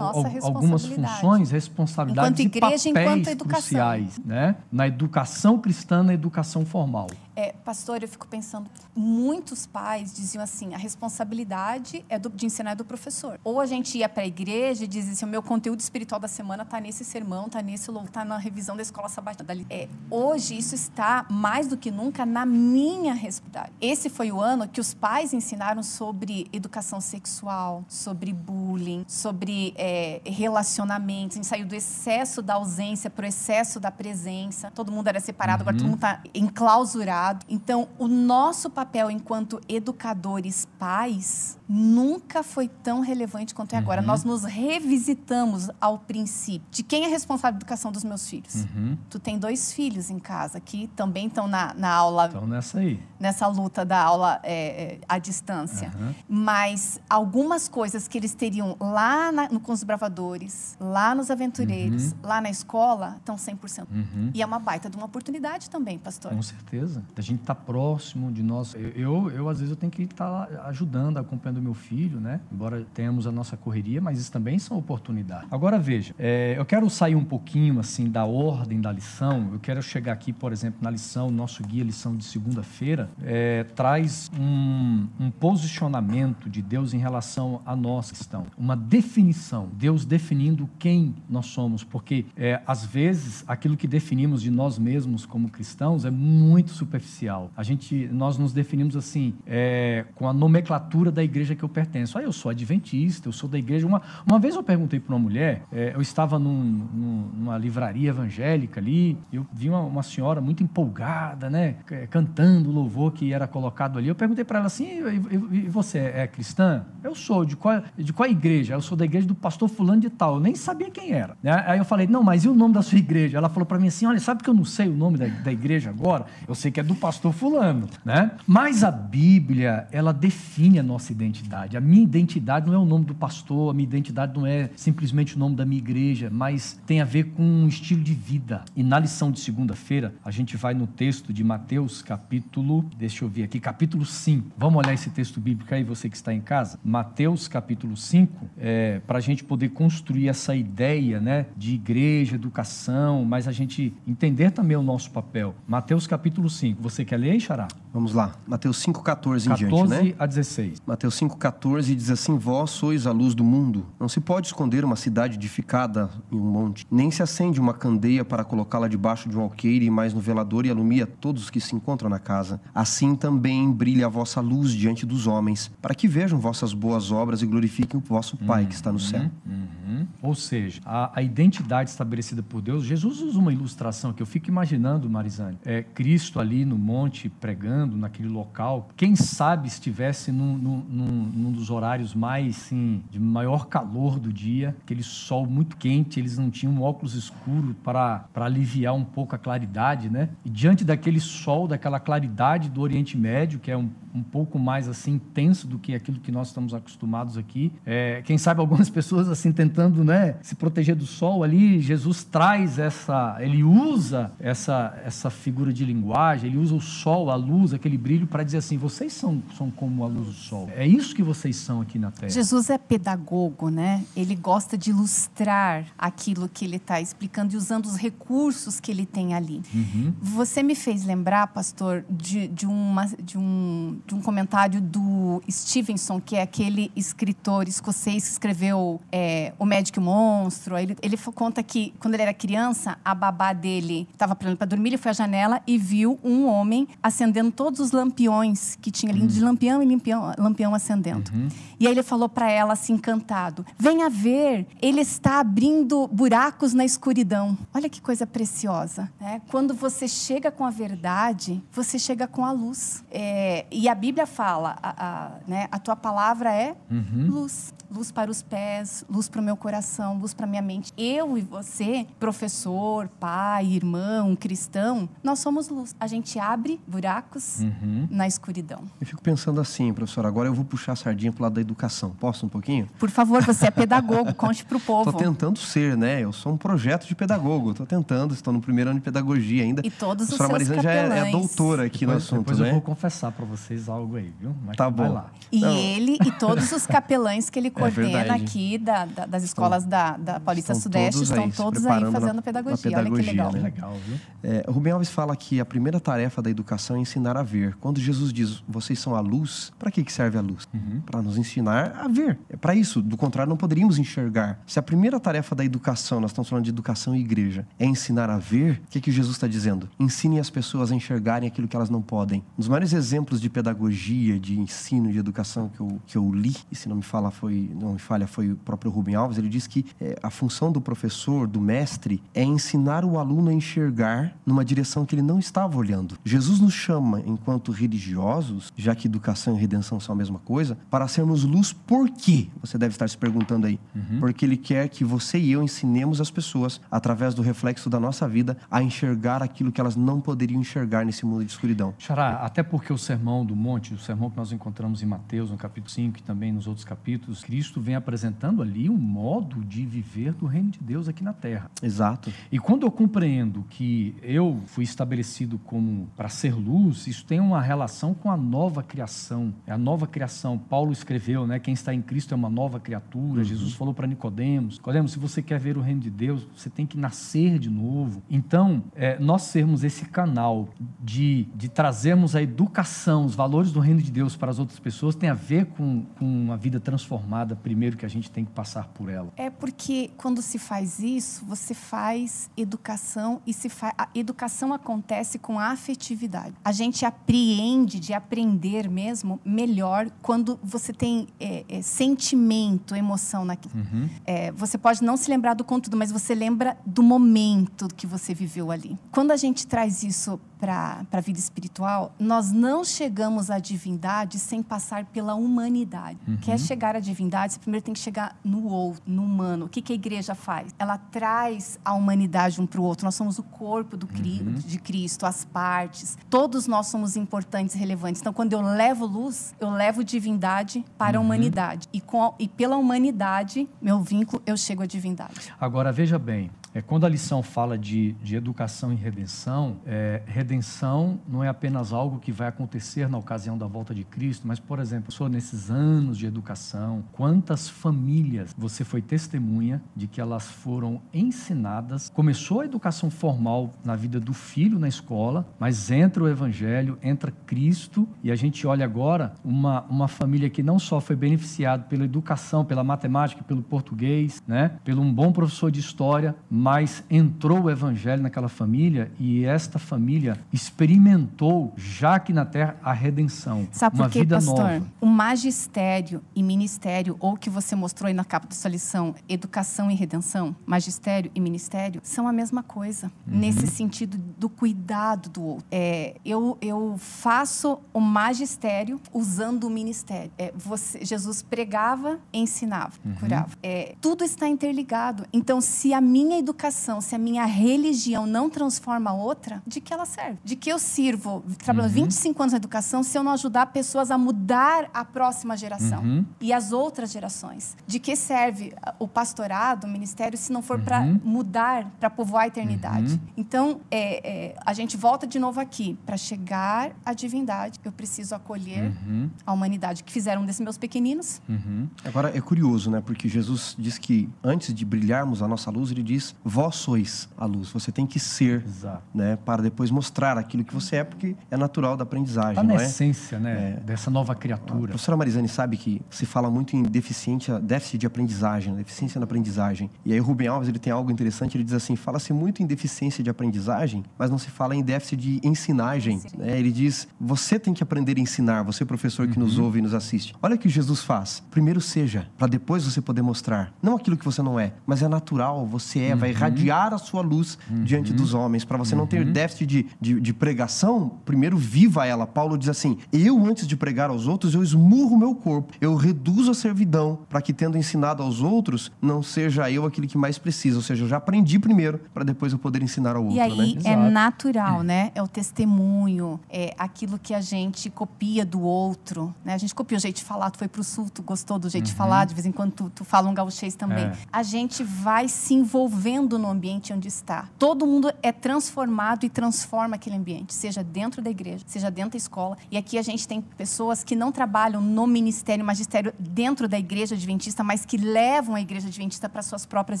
algumas 0.42 0.86
funções, 0.86 1.50
responsabilidades 1.50 2.40
enquanto 2.40 2.56
igreja, 2.56 2.58
e 2.58 2.60
papéis 2.60 2.86
enquanto 2.86 3.28
educação. 3.28 3.62
cruciais 3.62 4.20
né? 4.24 4.56
na 4.70 4.86
educação 4.86 5.58
cristã, 5.58 6.02
na 6.02 6.14
educação 6.14 6.64
formal. 6.64 7.08
É, 7.36 7.52
pastor, 7.64 8.02
eu 8.02 8.08
fico 8.08 8.26
pensando, 8.26 8.70
muitos 8.94 9.66
pais 9.66 10.14
diziam 10.14 10.42
assim, 10.42 10.72
a 10.72 10.78
responsabilidade 10.78 12.04
é 12.08 12.18
do, 12.18 12.30
de 12.30 12.46
ensinar 12.46 12.72
é 12.72 12.74
do 12.74 12.84
professor. 12.84 13.40
Ou 13.42 13.60
a 13.60 13.66
gente 13.66 13.98
ia 13.98 14.08
para 14.08 14.22
a 14.22 14.26
igreja 14.26 14.84
e 14.84 14.86
dizia 14.86 15.12
assim, 15.12 15.24
o 15.24 15.28
meu 15.28 15.42
conteúdo 15.42 15.80
espiritual 15.80 16.20
da 16.20 16.28
semana 16.28 16.62
está 16.62 16.80
nesse 16.80 17.04
sermão, 17.04 17.46
está 17.46 17.60
nesse 17.60 17.90
está 18.04 18.24
na 18.24 18.38
revisão 18.38 18.76
da 18.76 18.82
escola 18.82 19.08
sabatina. 19.08 19.64
É, 19.68 19.88
hoje 20.10 20.56
isso 20.56 20.74
está 20.74 21.26
mais 21.28 21.66
do 21.66 21.76
que 21.76 21.90
nunca 21.90 22.24
na 22.24 22.46
minha 22.46 23.14
responsabilidade. 23.14 23.72
Esse 23.80 24.08
foi 24.08 24.30
o 24.30 24.40
ano 24.40 24.68
que 24.68 24.80
os 24.80 24.94
pais 24.94 25.32
ensinaram 25.32 25.82
sobre 25.82 26.46
educação 26.52 27.00
sexual, 27.00 27.84
sobre 27.88 28.32
bullying, 28.32 29.04
sobre 29.08 29.74
é, 29.76 30.20
relacionamentos. 30.24 31.36
A 31.36 31.38
gente 31.38 31.46
saiu 31.46 31.66
do 31.66 31.74
excesso 31.74 32.40
da 32.40 32.54
ausência 32.54 33.10
para 33.10 33.24
o 33.24 33.28
excesso 33.28 33.80
da 33.80 33.90
presença. 33.90 34.70
Todo 34.70 34.92
mundo 34.92 35.08
era 35.08 35.20
separado, 35.20 35.62
uhum. 35.62 35.68
agora 35.68 35.76
todo 35.76 35.86
mundo 35.86 35.96
está 35.96 36.22
enclausurado 36.32 37.23
então, 37.48 37.88
o 37.98 38.08
nosso 38.08 38.70
papel 38.70 39.10
enquanto 39.10 39.60
educadores 39.68 40.66
pais 40.78 41.58
nunca 41.68 42.42
foi 42.42 42.68
tão 42.68 43.00
relevante 43.00 43.54
quanto 43.54 43.74
é 43.74 43.78
agora. 43.78 44.00
Uhum. 44.00 44.06
Nós 44.06 44.24
nos 44.24 44.44
revisitamos 44.44 45.70
ao 45.80 45.98
princípio. 45.98 46.66
De 46.70 46.82
quem 46.82 47.04
é 47.04 47.08
responsável 47.08 47.54
pela 47.54 47.58
educação 47.58 47.90
dos 47.90 48.04
meus 48.04 48.28
filhos? 48.28 48.54
Uhum. 48.54 48.98
Tu 49.08 49.18
tem 49.18 49.38
dois 49.38 49.72
filhos 49.72 50.10
em 50.10 50.18
casa 50.18 50.60
que 50.60 50.88
também 50.88 51.26
estão 51.26 51.48
na, 51.48 51.72
na 51.74 51.90
aula. 51.90 52.26
Estão 52.26 52.46
nessa 52.46 52.78
aí. 52.78 53.02
Nessa 53.18 53.46
luta 53.46 53.84
da 53.84 54.02
aula 54.02 54.40
é, 54.42 54.54
é, 54.54 55.00
à 55.08 55.18
distância. 55.18 55.90
Uhum. 55.98 56.14
Mas 56.28 57.00
algumas 57.08 57.68
coisas 57.68 58.06
que 58.06 58.18
eles 58.18 58.34
teriam 58.34 58.76
lá 58.78 59.32
na, 59.32 59.48
no, 59.48 59.60
com 59.60 59.72
os 59.72 59.82
bravadores, 59.82 60.76
lá 60.78 61.14
nos 61.14 61.30
aventureiros, 61.30 62.12
uhum. 62.12 62.18
lá 62.22 62.40
na 62.40 62.50
escola, 62.50 63.16
estão 63.18 63.36
100%. 63.36 63.86
Uhum. 63.90 64.30
E 64.34 64.42
é 64.42 64.46
uma 64.46 64.58
baita 64.58 64.90
de 64.90 64.96
uma 64.96 65.06
oportunidade 65.06 65.70
também, 65.70 65.98
pastor. 65.98 66.32
Com 66.32 66.42
certeza 66.42 67.02
da 67.14 67.22
gente 67.22 67.40
estar 67.40 67.54
tá 67.54 67.60
próximo 67.60 68.32
de 68.32 68.42
nós. 68.42 68.74
Eu, 68.74 68.88
eu, 68.90 69.30
eu, 69.30 69.48
às 69.48 69.58
vezes, 69.58 69.70
eu 69.70 69.76
tenho 69.76 69.92
que 69.92 70.02
estar 70.02 70.46
tá 70.46 70.66
ajudando, 70.66 71.18
acompanhando 71.18 71.62
meu 71.62 71.74
filho, 71.74 72.20
né? 72.20 72.40
Embora 72.52 72.84
tenhamos 72.92 73.26
a 73.26 73.32
nossa 73.32 73.56
correria, 73.56 74.00
mas 74.00 74.18
isso 74.18 74.32
também 74.32 74.58
são 74.58 74.76
oportunidades. 74.76 75.46
Agora, 75.50 75.78
veja, 75.78 76.14
é, 76.18 76.54
eu 76.58 76.64
quero 76.64 76.88
sair 76.90 77.14
um 77.14 77.24
pouquinho, 77.24 77.78
assim, 77.78 78.10
da 78.10 78.24
ordem 78.24 78.80
da 78.80 78.90
lição. 78.90 79.50
Eu 79.52 79.60
quero 79.60 79.82
chegar 79.82 80.12
aqui, 80.12 80.32
por 80.32 80.52
exemplo, 80.52 80.80
na 80.82 80.90
lição, 80.90 81.30
nosso 81.30 81.62
guia, 81.62 81.84
lição 81.84 82.16
de 82.16 82.24
segunda-feira, 82.24 83.08
é, 83.22 83.64
traz 83.64 84.30
um, 84.38 85.06
um 85.20 85.30
posicionamento 85.30 86.50
de 86.50 86.60
Deus 86.60 86.94
em 86.94 86.98
relação 86.98 87.62
a 87.64 87.76
nós 87.76 88.10
cristãos. 88.10 88.48
Uma 88.58 88.76
definição. 88.76 89.68
Deus 89.72 90.04
definindo 90.04 90.68
quem 90.78 91.14
nós 91.28 91.46
somos. 91.46 91.84
Porque, 91.84 92.26
é, 92.36 92.60
às 92.66 92.84
vezes, 92.84 93.44
aquilo 93.46 93.76
que 93.76 93.86
definimos 93.86 94.42
de 94.42 94.50
nós 94.50 94.78
mesmos 94.78 95.24
como 95.24 95.48
cristãos 95.48 96.04
é 96.04 96.10
muito 96.10 96.72
superficial 96.72 97.03
superficial. 97.04 97.50
A 97.56 97.62
gente, 97.62 98.08
nós 98.10 98.38
nos 98.38 98.52
definimos 98.52 98.96
assim, 98.96 99.34
é, 99.46 100.04
com 100.14 100.28
a 100.28 100.32
nomenclatura 100.32 101.12
da 101.12 101.22
igreja 101.22 101.54
que 101.54 101.62
eu 101.62 101.68
pertenço. 101.68 102.18
Ah, 102.18 102.22
eu 102.22 102.32
sou 102.32 102.50
adventista, 102.50 103.28
eu 103.28 103.32
sou 103.32 103.48
da 103.48 103.58
igreja. 103.58 103.86
Uma, 103.86 104.02
uma 104.26 104.38
vez 104.38 104.54
eu 104.54 104.62
perguntei 104.62 104.98
para 104.98 105.14
uma 105.14 105.18
mulher, 105.20 105.62
é, 105.72 105.92
eu 105.94 106.00
estava 106.00 106.38
num, 106.38 106.62
num, 106.62 107.30
numa 107.34 107.58
livraria 107.58 108.08
evangélica 108.08 108.80
ali, 108.80 109.18
eu 109.32 109.46
vi 109.52 109.68
uma, 109.68 109.80
uma 109.80 110.02
senhora 110.02 110.40
muito 110.40 110.62
empolgada, 110.62 111.50
né, 111.50 111.76
cantando 112.10 112.70
o 112.70 112.72
louvor 112.72 113.12
que 113.12 113.32
era 113.32 113.46
colocado 113.46 113.98
ali. 113.98 114.08
Eu 114.08 114.14
perguntei 114.14 114.44
para 114.44 114.58
ela 114.58 114.66
assim: 114.66 114.84
e, 114.84 115.56
e, 115.58 115.68
você 115.68 115.98
é 115.98 116.26
cristã? 116.26 116.84
Eu 117.02 117.14
sou. 117.14 117.44
De 117.44 117.56
qual, 117.56 117.82
de 117.96 118.12
qual 118.12 118.28
igreja? 118.28 118.74
Eu 118.74 118.80
sou 118.80 118.96
da 118.96 119.04
igreja 119.04 119.26
do 119.26 119.34
pastor 119.34 119.68
Fulano 119.68 120.00
de 120.00 120.10
Tal. 120.10 120.34
Eu 120.34 120.40
nem 120.40 120.54
sabia 120.54 120.90
quem 120.90 121.12
era. 121.12 121.36
Né? 121.42 121.62
Aí 121.66 121.78
eu 121.78 121.84
falei: 121.84 122.06
não, 122.06 122.22
mas 122.22 122.44
e 122.44 122.48
o 122.48 122.54
nome 122.54 122.74
da 122.74 122.82
sua 122.82 122.98
igreja? 122.98 123.36
Ela 123.36 123.48
falou 123.48 123.66
para 123.66 123.78
mim 123.78 123.88
assim: 123.88 124.06
olha, 124.06 124.18
sabe 124.18 124.42
que 124.42 124.48
eu 124.48 124.54
não 124.54 124.64
sei 124.64 124.88
o 124.88 124.94
nome 124.94 125.18
da, 125.18 125.26
da 125.26 125.52
igreja 125.52 125.90
agora? 125.90 126.26
Eu 126.46 126.54
sei 126.54 126.70
que 126.70 126.80
é 126.80 126.82
do 126.82 126.93
pastor 126.94 127.32
fulano, 127.32 127.88
né? 128.04 128.32
Mas 128.46 128.84
a 128.84 128.90
Bíblia, 128.90 129.86
ela 129.90 130.12
define 130.12 130.78
a 130.78 130.82
nossa 130.82 131.12
identidade. 131.12 131.76
A 131.76 131.80
minha 131.80 132.02
identidade 132.02 132.66
não 132.66 132.74
é 132.74 132.78
o 132.78 132.84
nome 132.84 133.04
do 133.04 133.14
pastor, 133.14 133.70
a 133.70 133.74
minha 133.74 133.86
identidade 133.86 134.34
não 134.38 134.46
é 134.46 134.70
simplesmente 134.76 135.36
o 135.36 135.38
nome 135.38 135.56
da 135.56 135.64
minha 135.64 135.80
igreja, 135.80 136.28
mas 136.30 136.80
tem 136.86 137.00
a 137.00 137.04
ver 137.04 137.24
com 137.32 137.42
um 137.42 137.68
estilo 137.68 138.02
de 138.02 138.14
vida. 138.14 138.64
E 138.76 138.82
na 138.82 138.98
lição 138.98 139.30
de 139.30 139.40
segunda-feira, 139.40 140.14
a 140.24 140.30
gente 140.30 140.56
vai 140.56 140.74
no 140.74 140.86
texto 140.86 141.32
de 141.32 141.42
Mateus, 141.42 142.02
capítulo, 142.02 142.84
deixa 142.96 143.24
eu 143.24 143.28
ver 143.28 143.44
aqui, 143.44 143.60
capítulo 143.60 144.04
5. 144.04 144.52
Vamos 144.56 144.78
olhar 144.78 144.94
esse 144.94 145.10
texto 145.10 145.40
bíblico 145.40 145.74
aí, 145.74 145.84
você 145.84 146.08
que 146.08 146.16
está 146.16 146.32
em 146.32 146.40
casa? 146.40 146.78
Mateus, 146.84 147.48
capítulo 147.48 147.96
5, 147.96 148.46
é, 148.58 149.00
para 149.06 149.18
a 149.18 149.20
gente 149.20 149.44
poder 149.44 149.70
construir 149.70 150.28
essa 150.28 150.54
ideia, 150.54 151.20
né, 151.20 151.46
de 151.56 151.74
igreja, 151.74 152.36
educação, 152.36 153.24
mas 153.24 153.48
a 153.48 153.52
gente 153.52 153.92
entender 154.06 154.50
também 154.50 154.76
o 154.76 154.82
nosso 154.82 155.10
papel. 155.10 155.54
Mateus, 155.66 156.06
capítulo 156.06 156.48
5. 156.48 156.82
Você 156.84 157.02
quer 157.02 157.16
ler, 157.16 157.40
Xará? 157.40 157.66
Vamos 157.94 158.12
lá. 158.12 158.34
Mateus 158.46 158.84
5,14 158.84 159.50
em 159.50 159.54
diante, 159.54 159.88
né? 159.88 160.14
a 160.18 160.26
16. 160.26 160.82
Mateus 160.86 161.18
5,14 161.18 161.94
diz 161.94 162.10
assim: 162.10 162.36
Vós 162.36 162.72
sois 162.72 163.06
a 163.06 163.10
luz 163.10 163.34
do 163.34 163.42
mundo. 163.42 163.86
Não 163.98 164.06
se 164.06 164.20
pode 164.20 164.48
esconder 164.48 164.84
uma 164.84 164.94
cidade 164.94 165.36
edificada 165.36 166.10
em 166.30 166.36
um 166.36 166.44
monte, 166.44 166.86
nem 166.90 167.10
se 167.10 167.22
acende 167.22 167.58
uma 167.58 167.72
candeia 167.72 168.22
para 168.22 168.44
colocá-la 168.44 168.86
debaixo 168.86 169.30
de 169.30 169.38
um 169.38 169.40
alqueire, 169.40 169.88
mas 169.88 170.12
no 170.12 170.20
velador 170.20 170.66
e 170.66 170.70
alumia 170.70 171.06
todos 171.06 171.44
os 171.44 171.50
que 171.50 171.58
se 171.58 171.74
encontram 171.74 172.10
na 172.10 172.18
casa. 172.18 172.60
Assim 172.74 173.16
também 173.16 173.72
brilha 173.72 174.04
a 174.04 174.10
vossa 174.10 174.42
luz 174.42 174.72
diante 174.72 175.06
dos 175.06 175.26
homens, 175.26 175.72
para 175.80 175.94
que 175.94 176.06
vejam 176.06 176.38
vossas 176.38 176.74
boas 176.74 177.10
obras 177.10 177.40
e 177.40 177.46
glorifiquem 177.46 177.98
o 177.98 178.02
vosso 178.02 178.36
Pai 178.36 178.64
uhum, 178.64 178.68
que 178.68 178.74
está 178.74 178.92
no 178.92 179.00
céu. 179.00 179.30
Uhum. 179.46 180.06
Ou 180.20 180.34
seja, 180.34 180.80
a, 180.84 181.18
a, 181.18 181.22
identidade 181.22 181.90
estabelecida 181.90 182.42
por 182.42 182.60
Deus. 182.60 182.84
Jesus 182.84 183.20
usa 183.20 183.38
uma 183.38 183.52
ilustração 183.52 184.12
que 184.12 184.22
eu 184.22 184.26
fico 184.26 184.48
imaginando, 184.48 185.08
Marizane, 185.08 185.58
é 185.64 185.82
Cristo 185.82 186.40
ali 186.40 186.64
no 186.64 186.73
monte 186.78 187.28
pregando 187.28 187.96
naquele 187.96 188.28
local. 188.28 188.88
Quem 188.96 189.16
sabe 189.16 189.68
estivesse 189.68 190.30
num, 190.32 190.56
num, 190.56 191.30
num 191.34 191.52
dos 191.52 191.70
horários 191.70 192.14
mais, 192.14 192.56
sim, 192.56 193.02
de 193.10 193.18
maior 193.18 193.66
calor 193.66 194.18
do 194.18 194.32
dia, 194.32 194.76
aquele 194.82 195.02
sol 195.02 195.46
muito 195.46 195.76
quente, 195.76 196.18
eles 196.18 196.38
não 196.38 196.50
tinham 196.50 196.80
óculos 196.82 197.14
escuro 197.14 197.74
para 197.82 198.26
aliviar 198.34 198.94
um 198.94 199.04
pouco 199.04 199.34
a 199.34 199.38
claridade, 199.38 200.08
né? 200.08 200.30
E 200.44 200.50
diante 200.50 200.84
daquele 200.84 201.20
sol, 201.20 201.66
daquela 201.66 202.00
claridade 202.00 202.68
do 202.68 202.80
Oriente 202.80 203.16
Médio, 203.16 203.58
que 203.58 203.70
é 203.70 203.76
um, 203.76 203.90
um 204.14 204.22
pouco 204.22 204.58
mais 204.58 204.88
assim 204.88 205.14
intenso 205.14 205.66
do 205.66 205.78
que 205.78 205.94
aquilo 205.94 206.20
que 206.20 206.30
nós 206.30 206.48
estamos 206.48 206.72
acostumados 206.72 207.36
aqui, 207.36 207.72
é, 207.84 208.22
quem 208.22 208.38
sabe 208.38 208.60
algumas 208.60 208.88
pessoas 208.90 209.28
assim 209.28 209.52
tentando, 209.52 210.04
né, 210.04 210.36
se 210.42 210.54
proteger 210.54 210.94
do 210.94 211.06
sol 211.06 211.42
ali, 211.42 211.80
Jesus 211.80 212.24
traz 212.24 212.78
essa, 212.78 213.36
ele 213.40 213.62
usa 213.62 214.30
essa 214.38 214.94
essa 215.04 215.30
figura 215.30 215.72
de 215.72 215.84
linguagem, 215.84 216.50
ele 216.50 216.58
usa 216.58 216.74
o 216.74 216.80
sol, 216.80 217.30
a 217.30 217.34
luz, 217.34 217.72
aquele 217.72 217.98
brilho 217.98 218.26
para 218.26 218.42
dizer 218.42 218.58
assim, 218.58 218.76
vocês 218.76 219.12
são 219.12 219.42
são 219.56 219.70
como 219.70 220.04
a 220.04 220.06
luz 220.06 220.26
do 220.26 220.32
sol. 220.32 220.68
É 220.74 220.86
isso 220.86 221.14
que 221.14 221.22
vocês 221.22 221.56
são 221.56 221.80
aqui 221.80 221.98
na 221.98 222.10
Terra. 222.10 222.30
Jesus 222.30 222.70
é 222.70 222.78
pedagogo, 222.78 223.70
né? 223.70 224.04
Ele 224.16 224.34
gosta 224.34 224.76
de 224.76 224.90
ilustrar 224.90 225.86
aquilo 225.98 226.48
que 226.48 226.64
ele 226.64 226.76
está 226.76 227.00
explicando 227.00 227.54
e 227.54 227.56
usando 227.56 227.86
os 227.86 227.96
recursos 227.96 228.80
que 228.80 228.90
ele 228.90 229.06
tem 229.06 229.34
ali. 229.34 229.62
Uhum. 229.74 230.14
Você 230.20 230.62
me 230.62 230.74
fez 230.74 231.04
lembrar, 231.04 231.46
pastor, 231.48 232.04
de, 232.10 232.48
de, 232.48 232.66
uma, 232.66 233.06
de, 233.06 233.38
um, 233.38 233.98
de 234.06 234.14
um 234.14 234.20
comentário 234.20 234.80
do 234.80 235.42
Stevenson, 235.50 236.20
que 236.20 236.36
é 236.36 236.42
aquele 236.42 236.90
escritor 236.94 237.68
escocês 237.68 238.24
que 238.24 238.30
escreveu 238.30 239.00
é, 239.10 239.52
O 239.58 239.64
Médico 239.64 239.98
e 239.98 240.00
o 240.00 240.04
Monstro. 240.04 240.76
Ele, 240.76 240.96
ele 241.02 241.16
conta 241.34 241.62
que, 241.62 241.94
quando 241.98 242.14
ele 242.14 242.22
era 242.22 242.34
criança, 242.34 242.98
a 243.04 243.14
babá 243.14 243.52
dele 243.52 244.06
estava 244.12 244.34
para 244.34 244.66
dormir, 244.66 244.90
ele 244.90 244.98
foi 244.98 245.10
à 245.10 245.14
janela 245.14 245.62
e 245.66 245.78
viu 245.78 246.18
um 246.22 246.46
homem 246.46 246.86
acendendo 247.02 247.50
todos 247.50 247.80
os 247.80 247.92
lampiões 247.92 248.76
que 248.80 248.90
tinha 248.90 249.12
ali, 249.12 249.22
uhum. 249.22 249.26
de 249.26 249.40
lampião 249.40 249.82
e 249.82 249.86
lampião, 249.86 250.34
lampião 250.38 250.74
acendendo. 250.74 251.30
Uhum. 251.32 251.48
E 251.80 251.86
aí 251.86 251.92
ele 251.92 252.02
falou 252.02 252.28
para 252.28 252.50
ela, 252.50 252.74
assim, 252.74 252.94
encantado: 252.94 253.64
Venha 253.78 254.08
ver, 254.10 254.66
ele 254.80 255.00
está 255.00 255.40
abrindo 255.40 256.06
buracos 256.08 256.74
na 256.74 256.84
escuridão. 256.84 257.56
Olha 257.72 257.88
que 257.88 258.00
coisa 258.00 258.26
preciosa. 258.26 259.10
Né? 259.20 259.40
Quando 259.48 259.74
você 259.74 260.06
chega 260.06 260.50
com 260.50 260.64
a 260.64 260.70
verdade, 260.70 261.62
você 261.72 261.98
chega 261.98 262.26
com 262.26 262.44
a 262.44 262.52
luz. 262.52 263.04
É, 263.10 263.66
e 263.70 263.88
a 263.88 263.93
Bíblia 263.94 264.26
fala: 264.26 264.76
a, 264.82 265.06
a, 265.06 265.30
né, 265.46 265.68
a 265.70 265.78
tua 265.78 265.96
palavra 265.96 266.52
é 266.52 266.76
uhum. 266.90 267.28
luz. 267.30 267.72
Luz 267.90 268.10
para 268.10 268.28
os 268.28 268.42
pés, 268.42 269.04
luz 269.08 269.28
para 269.28 269.40
o 269.40 269.44
meu 269.44 269.56
coração, 269.56 270.18
luz 270.18 270.34
para 270.34 270.48
minha 270.48 270.62
mente. 270.62 270.92
Eu 270.96 271.38
e 271.38 271.42
você, 271.42 272.04
professor, 272.18 273.08
pai, 273.20 273.66
irmão, 273.66 274.34
cristão, 274.34 275.08
nós 275.22 275.38
somos 275.38 275.68
luz. 275.68 275.94
A 276.00 276.08
gente 276.08 276.36
abre 276.38 276.80
buracos 276.88 277.60
uhum. 277.60 278.08
na 278.10 278.26
escuridão. 278.26 278.82
Eu 279.00 279.06
fico 279.06 279.22
pensando 279.22 279.60
assim, 279.60 279.92
professor, 279.92 280.26
agora 280.26 280.48
eu 280.48 280.54
vou 280.54 280.64
puxar 280.64 280.92
a 280.92 280.96
sardinha 280.96 281.30
para 281.30 281.40
o 281.40 281.42
lado 281.44 281.54
da 281.54 281.60
educação. 281.60 282.10
Posso 282.18 282.46
um 282.46 282.48
pouquinho? 282.48 282.88
Por 282.98 283.10
favor, 283.10 283.44
você 283.44 283.66
é 283.66 283.70
pedagogo, 283.70 284.32
conte 284.34 284.64
para 284.64 284.76
o 284.76 284.80
povo. 284.80 285.10
Estou 285.10 285.22
tentando 285.22 285.58
ser, 285.58 285.96
né? 285.96 286.20
Eu 286.20 286.32
sou 286.32 286.52
um 286.52 286.56
projeto 286.56 287.06
de 287.06 287.14
pedagogo. 287.14 287.70
Estou 287.70 287.86
tentando, 287.86 288.34
estou 288.34 288.52
no 288.52 288.60
primeiro 288.60 288.90
ano 288.90 288.98
de 288.98 289.04
pedagogia 289.04 289.62
ainda. 289.62 289.82
E 289.84 289.90
todos 289.90 290.28
os 290.30 290.36
seus 290.36 290.50
Marizane 290.50 290.82
já 290.82 290.92
é, 290.92 291.28
é, 291.28 291.30
doutora 291.30 291.84
aqui 291.84 292.00
depois, 292.00 292.16
no 292.16 292.24
assunto, 292.24 292.38
depois 292.40 292.58
né? 292.58 292.68
eu 292.68 292.72
vou 292.72 292.82
confessar 292.82 293.32
para 293.32 293.44
vocês 293.44 293.83
algo 293.88 294.16
aí, 294.16 294.32
viu? 294.38 294.54
Mas 294.64 294.76
tá 294.76 294.90
bom. 294.90 295.12
Lá. 295.12 295.30
E 295.50 295.60
Não. 295.60 295.72
ele 295.72 296.18
e 296.24 296.32
todos 296.32 296.70
os 296.72 296.86
capelães 296.86 297.48
que 297.50 297.58
ele 297.58 297.68
é 297.68 297.70
coordena 297.70 298.18
é 298.18 298.30
aqui 298.30 298.78
da, 298.78 299.04
da, 299.04 299.26
das 299.26 299.42
escolas 299.42 299.84
estão, 299.84 299.90
da, 299.90 300.16
da 300.16 300.40
Paulista 300.40 300.72
estão 300.72 300.82
Sudeste 300.82 301.14
todos 301.14 301.30
estão 301.30 301.50
todos 301.50 301.86
aí 301.86 302.12
fazendo 302.12 302.42
pedagogia. 302.42 302.90
pedagogia. 302.90 303.14
Olha 303.14 303.24
que 303.24 303.30
legal. 303.30 303.52
Né? 303.52 303.60
legal 303.60 303.96
viu? 304.06 304.18
É, 304.42 304.64
Rubem 304.68 304.92
Alves 304.92 305.10
fala 305.10 305.34
que 305.36 305.60
a 305.60 305.64
primeira 305.64 306.00
tarefa 306.00 306.42
da 306.42 306.50
educação 306.50 306.96
é 306.96 307.00
ensinar 307.00 307.36
a 307.36 307.42
ver. 307.42 307.76
Quando 307.80 308.00
Jesus 308.00 308.32
diz, 308.32 308.62
vocês 308.68 308.98
são 308.98 309.14
a 309.14 309.20
luz, 309.20 309.72
para 309.78 309.90
que, 309.90 310.02
que 310.02 310.12
serve 310.12 310.38
a 310.38 310.40
luz? 310.40 310.68
Uhum. 310.72 311.00
Para 311.04 311.22
nos 311.22 311.36
ensinar 311.36 311.92
a 311.98 312.08
ver. 312.08 312.38
É 312.48 312.56
para 312.56 312.74
isso. 312.74 313.00
Do 313.00 313.16
contrário, 313.16 313.48
não 313.48 313.56
poderíamos 313.56 313.98
enxergar. 313.98 314.60
Se 314.66 314.78
a 314.78 314.82
primeira 314.82 315.18
tarefa 315.20 315.54
da 315.54 315.64
educação, 315.64 316.20
nós 316.20 316.30
estamos 316.30 316.48
falando 316.48 316.64
de 316.64 316.70
educação 316.70 317.14
e 317.14 317.20
igreja, 317.20 317.66
é 317.78 317.86
ensinar 317.86 318.30
a 318.30 318.38
ver, 318.38 318.82
o 318.86 318.90
que, 318.90 319.00
que 319.00 319.10
Jesus 319.10 319.36
está 319.36 319.46
dizendo? 319.46 319.88
Ensine 319.98 320.40
as 320.40 320.50
pessoas 320.50 320.92
a 320.92 320.94
enxergarem 320.94 321.48
aquilo 321.48 321.68
que 321.68 321.76
elas 321.76 321.90
não 321.90 322.02
podem. 322.02 322.40
Um 322.40 322.58
dos 322.58 322.68
maiores 322.68 322.92
exemplos 322.92 323.40
de 323.40 323.48
pedagogia, 323.48 323.73
de 323.74 324.58
ensino, 324.58 325.12
de 325.12 325.18
educação 325.18 325.68
que 325.68 325.80
eu, 325.80 326.00
que 326.06 326.16
eu 326.16 326.32
li, 326.32 326.54
e 326.70 326.76
se 326.76 326.88
não 326.88 326.96
me 326.96 327.02
fala 327.02 327.30
foi, 327.30 327.70
não 327.74 327.94
me 327.94 327.98
falha, 327.98 328.26
foi 328.26 328.52
o 328.52 328.56
próprio 328.56 328.90
Rubem 328.90 329.14
Alves, 329.14 329.38
ele 329.38 329.48
diz 329.48 329.66
que 329.66 329.84
é, 330.00 330.16
a 330.22 330.30
função 330.30 330.72
do 330.72 330.80
professor, 330.80 331.46
do 331.46 331.60
mestre, 331.60 332.22
é 332.34 332.42
ensinar 332.42 333.04
o 333.04 333.18
aluno 333.18 333.50
a 333.50 333.52
enxergar 333.52 334.36
numa 334.46 334.64
direção 334.64 335.04
que 335.04 335.14
ele 335.14 335.22
não 335.22 335.38
estava 335.38 335.76
olhando. 335.76 336.16
Jesus 336.24 336.60
nos 336.60 336.72
chama, 336.72 337.22
enquanto 337.26 337.72
religiosos, 337.72 338.72
já 338.76 338.94
que 338.94 339.06
educação 339.06 339.56
e 339.56 339.60
redenção 339.60 339.98
são 340.00 340.14
a 340.14 340.16
mesma 340.16 340.38
coisa, 340.38 340.78
para 340.90 341.08
sermos 341.08 341.44
luz 341.44 341.72
por 341.72 342.08
quê? 342.10 342.48
Você 342.60 342.78
deve 342.78 342.94
estar 342.94 343.08
se 343.08 343.18
perguntando 343.18 343.66
aí. 343.66 343.78
Uhum. 343.94 344.20
Porque 344.20 344.44
ele 344.44 344.56
quer 344.56 344.88
que 344.88 345.04
você 345.04 345.38
e 345.38 345.52
eu 345.52 345.62
ensinemos 345.62 346.20
as 346.20 346.30
pessoas, 346.30 346.80
através 346.90 347.34
do 347.34 347.42
reflexo 347.42 347.90
da 347.90 347.98
nossa 347.98 348.28
vida, 348.28 348.56
a 348.70 348.82
enxergar 348.82 349.42
aquilo 349.42 349.72
que 349.72 349.80
elas 349.80 349.96
não 349.96 350.20
poderiam 350.20 350.60
enxergar 350.60 351.04
nesse 351.04 351.26
mundo 351.26 351.44
de 351.44 351.50
escuridão. 351.50 351.94
Xará, 351.98 352.36
até 352.36 352.62
porque 352.62 352.92
o 352.92 352.98
Sermão 352.98 353.44
do 353.44 353.53
Monte, 353.56 353.94
o 353.94 353.98
sermão 353.98 354.30
que 354.30 354.36
nós 354.36 354.52
encontramos 354.52 355.02
em 355.02 355.06
Mateus, 355.06 355.50
no 355.50 355.56
capítulo 355.56 355.90
5, 355.90 356.18
e 356.18 356.22
também 356.22 356.52
nos 356.52 356.66
outros 356.66 356.84
capítulos, 356.84 357.42
Cristo 357.42 357.80
vem 357.80 357.94
apresentando 357.94 358.62
ali 358.62 358.88
um 358.88 358.96
modo 358.96 359.64
de 359.64 359.84
viver 359.84 360.32
do 360.32 360.46
reino 360.46 360.70
de 360.70 360.80
Deus 360.80 361.08
aqui 361.08 361.22
na 361.22 361.32
terra. 361.32 361.70
Exato. 361.82 362.32
E 362.50 362.58
quando 362.58 362.84
eu 362.84 362.90
compreendo 362.90 363.64
que 363.68 364.14
eu 364.22 364.60
fui 364.66 364.84
estabelecido 364.84 365.58
como 365.58 366.08
para 366.16 366.28
ser 366.28 366.54
luz, 366.54 367.06
isso 367.06 367.24
tem 367.24 367.40
uma 367.40 367.60
relação 367.60 368.14
com 368.14 368.30
a 368.30 368.36
nova 368.36 368.82
criação. 368.82 369.52
É 369.66 369.72
a 369.72 369.78
nova 369.78 370.06
criação. 370.06 370.58
Paulo 370.58 370.92
escreveu, 370.92 371.46
né? 371.46 371.58
Quem 371.58 371.74
está 371.74 371.94
em 371.94 372.02
Cristo 372.02 372.32
é 372.32 372.36
uma 372.36 372.50
nova 372.50 372.80
criatura. 372.80 373.38
Uhum. 373.38 373.44
Jesus 373.44 373.74
falou 373.74 373.94
para 373.94 374.06
Nicodemos, 374.06 374.76
Nicodemos, 374.76 375.12
se 375.12 375.18
você 375.18 375.42
quer 375.42 375.58
ver 375.58 375.76
o 375.76 375.80
reino 375.80 376.00
de 376.00 376.10
Deus, 376.10 376.46
você 376.54 376.68
tem 376.68 376.86
que 376.86 376.96
nascer 376.96 377.58
de 377.58 377.70
novo. 377.70 378.22
Então, 378.30 378.82
é, 378.94 379.18
nós 379.18 379.42
sermos 379.42 379.84
esse 379.84 380.04
canal 380.06 380.68
de, 381.00 381.46
de 381.54 381.68
trazermos 381.68 382.34
a 382.36 382.42
educação, 382.42 383.24
os 383.24 383.34
valores 383.34 383.43
do 383.72 383.80
reino 383.80 384.00
de 384.00 384.10
Deus 384.10 384.36
para 384.36 384.50
as 384.50 384.58
outras 384.58 384.78
pessoas, 384.78 385.14
tem 385.14 385.28
a 385.28 385.34
ver 385.34 385.66
com, 385.66 386.04
com 386.18 386.24
uma 386.24 386.56
vida 386.56 386.80
transformada, 386.80 387.56
primeiro 387.56 387.96
que 387.96 388.06
a 388.06 388.08
gente 388.08 388.30
tem 388.30 388.44
que 388.44 388.50
passar 388.50 388.88
por 388.88 389.08
ela. 389.08 389.32
É 389.36 389.50
porque 389.50 390.10
quando 390.16 390.42
se 390.42 390.58
faz 390.58 390.98
isso, 390.98 391.44
você 391.44 391.74
faz 391.74 392.50
educação 392.56 393.40
e 393.46 393.52
se 393.52 393.68
fa... 393.68 393.92
a 393.96 394.08
educação 394.14 394.72
acontece 394.72 395.38
com 395.38 395.58
a 395.58 395.68
afetividade. 395.68 396.54
A 396.64 396.72
gente 396.72 397.04
apreende 397.04 398.00
de 398.00 398.12
aprender 398.12 398.88
mesmo 398.88 399.40
melhor 399.44 400.10
quando 400.22 400.58
você 400.62 400.92
tem 400.92 401.28
é, 401.38 401.64
é, 401.68 401.82
sentimento, 401.82 402.94
emoção 402.94 403.44
naquilo. 403.44 403.74
Uhum. 403.74 404.08
É, 404.24 404.52
você 404.52 404.78
pode 404.78 405.02
não 405.02 405.16
se 405.16 405.30
lembrar 405.30 405.54
do 405.54 405.64
conteúdo, 405.64 405.96
mas 405.96 406.10
você 406.10 406.34
lembra 406.34 406.76
do 406.84 407.02
momento 407.02 407.88
que 407.94 408.06
você 408.06 408.34
viveu 408.34 408.70
ali. 408.70 408.98
Quando 409.10 409.30
a 409.30 409.36
gente 409.36 409.66
traz 409.66 410.02
isso 410.02 410.40
para 410.58 411.04
a 411.12 411.20
vida 411.20 411.38
espiritual, 411.38 412.14
nós 412.18 412.50
não 412.50 412.84
chegamos 412.84 413.33
à 413.50 413.58
divindade 413.58 414.38
sem 414.38 414.62
passar 414.62 415.04
pela 415.06 415.34
humanidade. 415.34 416.18
Uhum. 416.26 416.36
Quer 416.38 416.58
chegar 416.58 416.96
à 416.96 417.00
divindade, 417.00 417.54
você 417.54 417.58
primeiro 417.58 417.84
tem 417.84 417.94
que 417.94 418.00
chegar 418.00 418.36
no 418.44 418.66
outro, 418.66 419.02
no 419.06 419.22
humano. 419.22 419.66
O 419.66 419.68
que, 419.68 419.82
que 419.82 419.92
a 419.92 419.96
igreja 419.96 420.34
faz? 420.34 420.74
Ela 420.78 420.98
traz 420.98 421.78
a 421.84 421.94
humanidade 421.94 422.60
um 422.60 422.66
para 422.66 422.80
o 422.80 422.84
outro. 422.84 423.04
Nós 423.04 423.14
somos 423.14 423.38
o 423.38 423.42
corpo 423.42 423.96
do, 423.96 424.06
uhum. 424.06 424.54
de 424.54 424.78
Cristo, 424.78 425.26
as 425.26 425.44
partes. 425.44 426.16
Todos 426.30 426.66
nós 426.66 426.86
somos 426.86 427.16
importantes 427.16 427.74
e 427.74 427.78
relevantes. 427.78 428.20
Então, 428.20 428.32
quando 428.32 428.52
eu 428.52 428.60
levo 428.60 429.06
luz, 429.06 429.54
eu 429.60 429.70
levo 429.70 430.04
divindade 430.04 430.84
para 430.96 431.18
uhum. 431.18 431.24
a 431.24 431.26
humanidade. 431.26 431.88
E, 431.92 432.00
com, 432.00 432.34
e 432.38 432.48
pela 432.48 432.76
humanidade, 432.76 433.68
meu 433.80 434.00
vínculo, 434.00 434.42
eu 434.46 434.56
chego 434.56 434.82
à 434.82 434.86
divindade. 434.86 435.52
Agora, 435.60 435.92
veja 435.92 436.18
bem, 436.18 436.50
é, 436.74 436.82
quando 436.82 437.06
a 437.06 437.08
lição 437.08 437.40
fala 437.40 437.78
de, 437.78 438.12
de 438.14 438.34
educação 438.34 438.92
e 438.92 438.96
redenção, 438.96 439.76
é, 439.86 440.22
redenção 440.26 441.20
não 441.28 441.44
é 441.44 441.46
apenas 441.46 441.92
algo 441.92 442.18
que 442.18 442.32
vai 442.32 442.48
acontecer 442.48 443.08
na 443.08 443.16
ocasião 443.16 443.56
da 443.56 443.66
volta 443.66 443.94
de 443.94 444.02
Cristo, 444.02 444.48
mas, 444.48 444.58
por 444.58 444.80
exemplo, 444.80 445.12
só 445.12 445.28
nesses 445.28 445.70
anos 445.70 446.18
de 446.18 446.26
educação, 446.26 447.04
quantas 447.12 447.68
famílias 447.68 448.52
você 448.58 448.82
foi 448.82 449.00
testemunha 449.00 449.80
de 449.94 450.08
que 450.08 450.20
elas 450.20 450.48
foram 450.50 451.00
ensinadas? 451.12 452.10
Começou 452.12 452.62
a 452.62 452.64
educação 452.64 453.08
formal 453.08 453.72
na 453.84 453.94
vida 453.94 454.18
do 454.18 454.34
filho 454.34 454.76
na 454.76 454.88
escola, 454.88 455.46
mas 455.60 455.92
entra 455.92 456.24
o 456.24 456.28
Evangelho, 456.28 456.98
entra 457.00 457.32
Cristo, 457.46 458.08
e 458.20 458.32
a 458.32 458.36
gente 458.36 458.66
olha 458.66 458.84
agora 458.84 459.34
uma, 459.44 459.82
uma 459.82 460.08
família 460.08 460.50
que 460.50 460.62
não 460.62 460.80
só 460.80 461.00
foi 461.00 461.14
beneficiada 461.14 461.84
pela 461.84 462.04
educação, 462.04 462.64
pela 462.64 462.82
matemática, 462.82 463.44
pelo 463.44 463.62
português, 463.62 464.42
né, 464.44 464.72
pelo 464.82 465.02
um 465.02 465.12
bom 465.12 465.30
professor 465.30 465.70
de 465.70 465.78
história, 465.78 466.34
mas 466.64 467.04
entrou 467.10 467.64
o 467.64 467.70
evangelho 467.70 468.22
naquela 468.22 468.48
família 468.48 469.12
e 469.20 469.44
esta 469.44 469.78
família 469.78 470.38
experimentou, 470.50 471.74
já 471.76 472.14
aqui 472.14 472.32
na 472.32 472.46
terra, 472.46 472.76
a 472.82 472.90
redenção. 472.92 473.68
Sabe 473.70 473.96
uma 473.96 474.04
por 474.06 474.12
quê, 474.12 474.20
vida 474.20 474.36
pastor? 474.36 474.58
nova. 474.58 474.86
O 474.98 475.06
magistério 475.06 476.22
e 476.34 476.42
ministério, 476.42 477.16
ou 477.20 477.36
que 477.36 477.50
você 477.50 477.76
mostrou 477.76 478.08
aí 478.08 478.14
na 478.14 478.24
capa 478.24 478.46
da 478.46 478.54
sua 478.54 478.70
lição, 478.70 479.14
educação 479.28 479.90
e 479.90 479.94
redenção, 479.94 480.56
magistério 480.64 481.30
e 481.34 481.40
ministério, 481.40 482.00
são 482.02 482.26
a 482.26 482.32
mesma 482.32 482.62
coisa, 482.62 483.12
Uhum. 483.26 483.38
nesse 483.38 483.66
sentido 483.66 484.16
do 484.38 484.48
cuidado 484.48 485.28
do 485.28 485.42
outro. 485.42 485.66
É, 485.70 486.14
eu, 486.24 486.56
eu 486.62 486.94
faço 486.98 487.78
o 487.92 488.00
magistério 488.00 488.98
usando 489.12 489.64
o 489.64 489.70
ministério. 489.70 490.30
É, 490.38 490.50
você, 490.56 491.04
Jesus 491.04 491.42
pregava, 491.42 492.18
ensinava, 492.32 492.94
Uhum. 493.04 493.14
curava. 493.16 493.50
É, 493.62 493.94
tudo 494.00 494.24
está 494.24 494.48
interligado. 494.48 495.26
Então, 495.30 495.60
se 495.60 495.92
a 495.92 496.00
minha 496.00 496.38
educação, 496.38 496.53
se 497.00 497.14
a 497.14 497.18
minha 497.18 497.44
religião 497.44 498.26
não 498.26 498.48
transforma 498.48 499.10
a 499.10 499.14
outra, 499.14 499.62
de 499.66 499.80
que 499.80 499.92
ela 499.92 500.04
serve? 500.06 500.38
De 500.44 500.56
que 500.56 500.70
eu 500.70 500.78
sirvo, 500.78 501.42
trabalhando 501.58 501.90
Uhum. 501.90 502.04
25 502.04 502.42
anos 502.42 502.52
na 502.52 502.56
educação, 502.56 503.02
se 503.02 503.16
eu 503.18 503.22
não 503.22 503.32
ajudar 503.32 503.66
pessoas 503.66 504.10
a 504.10 504.16
mudar 504.18 504.90
a 504.94 505.04
próxima 505.04 505.56
geração 505.56 506.02
Uhum. 506.02 506.24
e 506.40 506.52
as 506.52 506.72
outras 506.72 507.10
gerações? 507.12 507.76
De 507.86 507.98
que 507.98 508.16
serve 508.16 508.72
o 508.98 509.06
pastorado, 509.08 509.84
o 509.84 509.88
ministério, 509.88 510.36
se 510.38 510.52
não 510.52 510.62
for 510.62 510.80
para 510.80 511.00
Uhum. 511.00 511.20
mudar, 511.24 511.90
para 512.00 512.08
povoar 512.10 512.44
a 512.44 512.46
eternidade? 512.46 513.20
Então, 513.36 513.80
é, 513.90 514.48
é, 514.52 514.56
a 514.64 514.72
gente 514.72 514.96
volta 514.96 515.26
de 515.26 515.38
novo 515.38 515.60
aqui. 515.60 515.98
Para 516.06 516.16
chegar 516.16 516.92
à 517.04 517.12
divindade, 517.12 517.78
eu 517.84 517.92
preciso 517.92 518.34
acolher 518.34 518.92
Uhum. 519.06 519.30
a 519.46 519.52
humanidade 519.52 520.02
que 520.04 520.12
fizeram 520.12 520.44
desses 520.44 520.60
meus 520.60 520.78
pequeninos. 520.78 521.40
Uhum. 521.48 521.88
Agora 522.04 522.36
é 522.36 522.40
curioso, 522.40 522.90
né? 522.90 523.00
Porque 523.04 523.28
Jesus 523.28 523.74
diz 523.78 523.98
que 523.98 524.28
antes 524.42 524.72
de 524.74 524.84
brilharmos 524.84 525.42
a 525.42 525.48
nossa 525.48 525.70
luz, 525.70 525.90
ele 525.90 526.02
diz: 526.02 526.34
Vós 526.44 526.76
sois 526.76 527.28
a 527.38 527.46
luz. 527.46 527.70
Você 527.70 527.90
tem 527.90 528.06
que 528.06 528.20
ser, 528.20 528.62
Exato. 528.66 529.02
né? 529.14 529.36
Para 529.44 529.62
depois 529.62 529.90
mostrar 529.90 530.36
aquilo 530.36 530.62
que 530.62 530.74
você 530.74 530.96
é, 530.96 531.04
porque 531.04 531.34
é 531.50 531.56
natural 531.56 531.96
da 531.96 532.02
aprendizagem, 532.02 532.50
Está 532.52 532.62
não 532.62 532.74
na 532.74 532.82
é? 532.82 532.84
essência, 532.84 533.38
né? 533.38 533.78
É. 533.78 533.80
Dessa 533.80 534.10
nova 534.10 534.32
A 534.32 534.36
criatura. 534.36 534.88
professora 534.88 535.16
Marizane 535.16 535.48
sabe 535.48 535.76
que 535.76 536.02
se 536.10 536.26
fala 536.26 536.50
muito 536.50 536.76
em 536.76 536.82
deficiência, 536.82 537.58
déficit 537.58 537.98
de 537.98 538.06
aprendizagem, 538.06 538.72
né? 538.72 538.78
deficiência 538.78 539.18
na 539.18 539.24
aprendizagem. 539.24 539.90
E 540.04 540.12
aí 540.12 540.20
o 540.20 540.24
Rubem 540.24 540.46
Alves 540.46 540.68
ele 540.68 540.78
tem 540.78 540.92
algo 540.92 541.10
interessante, 541.10 541.56
ele 541.56 541.64
diz 541.64 541.72
assim, 541.72 541.96
fala-se 541.96 542.32
muito 542.32 542.62
em 542.62 542.66
deficiência 542.66 543.24
de 543.24 543.30
aprendizagem, 543.30 544.04
mas 544.18 544.30
não 544.30 544.36
se 544.38 544.50
fala 544.50 544.74
em 544.76 544.82
déficit 544.82 545.16
de 545.16 545.40
ensinagem. 545.42 546.20
né? 546.36 546.58
Ele 546.58 546.70
diz, 546.70 547.08
você 547.18 547.58
tem 547.58 547.72
que 547.72 547.82
aprender 547.82 548.18
a 548.18 548.20
ensinar, 548.20 548.62
você 548.62 548.84
professor 548.84 549.26
que 549.28 549.38
nos 549.38 549.58
ouve 549.58 549.78
e 549.78 549.82
nos 549.82 549.94
assiste. 549.94 550.34
Olha 550.42 550.56
o 550.56 550.58
que 550.58 550.68
Jesus 550.68 551.00
faz. 551.02 551.42
Primeiro 551.50 551.80
seja, 551.80 552.28
para 552.36 552.46
depois 552.48 552.84
você 552.84 553.00
poder 553.00 553.22
mostrar. 553.22 553.72
Não 553.82 553.96
aquilo 553.96 554.16
que 554.16 554.24
você 554.24 554.42
não 554.42 554.60
é, 554.60 554.74
mas 554.86 555.02
é 555.02 555.08
natural, 555.08 555.64
você 555.66 556.00
é, 556.00 556.14
vai 556.14 556.33
irradiar 556.34 556.92
a 556.92 556.98
sua 556.98 557.22
luz 557.22 557.58
diante 557.70 558.12
dos 558.12 558.34
homens. 558.34 558.64
Para 558.64 558.78
você 558.78 558.94
não 558.94 559.06
ter 559.06 559.24
déficit 559.24 559.66
de, 559.66 559.86
de, 560.00 560.20
de 560.20 560.34
pregação, 560.34 561.18
primeiro 561.24 561.56
viva 561.56 562.06
ela. 562.06 562.26
Paulo 562.26 562.58
diz 562.58 562.68
assim, 562.68 562.98
eu 563.12 563.44
antes 563.44 563.66
de 563.66 563.76
pregar 563.76 564.10
aos 564.10 564.26
outros, 564.26 564.54
eu 564.54 564.62
esmurro 564.62 565.16
o 565.16 565.18
meu 565.18 565.34
corpo, 565.34 565.72
eu 565.80 565.94
reduzo 565.94 566.50
a 566.50 566.54
servidão, 566.54 567.20
para 567.28 567.40
que 567.40 567.52
tendo 567.52 567.76
ensinado 567.76 568.22
aos 568.22 568.40
outros, 568.40 568.90
não 569.00 569.22
seja 569.22 569.70
eu 569.70 569.84
aquele 569.84 570.06
que 570.06 570.18
mais 570.18 570.38
precisa. 570.38 570.76
Ou 570.76 570.82
seja, 570.82 571.04
eu 571.04 571.08
já 571.08 571.16
aprendi 571.16 571.58
primeiro, 571.58 572.00
para 572.12 572.24
depois 572.24 572.52
eu 572.52 572.58
poder 572.58 572.82
ensinar 572.82 573.16
ao 573.16 573.22
outro, 573.24 573.36
E 573.36 573.40
aí 573.40 573.56
né? 573.56 573.82
é 573.84 573.92
Exato. 573.92 574.10
natural, 574.10 574.82
né? 574.82 575.10
É 575.14 575.22
o 575.22 575.28
testemunho, 575.28 576.40
é 576.48 576.74
aquilo 576.78 577.18
que 577.18 577.34
a 577.34 577.40
gente 577.40 577.90
copia 577.90 578.44
do 578.44 578.60
outro, 578.60 579.34
né? 579.44 579.54
A 579.54 579.58
gente 579.58 579.74
copia 579.74 579.98
o 579.98 580.00
jeito 580.00 580.16
de 580.16 580.24
falar, 580.24 580.50
tu 580.50 580.58
foi 580.58 580.68
pro 580.68 580.82
sul, 580.82 581.08
tu 581.12 581.22
gostou 581.22 581.58
do 581.58 581.68
jeito 581.68 581.86
de 581.86 581.94
falar, 581.94 582.24
de 582.24 582.34
vez 582.34 582.46
em 582.46 582.52
quando 582.52 582.72
tu, 582.72 582.90
tu 582.94 583.04
fala 583.04 583.28
um 583.28 583.34
gauchês 583.34 583.74
também. 583.74 584.04
É. 584.04 584.12
A 584.32 584.42
gente 584.42 584.82
vai 584.82 585.28
se 585.28 585.54
envolvendo 585.54 586.23
no 586.38 586.48
ambiente 586.48 586.92
onde 586.92 587.08
está. 587.08 587.48
Todo 587.58 587.86
mundo 587.86 588.12
é 588.22 588.32
transformado 588.32 589.24
e 589.24 589.28
transforma 589.28 589.96
aquele 589.96 590.16
ambiente, 590.16 590.52
seja 590.54 590.82
dentro 590.82 591.22
da 591.22 591.30
igreja, 591.30 591.64
seja 591.66 591.90
dentro 591.90 592.12
da 592.12 592.16
escola. 592.16 592.56
E 592.70 592.76
aqui 592.76 592.98
a 592.98 593.02
gente 593.02 593.26
tem 593.26 593.40
pessoas 593.40 594.02
que 594.02 594.16
não 594.16 594.32
trabalham 594.32 594.80
no 594.80 595.06
ministério, 595.06 595.64
magistério 595.64 596.12
dentro 596.18 596.68
da 596.68 596.78
igreja 596.78 597.14
adventista, 597.14 597.62
mas 597.62 597.84
que 597.84 597.96
levam 597.96 598.54
a 598.54 598.60
igreja 598.60 598.88
adventista 598.88 599.28
para 599.28 599.42
suas 599.42 599.66
próprias 599.66 600.00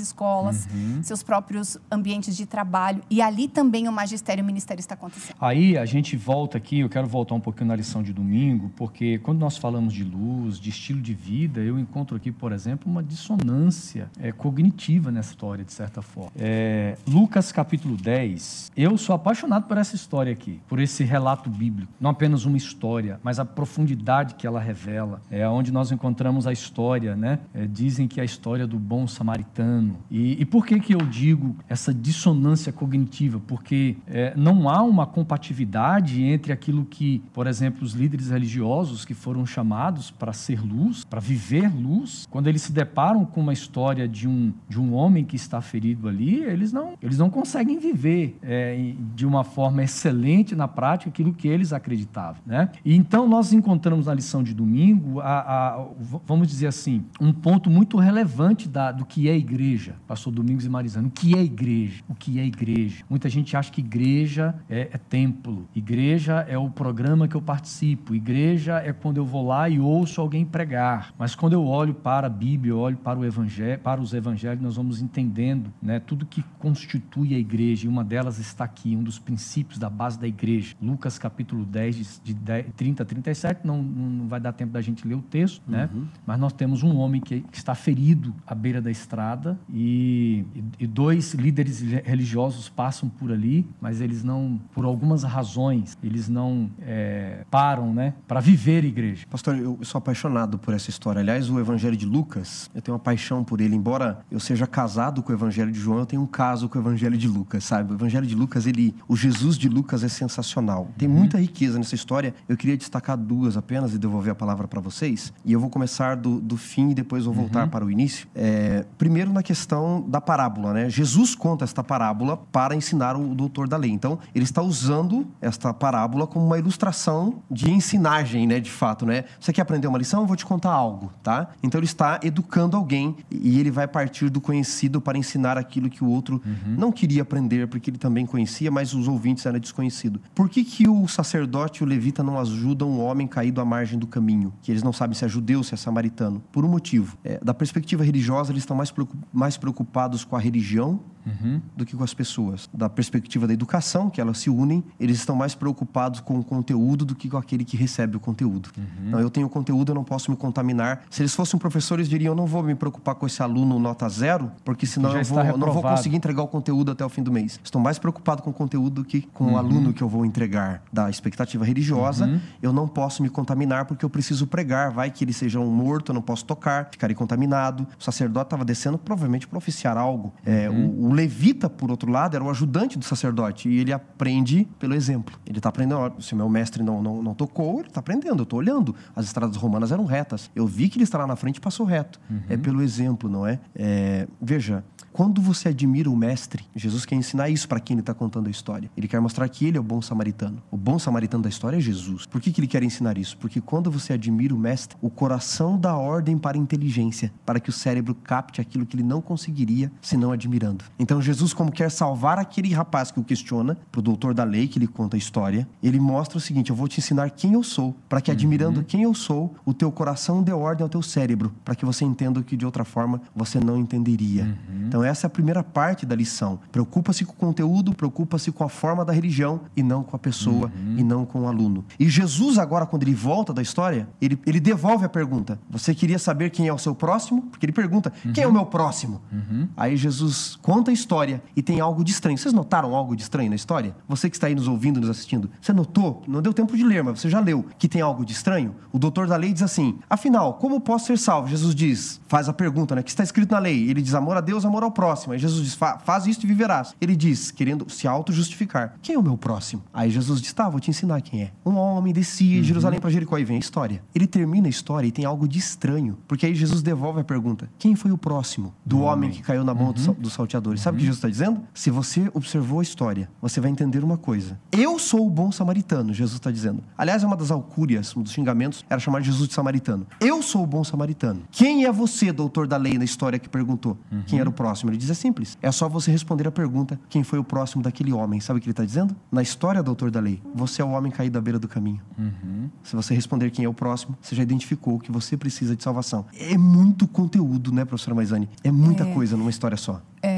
escolas, 0.00 0.68
seus 1.02 1.22
próprios 1.22 1.78
ambientes 1.90 2.36
de 2.36 2.46
trabalho. 2.46 3.02
E 3.10 3.20
ali 3.20 3.48
também 3.48 3.88
o 3.88 3.92
magistério 3.92 4.42
e 4.42 4.44
o 4.44 4.46
ministério 4.46 4.80
está 4.80 4.94
acontecendo. 4.94 5.36
Aí 5.40 5.76
a 5.76 5.84
gente 5.84 6.16
volta 6.16 6.58
aqui, 6.58 6.80
eu 6.80 6.88
quero 6.88 7.06
voltar 7.06 7.34
um 7.34 7.40
pouquinho 7.40 7.68
na 7.68 7.76
lição 7.76 8.02
de 8.02 8.12
domingo, 8.12 8.70
porque 8.76 9.18
quando 9.18 9.38
nós 9.38 9.56
falamos 9.56 9.94
de 9.94 10.04
luz, 10.04 10.58
de 10.58 10.70
estilo 10.70 11.00
de 11.00 11.14
vida, 11.14 11.60
eu 11.60 11.78
encontro 11.78 12.16
aqui, 12.16 12.30
por 12.30 12.52
exemplo, 12.52 12.90
uma 12.90 13.02
dissonância 13.02 14.10
é, 14.18 14.32
cognitiva 14.32 15.10
nessa 15.10 15.30
história, 15.30 15.64
de 15.64 15.72
certa 15.72 16.01
forma. 16.02 16.32
É, 16.36 16.96
Lucas 17.06 17.52
capítulo 17.52 17.96
10, 17.96 18.72
eu 18.76 18.96
sou 18.98 19.14
apaixonado 19.14 19.66
por 19.66 19.76
essa 19.76 19.94
história 19.94 20.32
aqui, 20.32 20.60
por 20.68 20.78
esse 20.78 21.04
relato 21.04 21.48
bíblico. 21.48 21.92
Não 22.00 22.10
apenas 22.10 22.44
uma 22.44 22.56
história, 22.56 23.20
mas 23.22 23.38
a 23.38 23.44
profundidade 23.44 24.34
que 24.34 24.46
ela 24.46 24.60
revela. 24.60 25.20
É 25.30 25.48
onde 25.48 25.72
nós 25.72 25.92
encontramos 25.92 26.46
a 26.46 26.52
história, 26.52 27.14
né? 27.16 27.38
É, 27.54 27.66
dizem 27.66 28.08
que 28.08 28.20
é 28.20 28.22
a 28.22 28.26
história 28.26 28.66
do 28.66 28.78
bom 28.78 29.06
samaritano. 29.06 29.96
E, 30.10 30.40
e 30.40 30.44
por 30.44 30.66
que 30.66 30.80
que 30.80 30.94
eu 30.94 31.00
digo 31.00 31.56
essa 31.68 31.92
dissonância 31.92 32.72
cognitiva? 32.72 33.40
Porque 33.46 33.96
é, 34.06 34.32
não 34.36 34.68
há 34.68 34.82
uma 34.82 35.06
compatibilidade 35.06 36.22
entre 36.22 36.52
aquilo 36.52 36.84
que, 36.84 37.22
por 37.32 37.46
exemplo, 37.46 37.84
os 37.84 37.92
líderes 37.92 38.30
religiosos 38.30 39.04
que 39.04 39.14
foram 39.14 39.44
chamados 39.46 40.10
para 40.10 40.32
ser 40.32 40.60
luz, 40.60 41.04
para 41.04 41.20
viver 41.20 41.72
luz, 41.74 42.26
quando 42.30 42.48
eles 42.48 42.62
se 42.62 42.72
deparam 42.72 43.24
com 43.24 43.40
uma 43.40 43.52
história 43.52 44.08
de 44.08 44.28
um, 44.28 44.52
de 44.68 44.80
um 44.80 44.94
homem 44.94 45.24
que 45.24 45.36
está 45.36 45.60
ferido 45.60 45.91
ali, 46.08 46.42
eles 46.42 46.72
não, 46.72 46.94
eles 47.02 47.18
não 47.18 47.30
conseguem 47.30 47.78
viver 47.78 48.36
é, 48.42 48.92
de 49.14 49.26
uma 49.26 49.44
forma 49.44 49.82
excelente 49.82 50.54
na 50.54 50.66
prática 50.68 51.10
aquilo 51.10 51.32
que 51.32 51.48
eles 51.48 51.72
acreditavam. 51.72 52.40
Né? 52.46 52.70
E 52.84 52.94
então 52.96 53.28
nós 53.28 53.52
encontramos 53.52 54.06
na 54.06 54.14
lição 54.14 54.42
de 54.42 54.54
domingo, 54.54 55.20
a, 55.20 55.40
a- 55.40 55.86
vamos 56.26 56.48
dizer 56.48 56.66
assim, 56.66 57.04
um 57.20 57.32
ponto 57.32 57.70
muito 57.70 57.96
relevante 57.98 58.68
da, 58.68 58.92
do 58.92 59.04
que 59.04 59.28
é 59.28 59.36
igreja. 59.36 59.94
Pastor 60.06 60.32
Domingos 60.32 60.64
e 60.64 60.68
Marizano, 60.68 61.08
o 61.08 61.10
que 61.10 61.36
é 61.36 61.42
igreja? 61.42 62.02
O 62.08 62.14
que 62.14 62.38
é 62.38 62.44
igreja? 62.44 63.04
Muita 63.08 63.28
gente 63.28 63.56
acha 63.56 63.70
que 63.70 63.80
igreja 63.80 64.54
é, 64.68 64.88
é 64.92 64.98
templo, 64.98 65.66
igreja 65.74 66.44
é 66.48 66.56
o 66.58 66.68
programa 66.70 67.28
que 67.28 67.34
eu 67.34 67.42
participo, 67.42 68.14
igreja 68.14 68.76
é 68.84 68.92
quando 68.92 69.16
eu 69.18 69.24
vou 69.24 69.46
lá 69.46 69.68
e 69.68 69.78
ouço 69.78 70.20
alguém 70.20 70.44
pregar. 70.44 71.12
Mas 71.18 71.34
quando 71.34 71.52
eu 71.54 71.64
olho 71.66 71.94
para 71.94 72.26
a 72.26 72.30
Bíblia, 72.30 72.72
eu 72.72 72.78
olho 72.78 72.96
para 72.96 73.18
o 73.18 73.24
evangelho, 73.24 73.78
para 73.80 74.00
os 74.00 74.12
evangelhos, 74.14 74.62
nós 74.62 74.76
vamos 74.76 75.00
entendendo, 75.02 75.72
né, 75.82 75.98
tudo 76.00 76.24
que 76.24 76.42
constitui 76.58 77.34
a 77.34 77.38
igreja. 77.38 77.86
E 77.86 77.88
uma 77.88 78.04
delas 78.04 78.38
está 78.38 78.64
aqui, 78.64 78.94
um 78.96 79.02
dos 79.02 79.18
princípios 79.18 79.78
da 79.78 79.90
base 79.90 80.18
da 80.18 80.26
igreja. 80.28 80.74
Lucas 80.80 81.18
capítulo 81.18 81.64
10, 81.64 81.96
de, 81.96 82.04
de 82.24 82.34
10, 82.34 82.66
30 82.76 83.02
a 83.02 83.06
37, 83.06 83.66
não, 83.66 83.82
não 83.82 84.28
vai 84.28 84.38
dar 84.40 84.52
tempo 84.52 84.72
da 84.72 84.80
gente 84.80 85.06
ler 85.06 85.14
o 85.14 85.22
texto, 85.22 85.62
né? 85.66 85.88
Mas 86.26 86.38
nós 86.38 86.52
temos 86.52 86.82
um 86.82 86.96
homem 86.96 87.20
que, 87.20 87.40
que 87.40 87.56
está 87.58 87.74
ferido 87.74 88.34
à 88.46 88.54
beira 88.54 88.80
da 88.80 88.90
estrada 88.90 89.58
e, 89.68 90.44
e- 90.54 90.64
e 90.80 90.86
dois 90.86 91.34
líderes 91.34 91.80
religiosos 92.04 92.68
passam 92.68 93.08
por 93.08 93.32
ali, 93.32 93.66
mas 93.80 94.00
eles 94.00 94.22
não, 94.22 94.60
por 94.72 94.84
algumas 94.84 95.22
razões, 95.24 95.96
eles 96.02 96.28
não 96.28 96.70
é, 96.80 97.44
param, 97.50 97.92
né, 97.92 98.14
para 98.28 98.40
viver 98.40 98.84
a 98.84 98.86
igreja. 98.86 99.26
Pastor, 99.28 99.56
eu 99.56 99.78
sou 99.82 99.98
apaixonado 99.98 100.58
por 100.58 100.74
essa 100.74 100.90
história. 100.90 101.20
Aliás, 101.20 101.48
o 101.50 101.58
Evangelho 101.58 101.96
de 101.96 102.06
Lucas, 102.06 102.70
eu 102.74 102.80
tenho 102.82 102.94
uma 102.94 103.00
paixão 103.02 103.42
por 103.42 103.60
ele. 103.60 103.74
Embora 103.74 104.20
eu 104.30 104.38
seja 104.38 104.66
casado 104.66 105.22
com 105.22 105.32
o 105.32 105.34
Evangelho 105.34 105.71
de 105.72 105.80
João, 105.80 105.98
eu 105.98 106.06
tenho 106.06 106.22
um 106.22 106.26
caso 106.26 106.68
com 106.68 106.78
o 106.78 106.82
Evangelho 106.82 107.16
de 107.16 107.26
Lucas, 107.26 107.64
sabe? 107.64 107.92
O 107.92 107.96
Evangelho 107.96 108.26
de 108.26 108.34
Lucas, 108.34 108.66
ele, 108.66 108.94
o 109.08 109.16
Jesus 109.16 109.56
de 109.56 109.68
Lucas 109.68 110.04
é 110.04 110.08
sensacional. 110.08 110.88
Tem 110.96 111.08
muita 111.08 111.38
riqueza 111.38 111.78
nessa 111.78 111.94
história. 111.94 112.34
Eu 112.48 112.56
queria 112.56 112.76
destacar 112.76 113.16
duas 113.16 113.56
apenas 113.56 113.94
e 113.94 113.98
devolver 113.98 114.32
a 114.32 114.34
palavra 114.34 114.68
para 114.68 114.80
vocês. 114.80 115.32
E 115.44 115.52
eu 115.52 115.60
vou 115.60 115.70
começar 115.70 116.16
do, 116.16 116.40
do 116.40 116.56
fim 116.56 116.90
e 116.90 116.94
depois 116.94 117.24
vou 117.24 117.34
voltar 117.34 117.68
para 117.68 117.84
o 117.84 117.90
início. 117.90 118.26
É, 118.34 118.84
primeiro, 118.98 119.32
na 119.32 119.42
questão 119.42 120.04
da 120.06 120.20
parábola, 120.20 120.72
né? 120.72 120.90
Jesus 120.90 121.34
conta 121.34 121.64
esta 121.64 121.82
parábola 121.82 122.36
para 122.36 122.74
ensinar 122.74 123.16
o 123.16 123.34
doutor 123.34 123.66
da 123.66 123.76
lei. 123.76 123.90
Então, 123.90 124.18
ele 124.34 124.44
está 124.44 124.62
usando 124.62 125.26
esta 125.40 125.72
parábola 125.72 126.26
como 126.26 126.46
uma 126.46 126.58
ilustração 126.58 127.42
de 127.50 127.70
ensinagem, 127.70 128.46
né? 128.46 128.60
De 128.60 128.70
fato, 128.70 129.06
né? 129.06 129.24
Você 129.40 129.52
quer 129.52 129.62
aprender 129.62 129.86
uma 129.86 129.98
lição? 129.98 130.20
Eu 130.20 130.26
vou 130.26 130.36
te 130.36 130.44
contar 130.44 130.70
algo, 130.70 131.12
tá? 131.22 131.48
Então, 131.62 131.78
ele 131.78 131.86
está 131.86 132.20
educando 132.22 132.76
alguém 132.76 133.16
e 133.30 133.58
ele 133.58 133.70
vai 133.70 133.88
partir 133.88 134.28
do 134.28 134.40
conhecido 134.40 135.00
para 135.00 135.16
ensinar 135.16 135.56
aquilo 135.62 135.88
que 135.88 136.04
o 136.04 136.08
outro 136.08 136.42
não 136.66 136.92
queria 136.92 137.22
aprender, 137.22 137.66
porque 137.68 137.90
ele 137.90 137.98
também 137.98 138.26
conhecia, 138.26 138.70
mas 138.70 138.92
os 138.94 139.08
ouvintes 139.08 139.46
eram 139.46 139.58
desconhecidos. 139.58 140.20
Por 140.34 140.48
que, 140.48 140.64
que 140.64 140.88
o 140.88 141.08
sacerdote 141.08 141.82
e 141.82 141.84
o 141.84 141.88
levita 141.88 142.22
não 142.22 142.38
ajudam 142.38 142.90
um 142.90 143.00
homem 143.00 143.26
caído 143.26 143.60
à 143.60 143.64
margem 143.64 143.98
do 143.98 144.06
caminho? 144.06 144.52
Que 144.62 144.70
eles 144.70 144.82
não 144.82 144.92
sabem 144.92 145.14
se 145.14 145.24
é 145.24 145.28
judeu, 145.28 145.62
se 145.62 145.74
é 145.74 145.76
samaritano. 145.76 146.42
Por 146.52 146.64
um 146.64 146.68
motivo. 146.68 147.16
É, 147.24 147.40
da 147.42 147.54
perspectiva 147.54 148.04
religiosa, 148.04 148.52
eles 148.52 148.62
estão 148.62 148.76
mais, 148.76 148.92
mais 149.32 149.56
preocupados 149.56 150.24
com 150.24 150.36
a 150.36 150.40
religião 150.40 151.00
uhum. 151.26 151.60
do 151.76 151.84
que 151.84 151.96
com 151.96 152.04
as 152.04 152.14
pessoas. 152.14 152.68
Da 152.72 152.88
perspectiva 152.88 153.46
da 153.46 153.52
educação, 153.52 154.10
que 154.10 154.20
elas 154.20 154.38
se 154.38 154.50
unem, 154.50 154.84
eles 154.98 155.18
estão 155.18 155.34
mais 155.36 155.54
preocupados 155.54 156.20
com 156.20 156.38
o 156.38 156.44
conteúdo 156.44 157.04
do 157.04 157.14
que 157.14 157.28
com 157.28 157.36
aquele 157.36 157.64
que 157.64 157.76
recebe 157.76 158.16
o 158.16 158.20
conteúdo. 158.20 158.70
Uhum. 158.76 159.08
Então, 159.08 159.20
eu 159.20 159.30
tenho 159.30 159.48
conteúdo, 159.48 159.90
eu 159.90 159.94
não 159.94 160.04
posso 160.04 160.30
me 160.30 160.36
contaminar. 160.36 161.02
Se 161.10 161.22
eles 161.22 161.34
fossem 161.34 161.58
professores, 161.58 162.08
diriam: 162.08 162.32
eu 162.32 162.36
não 162.36 162.46
vou 162.46 162.62
me 162.62 162.74
preocupar 162.74 163.14
com 163.14 163.26
esse 163.26 163.42
aluno 163.42 163.78
nota 163.78 164.08
zero, 164.08 164.50
porque 164.64 164.86
senão 164.86 165.16
eu 165.16 165.24
vou, 165.24 165.58
não 165.58 165.72
vou 165.72 165.82
conseguir 165.82 166.16
entregar 166.16 166.42
o 166.42 166.48
conteúdo 166.48 166.92
até 166.92 167.04
o 167.04 167.08
fim 167.08 167.22
do 167.22 167.32
mês. 167.32 167.60
Estou 167.62 167.80
mais 167.80 167.98
preocupado 167.98 168.42
com 168.42 168.50
o 168.50 168.52
conteúdo 168.52 169.02
do 169.02 169.04
que 169.04 169.22
com 169.22 169.44
uhum. 169.44 169.52
o 169.54 169.56
aluno 169.56 169.92
que 169.92 170.02
eu 170.02 170.08
vou 170.08 170.24
entregar. 170.24 170.82
Da 170.92 171.08
expectativa 171.08 171.64
religiosa, 171.64 172.26
uhum. 172.26 172.40
eu 172.62 172.72
não 172.72 172.86
posso 172.86 173.22
me 173.22 173.28
contaminar 173.28 173.84
porque 173.86 174.04
eu 174.04 174.10
preciso 174.10 174.46
pregar. 174.46 174.90
Vai 174.90 175.10
que 175.10 175.24
ele 175.24 175.32
seja 175.32 175.58
um 175.58 175.70
morto, 175.70 176.10
eu 176.10 176.14
não 176.14 176.22
posso 176.22 176.44
tocar, 176.44 176.88
ficarei 176.90 177.14
contaminado. 177.14 177.86
O 177.98 178.02
sacerdote 178.02 178.46
estava 178.46 178.64
descendo 178.64 178.98
provavelmente 178.98 179.46
para 179.46 179.58
oficiar 179.58 179.96
algo. 179.96 180.32
É, 180.44 180.68
uhum. 180.68 181.10
o, 181.10 181.11
o, 181.12 181.14
levita, 181.14 181.68
por 181.68 181.90
outro 181.90 182.10
lado, 182.10 182.34
era 182.34 182.44
o 182.44 182.50
ajudante 182.50 182.98
do 182.98 183.04
sacerdote 183.04 183.68
e 183.68 183.78
ele 183.78 183.92
aprende 183.92 184.68
pelo 184.78 184.94
exemplo. 184.94 185.38
Ele 185.46 185.58
está 185.58 185.68
aprendendo. 185.68 186.14
Se 186.20 186.34
o 186.34 186.36
meu 186.36 186.48
mestre 186.48 186.82
não, 186.82 187.02
não, 187.02 187.22
não 187.22 187.34
tocou, 187.34 187.80
ele 187.80 187.88
está 187.88 188.00
aprendendo. 188.00 188.40
Eu 188.40 188.44
estou 188.44 188.58
olhando. 188.58 188.94
As 189.14 189.26
estradas 189.26 189.56
romanas 189.56 189.92
eram 189.92 190.04
retas. 190.04 190.50
Eu 190.54 190.66
vi 190.66 190.88
que 190.88 190.96
ele 190.96 191.04
está 191.04 191.18
lá 191.18 191.26
na 191.26 191.36
frente 191.36 191.56
e 191.56 191.60
passou 191.60 191.86
reto. 191.86 192.20
Uhum. 192.30 192.40
É 192.48 192.56
pelo 192.56 192.82
exemplo, 192.82 193.28
não 193.28 193.46
é? 193.46 193.60
é 193.74 194.26
veja, 194.40 194.84
quando 195.12 195.42
você 195.42 195.68
admira 195.68 196.08
o 196.08 196.16
mestre, 196.16 196.64
Jesus 196.74 197.04
quer 197.04 197.16
ensinar 197.16 197.50
isso 197.50 197.68
para 197.68 197.78
quem 197.78 197.94
ele 197.94 198.00
está 198.00 198.14
contando 198.14 198.46
a 198.46 198.50
história. 198.50 198.90
Ele 198.96 199.06
quer 199.06 199.20
mostrar 199.20 199.46
que 199.46 199.66
ele 199.66 199.76
é 199.76 199.80
o 199.80 199.82
bom 199.82 200.00
samaritano. 200.00 200.62
O 200.70 200.76
bom 200.76 200.98
samaritano 200.98 201.42
da 201.42 201.50
história 201.50 201.76
é 201.76 201.80
Jesus. 201.80 202.24
Por 202.24 202.40
que, 202.40 202.50
que 202.50 202.60
ele 202.60 202.66
quer 202.66 202.82
ensinar 202.82 203.18
isso? 203.18 203.36
Porque 203.36 203.60
quando 203.60 203.90
você 203.90 204.14
admira 204.14 204.54
o 204.54 204.58
mestre, 204.58 204.96
o 205.02 205.10
coração 205.10 205.78
dá 205.78 205.94
ordem 205.94 206.38
para 206.38 206.56
a 206.56 206.60
inteligência, 206.60 207.30
para 207.44 207.60
que 207.60 207.68
o 207.68 207.72
cérebro 207.72 208.14
capte 208.14 208.60
aquilo 208.60 208.86
que 208.86 208.96
ele 208.96 209.02
não 209.02 209.20
conseguiria 209.20 209.92
se 210.00 210.16
não 210.16 210.32
admirando. 210.32 210.84
Então 211.02 211.20
Jesus, 211.20 211.52
como 211.52 211.72
quer 211.72 211.90
salvar 211.90 212.38
aquele 212.38 212.72
rapaz 212.72 213.10
que 213.10 213.18
o 213.18 213.24
questiona, 213.24 213.76
para 213.90 213.98
o 213.98 214.02
doutor 214.02 214.32
da 214.32 214.44
lei 214.44 214.68
que 214.68 214.78
ele 214.78 214.86
conta 214.86 215.16
a 215.16 215.18
história, 215.18 215.66
ele 215.82 215.98
mostra 215.98 216.38
o 216.38 216.40
seguinte: 216.40 216.70
eu 216.70 216.76
vou 216.76 216.86
te 216.86 217.00
ensinar 217.00 217.28
quem 217.30 217.54
eu 217.54 217.62
sou, 217.64 217.96
para 218.08 218.20
que 218.20 218.30
admirando 218.30 218.78
uhum. 218.78 218.84
quem 218.84 219.02
eu 219.02 219.12
sou, 219.12 219.52
o 219.66 219.74
teu 219.74 219.90
coração 219.90 220.44
dê 220.44 220.52
ordem 220.52 220.84
ao 220.84 220.88
teu 220.88 221.02
cérebro, 221.02 221.52
para 221.64 221.74
que 221.74 221.84
você 221.84 222.04
entenda 222.04 222.38
o 222.38 222.44
que 222.44 222.56
de 222.56 222.64
outra 222.64 222.84
forma 222.84 223.20
você 223.34 223.58
não 223.58 223.76
entenderia. 223.76 224.44
Uhum. 224.44 224.86
Então 224.86 225.02
essa 225.02 225.26
é 225.26 225.28
a 225.28 225.30
primeira 225.30 225.64
parte 225.64 226.06
da 226.06 226.14
lição. 226.14 226.60
Preocupa-se 226.70 227.24
com 227.24 227.32
o 227.32 227.36
conteúdo, 227.36 227.92
preocupa-se 227.92 228.52
com 228.52 228.62
a 228.62 228.68
forma 228.68 229.04
da 229.04 229.12
religião 229.12 229.62
e 229.76 229.82
não 229.82 230.04
com 230.04 230.14
a 230.14 230.18
pessoa 230.20 230.70
uhum. 230.76 230.98
e 230.98 231.02
não 231.02 231.24
com 231.24 231.40
o 231.40 231.48
aluno. 231.48 231.84
E 231.98 232.08
Jesus 232.08 232.58
agora 232.58 232.86
quando 232.86 233.02
ele 233.02 233.14
volta 233.14 233.52
da 233.52 233.60
história, 233.60 234.08
ele, 234.20 234.38
ele 234.46 234.60
devolve 234.60 235.04
a 235.04 235.08
pergunta. 235.08 235.58
Você 235.68 235.96
queria 235.96 236.18
saber 236.18 236.50
quem 236.50 236.68
é 236.68 236.72
o 236.72 236.78
seu 236.78 236.94
próximo? 236.94 237.42
Porque 237.50 237.66
ele 237.66 237.72
pergunta: 237.72 238.12
uhum. 238.24 238.32
quem 238.32 238.44
é 238.44 238.46
o 238.46 238.52
meu 238.52 238.66
próximo? 238.66 239.20
Uhum. 239.32 239.68
Aí 239.76 239.96
Jesus 239.96 240.56
conta 240.62 240.91
a 240.92 240.94
história 240.94 241.42
e 241.56 241.62
tem 241.62 241.80
algo 241.80 242.04
de 242.04 242.12
estranho. 242.12 242.38
Vocês 242.38 242.54
notaram 242.54 242.94
algo 242.94 243.16
de 243.16 243.22
estranho 243.22 243.50
na 243.50 243.56
história? 243.56 243.96
Você 244.08 244.30
que 244.30 244.36
está 244.36 244.46
aí 244.46 244.54
nos 244.54 244.68
ouvindo, 244.68 245.00
nos 245.00 245.10
assistindo, 245.10 245.50
você 245.60 245.72
notou? 245.72 246.22
Não 246.28 246.40
deu 246.40 246.52
tempo 246.52 246.76
de 246.76 246.84
ler, 246.84 247.02
mas 247.02 247.20
você 247.20 247.28
já 247.28 247.40
leu 247.40 247.66
que 247.78 247.88
tem 247.88 248.00
algo 248.00 248.24
de 248.24 248.32
estranho? 248.32 248.74
O 248.92 248.98
doutor 248.98 249.26
da 249.26 249.36
lei 249.36 249.52
diz 249.52 249.62
assim: 249.62 249.98
afinal, 250.08 250.54
como 250.54 250.80
posso 250.80 251.06
ser 251.06 251.18
salvo? 251.18 251.48
Jesus 251.48 251.74
diz, 251.74 252.20
faz 252.28 252.48
a 252.48 252.52
pergunta, 252.52 252.94
né? 252.94 253.02
Que 253.02 253.10
está 253.10 253.22
escrito 253.22 253.50
na 253.50 253.58
lei. 253.58 253.88
Ele 253.88 254.02
diz: 254.02 254.14
amor 254.14 254.36
a 254.36 254.40
Deus, 254.40 254.64
amor 254.64 254.82
ao 254.82 254.90
próximo. 254.90 255.32
Aí 255.32 255.38
Jesus 255.38 255.64
diz: 255.64 255.74
faz 255.74 256.26
isso 256.26 256.44
e 256.44 256.46
viverás. 256.46 256.94
Ele 257.00 257.16
diz, 257.16 257.50
querendo 257.50 257.90
se 257.90 258.06
auto-justificar: 258.06 258.96
quem 259.02 259.14
é 259.14 259.18
o 259.18 259.22
meu 259.22 259.36
próximo? 259.36 259.82
Aí 259.92 260.10
Jesus 260.10 260.40
diz: 260.40 260.52
tá, 260.52 260.68
vou 260.68 260.80
te 260.80 260.90
ensinar 260.90 261.20
quem 261.20 261.42
é. 261.42 261.52
Um 261.64 261.76
homem 261.76 262.12
descia 262.12 262.54
de 262.54 262.58
uhum. 262.58 262.64
Jerusalém 262.64 263.00
para 263.00 263.10
Jericó 263.10 263.38
e 263.38 263.44
vem 263.44 263.56
a 263.56 263.60
história. 263.60 264.02
Ele 264.14 264.26
termina 264.26 264.66
a 264.66 264.70
história 264.70 265.06
e 265.06 265.12
tem 265.12 265.24
algo 265.24 265.48
de 265.48 265.58
estranho, 265.58 266.18
porque 266.28 266.46
aí 266.46 266.54
Jesus 266.54 266.82
devolve 266.82 267.20
a 267.20 267.24
pergunta: 267.24 267.70
quem 267.78 267.94
foi 267.94 268.10
o 268.10 268.18
próximo 268.18 268.74
do 268.84 269.00
homem, 269.00 269.12
homem 269.12 269.30
que 269.30 269.42
caiu 269.42 269.64
na 269.64 269.74
mão 269.74 269.94
uhum. 269.96 270.14
dos 270.18 270.32
salteadores? 270.32 270.81
Sabe 270.82 270.96
o 270.96 270.98
que 270.98 271.04
uhum. 271.04 271.12
Jesus 271.12 271.18
está 271.18 271.28
dizendo? 271.28 271.62
Se 271.72 271.90
você 271.90 272.28
observou 272.34 272.80
a 272.80 272.82
história, 272.82 273.30
você 273.40 273.60
vai 273.60 273.70
entender 273.70 274.02
uma 274.02 274.16
coisa. 274.16 274.58
Eu 274.72 274.98
sou 274.98 275.24
o 275.24 275.30
bom 275.30 275.52
samaritano, 275.52 276.12
Jesus 276.12 276.40
está 276.40 276.50
dizendo. 276.50 276.82
Aliás, 276.98 277.22
é 277.22 277.26
uma 277.26 277.36
das 277.36 277.52
alcúrias, 277.52 278.16
um 278.16 278.22
dos 278.22 278.32
xingamentos, 278.32 278.84
era 278.90 278.98
chamar 278.98 279.20
Jesus 279.20 279.48
de 279.48 279.54
samaritano. 279.54 280.04
Eu 280.20 280.42
sou 280.42 280.64
o 280.64 280.66
bom 280.66 280.82
samaritano. 280.82 281.42
Quem 281.52 281.84
é 281.84 281.92
você, 281.92 282.32
doutor 282.32 282.66
da 282.66 282.76
lei, 282.76 282.98
na 282.98 283.04
história 283.04 283.38
que 283.38 283.48
perguntou 283.48 283.96
uhum. 284.10 284.24
quem 284.26 284.40
era 284.40 284.48
o 284.48 284.52
próximo? 284.52 284.90
Ele 284.90 284.96
diz: 284.96 285.08
é 285.08 285.14
simples. 285.14 285.56
É 285.62 285.70
só 285.70 285.88
você 285.88 286.10
responder 286.10 286.48
a 286.48 286.50
pergunta: 286.50 286.98
quem 287.08 287.22
foi 287.22 287.38
o 287.38 287.44
próximo 287.44 287.80
daquele 287.80 288.12
homem? 288.12 288.40
Sabe 288.40 288.58
o 288.58 288.60
que 288.60 288.66
ele 288.66 288.72
está 288.72 288.84
dizendo? 288.84 289.14
Na 289.30 289.40
história, 289.40 289.80
doutor 289.84 290.10
da 290.10 290.18
lei, 290.18 290.42
você 290.52 290.82
é 290.82 290.84
o 290.84 290.90
homem 290.90 291.12
caído 291.12 291.38
à 291.38 291.40
beira 291.40 291.60
do 291.60 291.68
caminho. 291.68 292.00
Uhum. 292.18 292.68
Se 292.82 292.96
você 292.96 293.14
responder 293.14 293.52
quem 293.52 293.64
é 293.64 293.68
o 293.68 293.74
próximo, 293.74 294.18
você 294.20 294.34
já 294.34 294.42
identificou 294.42 294.98
que 294.98 295.12
você 295.12 295.36
precisa 295.36 295.76
de 295.76 295.82
salvação. 295.84 296.26
É 296.36 296.58
muito 296.58 297.06
conteúdo, 297.06 297.70
né, 297.70 297.84
professora 297.84 298.16
Maisani? 298.16 298.48
É 298.64 298.72
muita 298.72 299.04
é... 299.04 299.14
coisa 299.14 299.36
numa 299.36 299.50
história 299.50 299.76
só. 299.76 300.02
É, 300.24 300.31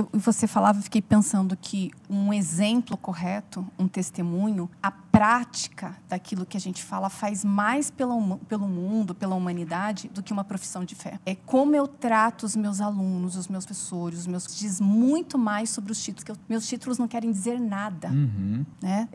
eu, 0.00 0.08
você 0.20 0.46
falava, 0.46 0.78
eu 0.78 0.82
fiquei 0.82 1.02
pensando 1.02 1.56
que 1.56 1.90
um 2.08 2.32
exemplo 2.32 2.96
correto, 2.96 3.66
um 3.78 3.86
testemunho, 3.86 4.70
a 4.82 4.90
prática 4.90 5.96
daquilo 6.08 6.46
que 6.46 6.56
a 6.56 6.60
gente 6.60 6.82
fala 6.82 7.10
faz 7.10 7.44
mais 7.44 7.90
pelo, 7.90 8.38
pelo 8.38 8.66
mundo, 8.66 9.14
pela 9.14 9.34
humanidade, 9.34 10.08
do 10.08 10.22
que 10.22 10.32
uma 10.32 10.44
profissão 10.44 10.84
de 10.84 10.94
fé. 10.94 11.18
É 11.26 11.34
como 11.34 11.74
eu 11.74 11.86
trato 11.86 12.44
os 12.44 12.56
meus 12.56 12.80
alunos, 12.80 13.36
os 13.36 13.48
meus 13.48 13.64
professores, 13.64 14.20
os 14.20 14.26
meus 14.26 14.46
diz 14.56 14.80
muito 14.80 15.38
mais 15.38 15.70
sobre 15.70 15.92
os 15.92 16.02
títulos. 16.02 16.24
Que 16.24 16.30
eu, 16.30 16.36
meus 16.48 16.66
títulos 16.66 16.98
não 16.98 17.06
querem 17.06 17.30
dizer 17.30 17.60
nada, 17.60 18.08
uhum. 18.08 18.64
né? 18.80 19.08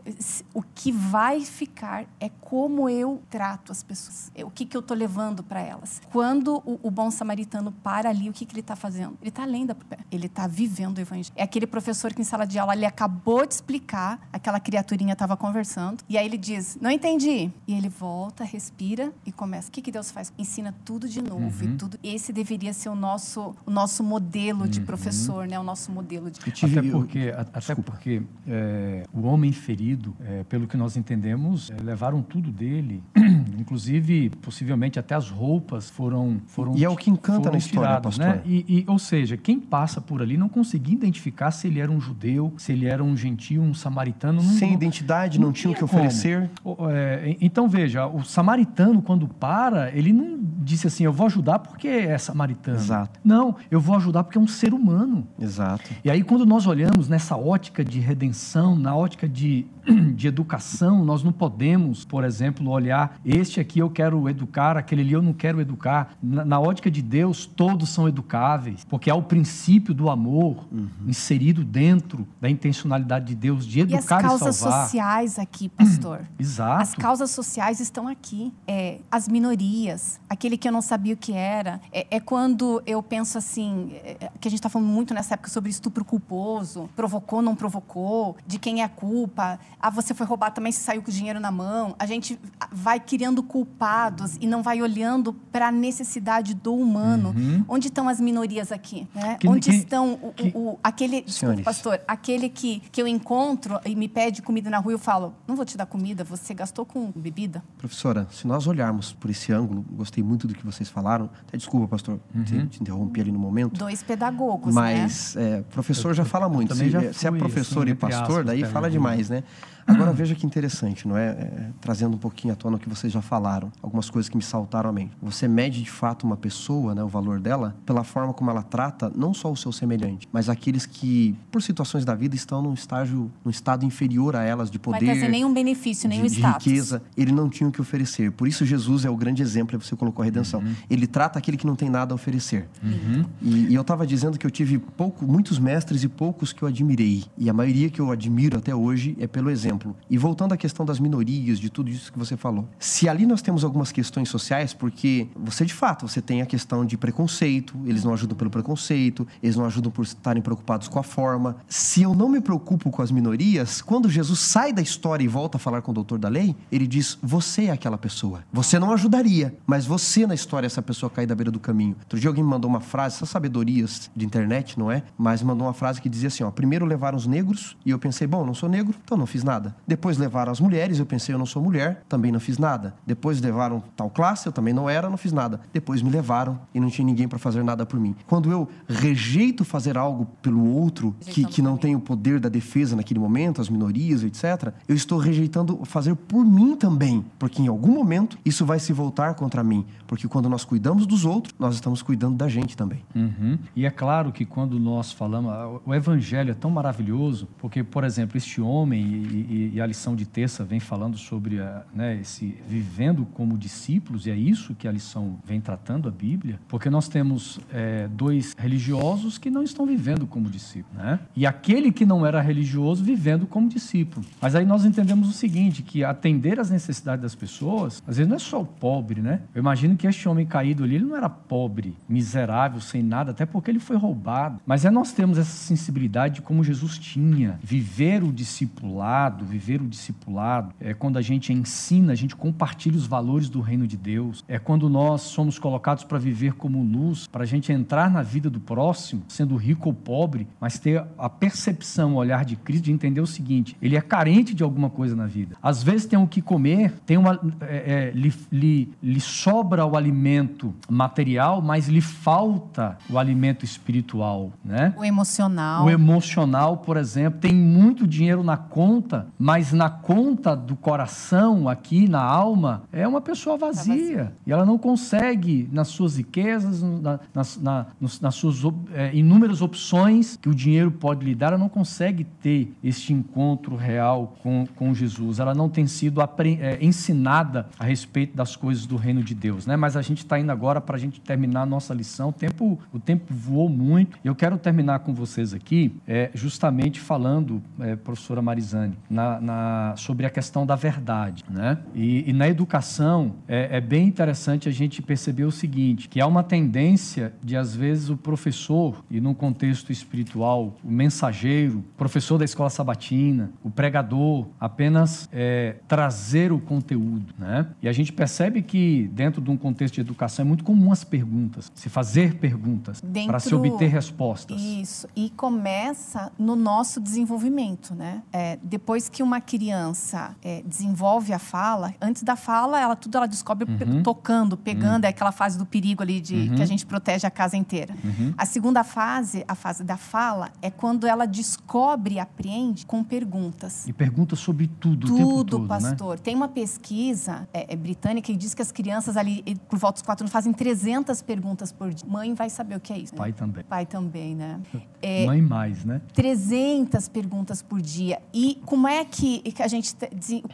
O 0.54 0.62
que 0.62 0.92
vai 0.92 1.40
ficar 1.44 2.06
é 2.20 2.28
como 2.40 2.88
eu 2.88 3.22
trato 3.28 3.72
as 3.72 3.82
pessoas, 3.82 4.30
é 4.34 4.44
o 4.44 4.50
que, 4.50 4.64
que 4.64 4.76
eu 4.76 4.80
estou 4.80 4.96
levando 4.96 5.42
para 5.42 5.60
elas. 5.60 6.00
Quando 6.10 6.62
o, 6.64 6.78
o, 6.82 6.90
bom 6.90 7.10
samaritano 7.10 7.72
para 7.72 8.08
ali, 8.08 8.28
o 8.28 8.32
que, 8.32 8.44
que 8.44 8.52
ele 8.52 8.60
está 8.60 8.76
fazendo? 8.76 9.16
Ele 9.20 9.28
está 9.28 9.42
além 9.42 9.66
da 9.66 9.74
ele 10.10 10.26
está 10.26 10.46
vivendo 10.46 10.75
o 10.84 11.00
evangelho. 11.00 11.32
É 11.36 11.42
aquele 11.42 11.66
professor 11.66 12.12
que 12.12 12.20
em 12.20 12.24
sala 12.24 12.46
de 12.46 12.58
aula 12.58 12.74
ele 12.74 12.84
acabou 12.84 13.46
de 13.46 13.54
explicar, 13.54 14.20
aquela 14.32 14.60
criaturinha 14.60 15.12
estava 15.12 15.36
conversando, 15.36 16.02
e 16.08 16.18
aí 16.18 16.26
ele 16.26 16.36
diz: 16.36 16.76
Não 16.80 16.90
entendi. 16.90 17.50
E 17.66 17.74
ele 17.74 17.88
volta, 17.88 18.44
respira 18.44 19.12
e 19.24 19.32
começa. 19.32 19.68
O 19.68 19.72
que, 19.72 19.80
que 19.80 19.92
Deus 19.92 20.10
faz? 20.10 20.32
Ensina 20.38 20.74
tudo 20.84 21.08
de 21.08 21.22
novo 21.22 21.64
uhum. 21.64 21.74
e 21.74 21.76
tudo. 21.76 21.98
Esse 22.02 22.32
deveria 22.32 22.72
ser 22.72 22.88
o 22.88 22.94
nosso, 22.94 23.54
o 23.64 23.70
nosso 23.70 24.02
modelo 24.02 24.62
uhum. 24.62 24.68
de 24.68 24.80
professor, 24.80 25.46
né? 25.46 25.58
O 25.58 25.62
nosso 25.62 25.90
modelo 25.90 26.30
de. 26.30 26.40
Até 26.40 26.82
porque, 26.82 27.34
até 27.36 27.74
porque 27.74 28.22
é, 28.46 29.04
o 29.12 29.22
homem 29.22 29.52
ferido, 29.52 30.14
é, 30.20 30.44
pelo 30.44 30.66
que 30.66 30.76
nós 30.76 30.96
entendemos, 30.96 31.70
é, 31.70 31.76
levaram 31.82 32.22
tudo 32.22 32.50
dele, 32.50 33.02
inclusive 33.58 34.30
possivelmente 34.42 34.98
até 34.98 35.14
as 35.14 35.30
roupas 35.30 35.88
foram 35.90 36.40
foram 36.46 36.76
e 36.76 36.84
é 36.84 36.88
o 36.88 36.96
que 36.96 37.10
encanta 37.10 37.50
na 37.50 37.58
história, 37.58 37.88
tiradas, 37.88 38.18
né? 38.18 38.42
E, 38.44 38.64
e, 38.68 38.84
ou 38.86 38.98
seja, 38.98 39.36
quem 39.36 39.58
passa 39.58 40.00
por 40.00 40.22
ali 40.22 40.36
não 40.36 40.48
conseguia 40.66 40.94
identificar 40.94 41.52
se 41.52 41.68
ele 41.68 41.78
era 41.78 41.90
um 41.90 42.00
judeu, 42.00 42.52
se 42.58 42.72
ele 42.72 42.86
era 42.86 43.02
um 43.02 43.16
gentio, 43.16 43.62
um 43.62 43.72
samaritano. 43.72 44.42
Não, 44.42 44.50
Sem 44.50 44.74
identidade, 44.74 45.38
não, 45.38 45.46
não 45.46 45.52
tinha 45.52 45.72
o 45.72 45.76
que 45.76 45.84
oferecer. 45.84 46.50
É, 46.90 47.36
então, 47.40 47.68
veja, 47.68 48.06
o 48.06 48.24
samaritano, 48.24 49.00
quando 49.00 49.28
para, 49.28 49.96
ele 49.96 50.12
não 50.12 50.36
disse 50.40 50.88
assim, 50.88 51.04
eu 51.04 51.12
vou 51.12 51.26
ajudar 51.26 51.60
porque 51.60 51.86
é 51.86 52.18
samaritano. 52.18 52.76
Exato. 52.76 53.20
Não, 53.24 53.54
eu 53.70 53.80
vou 53.80 53.96
ajudar 53.96 54.24
porque 54.24 54.36
é 54.36 54.40
um 54.40 54.48
ser 54.48 54.74
humano. 54.74 55.26
Exato. 55.40 55.88
E 56.04 56.10
aí, 56.10 56.24
quando 56.24 56.44
nós 56.44 56.66
olhamos 56.66 57.08
nessa 57.08 57.36
ótica 57.36 57.84
de 57.84 58.00
redenção, 58.00 58.74
na 58.74 58.94
ótica 58.94 59.28
de, 59.28 59.66
de 60.14 60.26
educação, 60.26 61.04
nós 61.04 61.22
não 61.22 61.30
podemos, 61.32 62.04
por 62.04 62.24
exemplo, 62.24 62.68
olhar 62.68 63.20
este 63.24 63.60
aqui 63.60 63.78
eu 63.78 63.88
quero 63.88 64.28
educar, 64.28 64.76
aquele 64.76 65.02
ali 65.02 65.12
eu 65.12 65.22
não 65.22 65.32
quero 65.32 65.60
educar. 65.60 66.16
Na, 66.20 66.44
na 66.44 66.60
ótica 66.60 66.90
de 66.90 67.00
Deus, 67.00 67.46
todos 67.46 67.88
são 67.88 68.08
educáveis, 68.08 68.84
porque 68.84 69.08
há 69.08 69.14
o 69.14 69.22
princípio 69.22 69.94
do 69.94 70.10
amor 70.10 70.45
uhum. 70.50 70.88
inserido 71.06 71.64
dentro 71.64 72.26
da 72.40 72.48
intencionalidade 72.48 73.26
de 73.26 73.34
Deus 73.34 73.66
de 73.66 73.80
educar 73.80 74.22
e, 74.22 74.26
as 74.26 74.38
causas 74.38 74.56
sociais 74.56 75.38
aqui, 75.38 75.68
pastor. 75.68 76.26
Exato. 76.38 76.82
As 76.82 76.94
causas 76.94 77.30
sociais 77.30 77.80
estão 77.80 78.08
aqui. 78.08 78.52
É, 78.66 78.98
as 79.10 79.28
minorias, 79.28 80.20
aquele 80.28 80.56
que 80.56 80.68
eu 80.68 80.72
não 80.72 80.82
sabia 80.82 81.14
o 81.14 81.16
que 81.16 81.32
era. 81.32 81.80
É, 81.92 82.06
é 82.10 82.20
quando 82.20 82.82
eu 82.86 83.02
penso 83.02 83.38
assim, 83.38 83.92
é, 84.04 84.30
que 84.40 84.48
a 84.48 84.50
gente 84.50 84.58
está 84.58 84.68
falando 84.68 84.88
muito 84.88 85.14
nessa 85.14 85.34
época 85.34 85.50
sobre 85.50 85.70
estupro 85.70 86.04
culposo, 86.04 86.88
provocou, 86.94 87.42
não 87.42 87.54
provocou, 87.54 88.36
de 88.46 88.58
quem 88.58 88.80
é 88.80 88.84
a 88.84 88.88
culpa. 88.88 89.58
Ah, 89.80 89.90
você 89.90 90.14
foi 90.14 90.26
roubar 90.26 90.50
também 90.50 90.72
se 90.72 90.80
saiu 90.80 91.02
com 91.02 91.10
o 91.10 91.12
dinheiro 91.12 91.40
na 91.40 91.50
mão. 91.50 91.94
A 91.98 92.06
gente 92.06 92.38
vai 92.70 93.00
criando 93.00 93.42
culpados 93.42 94.36
e 94.40 94.46
não 94.46 94.62
vai 94.62 94.82
olhando 94.82 95.32
para 95.32 95.68
a 95.68 95.72
necessidade 95.72 96.54
do 96.54 96.74
humano. 96.74 97.34
Uhum. 97.36 97.64
Onde 97.68 97.88
estão 97.88 98.08
as 98.08 98.20
minorias 98.20 98.72
aqui? 98.72 99.08
Né? 99.14 99.36
Que, 99.38 99.48
Onde 99.48 99.70
que, 99.70 99.76
estão 99.76 100.18
que, 100.36 100.52
o, 100.54 100.72
o, 100.72 100.78
aquele, 100.82 101.22
desculpa, 101.22 101.62
pastor, 101.62 102.00
aquele 102.06 102.48
que, 102.48 102.80
que 102.92 103.00
eu 103.00 103.08
encontro 103.08 103.80
e 103.84 103.96
me 103.96 104.08
pede 104.08 104.42
comida 104.42 104.68
na 104.70 104.78
rua, 104.78 104.92
eu 104.92 104.98
falo, 104.98 105.34
não 105.46 105.56
vou 105.56 105.64
te 105.64 105.76
dar 105.76 105.86
comida, 105.86 106.22
você 106.22 106.54
gastou 106.54 106.84
com 106.84 107.10
bebida? 107.14 107.64
Professora, 107.78 108.26
se 108.30 108.46
nós 108.46 108.66
olharmos 108.66 109.12
por 109.12 109.30
esse 109.30 109.52
ângulo, 109.52 109.84
gostei 109.90 110.22
muito 110.22 110.46
do 110.46 110.54
que 110.54 110.64
vocês 110.64 110.88
falaram. 110.88 111.30
Até 111.46 111.56
desculpa, 111.56 111.88
pastor, 111.88 112.20
uhum. 112.34 112.44
te, 112.44 112.66
te, 112.66 112.82
interrompi 112.82 113.20
ali 113.20 113.32
no 113.32 113.38
momento. 113.38 113.76
Dois 113.76 114.02
pedagogos, 114.02 114.74
Mas, 114.74 115.34
né? 115.34 115.58
é, 115.58 115.62
professor 115.62 116.14
já 116.14 116.24
fala 116.24 116.48
muito. 116.48 116.74
Se, 116.74 116.90
já 116.90 117.12
se 117.12 117.26
é 117.26 117.30
professor 117.30 117.84
assim, 117.84 117.92
e 117.92 117.94
pastor, 117.94 118.44
daí 118.44 118.64
fala 118.64 118.90
demais, 118.90 119.30
né? 119.30 119.42
Agora 119.86 120.12
veja 120.12 120.34
que 120.34 120.44
interessante, 120.44 121.06
não 121.06 121.16
é? 121.16 121.28
é? 121.28 121.70
Trazendo 121.80 122.14
um 122.14 122.18
pouquinho 122.18 122.52
à 122.52 122.56
tona 122.56 122.76
o 122.76 122.78
que 122.78 122.88
vocês 122.88 123.12
já 123.12 123.22
falaram, 123.22 123.70
algumas 123.82 124.10
coisas 124.10 124.28
que 124.28 124.36
me 124.36 124.42
saltaram 124.42 124.90
à 124.90 124.92
mente. 124.92 125.12
Você 125.22 125.46
mede 125.46 125.82
de 125.82 125.90
fato 125.90 126.24
uma 126.24 126.36
pessoa, 126.36 126.94
né, 126.94 127.02
o 127.02 127.08
valor 127.08 127.40
dela, 127.40 127.76
pela 127.86 128.02
forma 128.02 128.32
como 128.32 128.50
ela 128.50 128.62
trata 128.62 129.12
não 129.14 129.32
só 129.32 129.50
o 129.50 129.56
seu 129.56 129.70
semelhante, 129.70 130.28
mas 130.32 130.48
aqueles 130.48 130.86
que, 130.86 131.36
por 131.50 131.62
situações 131.62 132.04
da 132.04 132.14
vida, 132.14 132.34
estão 132.34 132.60
num 132.60 132.74
estágio, 132.74 133.30
num 133.44 133.50
estado 133.50 133.84
inferior 133.84 134.34
a 134.34 134.42
elas 134.42 134.70
de 134.70 134.78
poder. 134.78 135.00
Não 135.00 135.06
vai 135.06 135.16
trazer 135.16 135.30
nenhum 135.30 135.52
benefício, 135.52 136.08
nenhum 136.08 136.26
de, 136.26 136.32
status. 136.32 136.64
De 136.64 136.70
riqueza, 136.70 137.02
ele 137.16 137.32
não 137.32 137.48
tinha 137.48 137.68
o 137.68 137.72
que 137.72 137.80
oferecer. 137.80 138.32
Por 138.32 138.48
isso 138.48 138.64
Jesus 138.64 139.04
é 139.04 139.10
o 139.10 139.16
grande 139.16 139.42
exemplo, 139.42 139.80
você 139.80 139.94
colocou 139.94 140.22
a 140.22 140.24
redenção. 140.24 140.60
Uhum. 140.60 140.74
Ele 140.90 141.06
trata 141.06 141.38
aquele 141.38 141.56
que 141.56 141.66
não 141.66 141.76
tem 141.76 141.88
nada 141.88 142.12
a 142.12 142.16
oferecer. 142.16 142.68
Uhum. 142.82 143.24
E, 143.40 143.66
e, 143.68 143.74
eu 143.74 143.82
estava 143.82 144.06
dizendo 144.06 144.38
que 144.38 144.46
eu 144.46 144.50
tive 144.50 144.78
pouco, 144.78 145.26
muitos 145.26 145.58
mestres 145.58 146.02
e 146.02 146.08
poucos 146.08 146.52
que 146.52 146.62
eu 146.62 146.68
admirei. 146.68 147.24
E 147.38 147.48
a 147.48 147.52
maioria 147.52 147.88
que 147.88 148.00
eu 148.00 148.10
admiro 148.10 148.58
até 148.58 148.74
hoje 148.74 149.16
é 149.20 149.26
pelo 149.26 149.50
exemplo. 149.50 149.75
E 150.10 150.18
voltando 150.18 150.52
à 150.52 150.56
questão 150.56 150.84
das 150.84 151.00
minorias, 151.00 151.58
de 151.58 151.70
tudo 151.70 151.90
isso 151.90 152.12
que 152.12 152.18
você 152.18 152.36
falou. 152.36 152.68
Se 152.78 153.08
ali 153.08 153.26
nós 153.26 153.42
temos 153.42 153.64
algumas 153.64 153.92
questões 153.92 154.28
sociais, 154.28 154.72
porque 154.72 155.28
você 155.36 155.64
de 155.64 155.74
fato, 155.74 156.06
você 156.06 156.20
tem 156.20 156.42
a 156.42 156.46
questão 156.46 156.84
de 156.84 156.96
preconceito, 156.96 157.76
eles 157.84 158.04
não 158.04 158.12
ajudam 158.12 158.36
pelo 158.36 158.50
preconceito, 158.50 159.26
eles 159.42 159.56
não 159.56 159.64
ajudam 159.64 159.90
por 159.90 160.02
estarem 160.02 160.42
preocupados 160.42 160.88
com 160.88 160.98
a 160.98 161.02
forma. 161.02 161.56
Se 161.68 162.02
eu 162.02 162.14
não 162.14 162.28
me 162.28 162.40
preocupo 162.40 162.90
com 162.90 163.02
as 163.02 163.10
minorias, 163.10 163.80
quando 163.82 164.08
Jesus 164.08 164.38
sai 164.40 164.72
da 164.72 164.82
história 164.82 165.24
e 165.24 165.28
volta 165.28 165.56
a 165.56 165.60
falar 165.60 165.82
com 165.82 165.90
o 165.90 165.94
doutor 165.94 166.18
da 166.18 166.28
lei, 166.28 166.54
ele 166.70 166.86
diz: 166.86 167.18
Você 167.22 167.66
é 167.66 167.70
aquela 167.70 167.98
pessoa. 167.98 168.44
Você 168.52 168.78
não 168.78 168.92
ajudaria, 168.92 169.56
mas 169.66 169.86
você 169.86 170.26
na 170.26 170.34
história, 170.34 170.66
essa 170.66 170.82
pessoa 170.82 171.10
cair 171.10 171.26
da 171.26 171.34
beira 171.34 171.50
do 171.50 171.60
caminho. 171.60 171.96
Outro 172.00 172.18
dia 172.18 172.28
alguém 172.28 172.44
me 172.44 172.50
mandou 172.50 172.68
uma 172.68 172.80
frase, 172.80 173.16
essas 173.16 173.28
sabedorias 173.28 174.10
de 174.14 174.24
internet, 174.24 174.78
não 174.78 174.90
é? 174.90 175.02
Mas 175.16 175.42
mandou 175.42 175.66
uma 175.66 175.74
frase 175.74 176.00
que 176.00 176.08
dizia 176.08 176.28
assim: 176.28 176.44
ó, 176.44 176.50
primeiro 176.50 176.84
levaram 176.84 177.16
os 177.16 177.26
negros 177.26 177.76
e 177.84 177.90
eu 177.90 177.98
pensei, 177.98 178.26
bom, 178.26 178.44
não 178.44 178.54
sou 178.54 178.68
negro, 178.68 178.94
então 179.04 179.16
não 179.16 179.26
fiz 179.26 179.42
nada. 179.42 179.65
Depois 179.86 180.18
levaram 180.18 180.52
as 180.52 180.60
mulheres, 180.60 180.98
eu 180.98 181.06
pensei, 181.06 181.34
eu 181.34 181.38
não 181.38 181.46
sou 181.46 181.62
mulher, 181.62 182.04
também 182.08 182.30
não 182.30 182.40
fiz 182.40 182.58
nada. 182.58 182.94
Depois 183.06 183.40
levaram 183.40 183.82
tal 183.96 184.10
classe, 184.10 184.46
eu 184.46 184.52
também 184.52 184.74
não 184.74 184.88
era, 184.88 185.08
não 185.08 185.16
fiz 185.16 185.32
nada. 185.32 185.60
Depois 185.72 186.02
me 186.02 186.10
levaram 186.10 186.58
e 186.74 186.80
não 186.80 186.88
tinha 186.88 187.04
ninguém 187.04 187.28
para 187.28 187.38
fazer 187.38 187.62
nada 187.62 187.86
por 187.86 187.98
mim. 187.98 188.14
Quando 188.26 188.50
eu 188.50 188.68
rejeito 188.88 189.64
fazer 189.64 189.96
algo 189.96 190.26
pelo 190.42 190.64
outro 190.64 191.14
que, 191.20 191.44
que 191.44 191.62
não 191.62 191.76
tem 191.76 191.94
o 191.94 192.00
poder 192.00 192.40
da 192.40 192.48
defesa 192.48 192.96
naquele 192.96 193.20
momento, 193.20 193.60
as 193.60 193.68
minorias, 193.68 194.22
etc., 194.22 194.72
eu 194.88 194.94
estou 194.94 195.18
rejeitando 195.18 195.80
fazer 195.84 196.14
por 196.14 196.44
mim 196.44 196.76
também, 196.76 197.24
porque 197.38 197.62
em 197.62 197.68
algum 197.68 197.92
momento 197.92 198.38
isso 198.44 198.64
vai 198.64 198.78
se 198.78 198.92
voltar 198.92 199.34
contra 199.34 199.62
mim. 199.62 199.84
Porque 200.06 200.28
quando 200.28 200.48
nós 200.48 200.64
cuidamos 200.64 201.06
dos 201.06 201.24
outros, 201.24 201.54
nós 201.58 201.74
estamos 201.74 202.02
cuidando 202.02 202.36
da 202.36 202.48
gente 202.48 202.76
também. 202.76 203.02
Uhum. 203.14 203.58
E 203.74 203.84
é 203.84 203.90
claro 203.90 204.32
que 204.32 204.44
quando 204.44 204.78
nós 204.78 205.12
falamos, 205.12 205.80
o 205.84 205.94
evangelho 205.94 206.50
é 206.50 206.54
tão 206.54 206.70
maravilhoso, 206.70 207.48
porque, 207.58 207.82
por 207.82 208.04
exemplo, 208.04 208.36
este 208.36 208.60
homem 208.60 209.02
e, 209.02 209.46
e, 209.56 209.76
e 209.76 209.80
a 209.80 209.86
lição 209.86 210.14
de 210.14 210.26
terça 210.26 210.64
vem 210.64 210.80
falando 210.80 211.16
sobre 211.16 211.60
a, 211.60 211.82
né, 211.94 212.18
esse 212.20 212.56
vivendo 212.68 213.26
como 213.32 213.56
discípulos, 213.56 214.26
e 214.26 214.30
é 214.30 214.36
isso 214.36 214.74
que 214.74 214.86
a 214.86 214.92
lição 214.92 215.38
vem 215.44 215.60
tratando 215.60 216.08
a 216.08 216.10
Bíblia, 216.10 216.60
porque 216.68 216.90
nós 216.90 217.08
temos 217.08 217.58
é, 217.72 218.08
dois 218.08 218.54
religiosos 218.58 219.38
que 219.38 219.50
não 219.50 219.62
estão 219.62 219.86
vivendo 219.86 220.26
como 220.26 220.50
discípulos, 220.50 220.96
né? 220.96 221.20
E 221.34 221.46
aquele 221.46 221.90
que 221.90 222.04
não 222.04 222.26
era 222.26 222.40
religioso 222.40 223.02
vivendo 223.02 223.46
como 223.46 223.68
discípulo. 223.68 224.24
Mas 224.40 224.54
aí 224.54 224.64
nós 224.64 224.84
entendemos 224.84 225.28
o 225.28 225.32
seguinte, 225.32 225.82
que 225.82 226.04
atender 226.04 226.60
às 226.60 226.70
necessidades 226.70 227.22
das 227.22 227.34
pessoas, 227.34 228.02
às 228.06 228.16
vezes 228.16 228.28
não 228.28 228.36
é 228.36 228.38
só 228.38 228.60
o 228.60 228.66
pobre, 228.66 229.20
né? 229.20 229.42
Eu 229.54 229.60
imagino 229.60 229.96
que 229.96 230.06
este 230.06 230.28
homem 230.28 230.46
caído 230.46 230.84
ali, 230.84 230.96
ele 230.96 231.04
não 231.04 231.16
era 231.16 231.28
pobre, 231.28 231.96
miserável, 232.08 232.80
sem 232.80 233.02
nada, 233.02 233.30
até 233.30 233.46
porque 233.46 233.70
ele 233.70 233.78
foi 233.78 233.96
roubado. 233.96 234.60
Mas 234.66 234.84
é 234.84 234.90
nós 234.90 235.12
temos 235.12 235.38
essa 235.38 235.50
sensibilidade 235.50 236.36
de 236.36 236.42
como 236.42 236.64
Jesus 236.64 236.98
tinha, 236.98 237.58
viver 237.62 238.22
o 238.22 238.32
discipulado, 238.32 239.45
viver 239.46 239.80
o 239.80 239.88
discipulado, 239.88 240.74
é 240.80 240.92
quando 240.92 241.16
a 241.16 241.22
gente 241.22 241.52
ensina, 241.52 242.12
a 242.12 242.16
gente 242.16 242.36
compartilha 242.36 242.96
os 242.96 243.06
valores 243.06 243.48
do 243.48 243.60
reino 243.60 243.86
de 243.86 243.96
Deus, 243.96 244.44
é 244.46 244.58
quando 244.58 244.90
nós 244.90 245.22
somos 245.22 245.58
colocados 245.58 246.04
para 246.04 246.18
viver 246.18 246.54
como 246.54 246.82
luz, 246.82 247.26
para 247.26 247.44
a 247.44 247.46
gente 247.46 247.72
entrar 247.72 248.10
na 248.10 248.22
vida 248.22 248.50
do 248.50 248.60
próximo, 248.60 249.22
sendo 249.28 249.56
rico 249.56 249.88
ou 249.88 249.94
pobre, 249.94 250.46
mas 250.60 250.78
ter 250.78 251.04
a 251.16 251.28
percepção, 251.28 252.14
o 252.14 252.16
olhar 252.16 252.44
de 252.44 252.56
Cristo, 252.56 252.84
de 252.84 252.92
entender 252.92 253.20
o 253.20 253.26
seguinte: 253.26 253.76
ele 253.80 253.96
é 253.96 254.00
carente 254.00 254.54
de 254.54 254.62
alguma 254.62 254.90
coisa 254.90 255.14
na 255.14 255.26
vida. 255.26 255.56
Às 255.62 255.82
vezes 255.82 256.06
tem 256.06 256.18
o 256.18 256.26
que 256.26 256.42
comer, 256.42 256.92
tem 257.06 257.16
uma, 257.16 257.40
é, 257.60 257.76
é, 257.76 258.10
lhe, 258.12 258.32
lhe, 258.50 258.92
lhe 259.02 259.20
sobra 259.20 259.86
o 259.86 259.96
alimento 259.96 260.74
material, 260.88 261.62
mas 261.62 261.88
lhe 261.88 262.00
falta 262.00 262.98
o 263.08 263.18
alimento 263.18 263.64
espiritual, 263.64 264.52
né? 264.64 264.94
O 264.96 265.04
emocional. 265.04 265.84
O 265.84 265.90
emocional, 265.90 266.78
por 266.78 266.96
exemplo, 266.96 267.40
tem 267.40 267.54
muito 267.54 268.06
dinheiro 268.06 268.42
na 268.42 268.56
conta, 268.56 269.26
mas 269.38 269.72
na 269.72 269.90
conta 269.90 270.54
do 270.56 270.76
coração, 270.76 271.68
aqui 271.68 272.08
na 272.08 272.22
alma, 272.22 272.82
é 272.92 273.06
uma 273.06 273.20
pessoa 273.20 273.56
vazia. 273.56 274.24
Tá 274.24 274.32
e 274.46 274.52
ela 274.52 274.64
não 274.64 274.78
consegue, 274.78 275.68
nas 275.72 275.88
suas 275.88 276.16
riquezas, 276.16 276.82
na, 276.82 277.20
nas, 277.34 277.60
na, 277.60 277.86
nas 278.00 278.34
suas 278.34 278.56
é, 278.94 279.14
inúmeras 279.14 279.62
opções 279.62 280.38
que 280.40 280.48
o 280.48 280.54
dinheiro 280.54 280.90
pode 280.90 281.24
lhe 281.24 281.34
dar, 281.34 281.48
ela 281.48 281.58
não 281.58 281.68
consegue 281.68 282.24
ter 282.24 282.74
este 282.82 283.12
encontro 283.12 283.76
real 283.76 284.36
com, 284.42 284.66
com 284.74 284.94
Jesus. 284.94 285.38
Ela 285.38 285.54
não 285.54 285.68
tem 285.68 285.86
sido 285.86 286.20
é, 286.20 286.78
ensinada 286.80 287.68
a 287.78 287.84
respeito 287.84 288.36
das 288.36 288.56
coisas 288.56 288.86
do 288.86 288.96
reino 288.96 289.22
de 289.22 289.34
Deus, 289.34 289.66
né? 289.66 289.76
Mas 289.76 289.96
a 289.96 290.02
gente 290.02 290.18
está 290.18 290.38
indo 290.38 290.50
agora 290.50 290.80
para 290.80 290.96
a 290.96 290.98
gente 290.98 291.20
terminar 291.20 291.62
a 291.62 291.66
nossa 291.66 291.92
lição. 291.92 292.30
O 292.30 292.32
tempo, 292.32 292.78
o 292.92 292.98
tempo 292.98 293.32
voou 293.32 293.68
muito. 293.68 294.18
Eu 294.24 294.34
quero 294.34 294.56
terminar 294.58 295.00
com 295.00 295.12
vocês 295.12 295.52
aqui, 295.52 295.94
é, 296.06 296.30
justamente 296.34 297.00
falando, 297.00 297.62
é, 297.80 297.96
professora 297.96 298.40
Marizane, 298.40 298.96
na, 299.08 299.25
na, 299.40 299.94
sobre 299.96 300.26
a 300.26 300.30
questão 300.30 300.64
da 300.64 300.76
verdade, 300.76 301.44
né? 301.50 301.78
E, 301.94 302.28
e 302.28 302.32
na 302.32 302.48
educação 302.48 303.36
é, 303.46 303.76
é 303.76 303.80
bem 303.80 304.06
interessante 304.06 304.68
a 304.68 304.72
gente 304.72 305.02
perceber 305.02 305.44
o 305.44 305.52
seguinte, 305.52 306.08
que 306.08 306.20
há 306.20 306.26
uma 306.26 306.42
tendência 306.42 307.32
de 307.42 307.56
às 307.56 307.74
vezes 307.74 308.08
o 308.08 308.16
professor 308.16 309.04
e 309.10 309.20
num 309.20 309.34
contexto 309.34 309.90
espiritual, 309.90 310.76
o 310.84 310.90
mensageiro, 310.90 311.78
o 311.78 311.82
professor 311.96 312.38
da 312.38 312.44
escola 312.44 312.70
sabatina, 312.70 313.50
o 313.62 313.70
pregador, 313.70 314.46
apenas 314.60 315.28
é, 315.32 315.76
trazer 315.88 316.52
o 316.52 316.58
conteúdo, 316.58 317.34
né? 317.38 317.66
E 317.82 317.88
a 317.88 317.92
gente 317.92 318.12
percebe 318.12 318.62
que 318.62 319.08
dentro 319.12 319.40
de 319.40 319.50
um 319.50 319.56
contexto 319.56 319.94
de 319.94 320.00
educação 320.00 320.44
é 320.44 320.48
muito 320.48 320.64
comum 320.64 320.92
as 320.92 321.04
perguntas, 321.04 321.70
se 321.74 321.88
fazer 321.88 322.34
perguntas 322.34 323.00
dentro... 323.00 323.28
para 323.28 323.40
se 323.40 323.54
obter 323.54 323.88
respostas. 323.88 324.60
Isso 324.60 325.08
e 325.14 325.30
começa 325.30 326.30
no 326.38 326.56
nosso 326.56 327.00
desenvolvimento, 327.00 327.94
né? 327.94 328.22
É, 328.32 328.58
depois 328.62 329.08
que 329.08 329.15
uma 329.22 329.40
criança 329.40 330.34
é, 330.42 330.62
desenvolve 330.64 331.32
a 331.32 331.38
fala, 331.38 331.94
antes 332.00 332.22
da 332.22 332.36
fala 332.36 332.80
ela 332.80 332.96
tudo 332.96 333.16
ela 333.16 333.26
descobre 333.26 333.66
uhum. 333.70 334.02
tocando, 334.02 334.56
pegando, 334.56 335.04
uhum. 335.04 335.08
é 335.08 335.08
aquela 335.08 335.32
fase 335.32 335.58
do 335.58 335.66
perigo 335.66 336.02
ali 336.02 336.20
de 336.20 336.34
uhum. 336.34 336.54
que 336.56 336.62
a 336.62 336.66
gente 336.66 336.84
protege 336.84 337.26
a 337.26 337.30
casa 337.30 337.56
inteira. 337.56 337.94
Uhum. 338.02 338.34
A 338.36 338.46
segunda 338.46 338.84
fase, 338.84 339.44
a 339.46 339.54
fase 339.54 339.84
da 339.84 339.96
fala, 339.96 340.50
é 340.60 340.70
quando 340.70 341.06
ela 341.06 341.26
descobre 341.26 342.14
e 342.14 342.18
aprende 342.18 342.84
com 342.86 343.02
perguntas. 343.02 343.86
E 343.86 343.92
pergunta 343.92 344.36
sobre 344.36 344.66
tudo, 344.66 345.06
tudo, 345.06 345.44
todo, 345.44 345.58
né? 345.60 345.68
pastor. 345.68 346.16
Né? 346.16 346.22
Tem 346.22 346.34
uma 346.34 346.48
pesquisa 346.48 347.48
é, 347.52 347.72
é, 347.72 347.76
britânica 347.76 348.26
que 348.26 348.36
diz 348.36 348.54
que 348.54 348.62
as 348.62 348.72
crianças 348.72 349.16
ali, 349.16 349.42
por 349.68 349.78
volta 349.78 349.94
dos 349.94 350.02
quatro 350.02 350.24
anos, 350.24 350.32
fazem 350.32 350.52
300 350.52 351.22
perguntas 351.22 351.72
por 351.72 351.92
dia. 351.92 352.06
Mãe 352.08 352.34
vai 352.34 352.50
saber 352.50 352.76
o 352.76 352.80
que 352.80 352.92
é 352.92 352.98
isso. 352.98 353.14
Pai 353.14 353.30
né? 353.30 353.36
também. 353.36 353.64
Pai 353.64 353.86
também, 353.86 354.34
né? 354.34 354.60
É, 355.00 355.26
Mãe 355.26 355.40
mais, 355.40 355.84
né? 355.84 356.00
300 356.14 357.08
perguntas 357.08 357.62
por 357.62 357.80
dia. 357.80 358.20
E 358.32 358.60
como 358.64 358.88
é 358.88 359.04
que, 359.06 359.40
que 359.52 359.62
a 359.62 359.68
gente... 359.68 359.94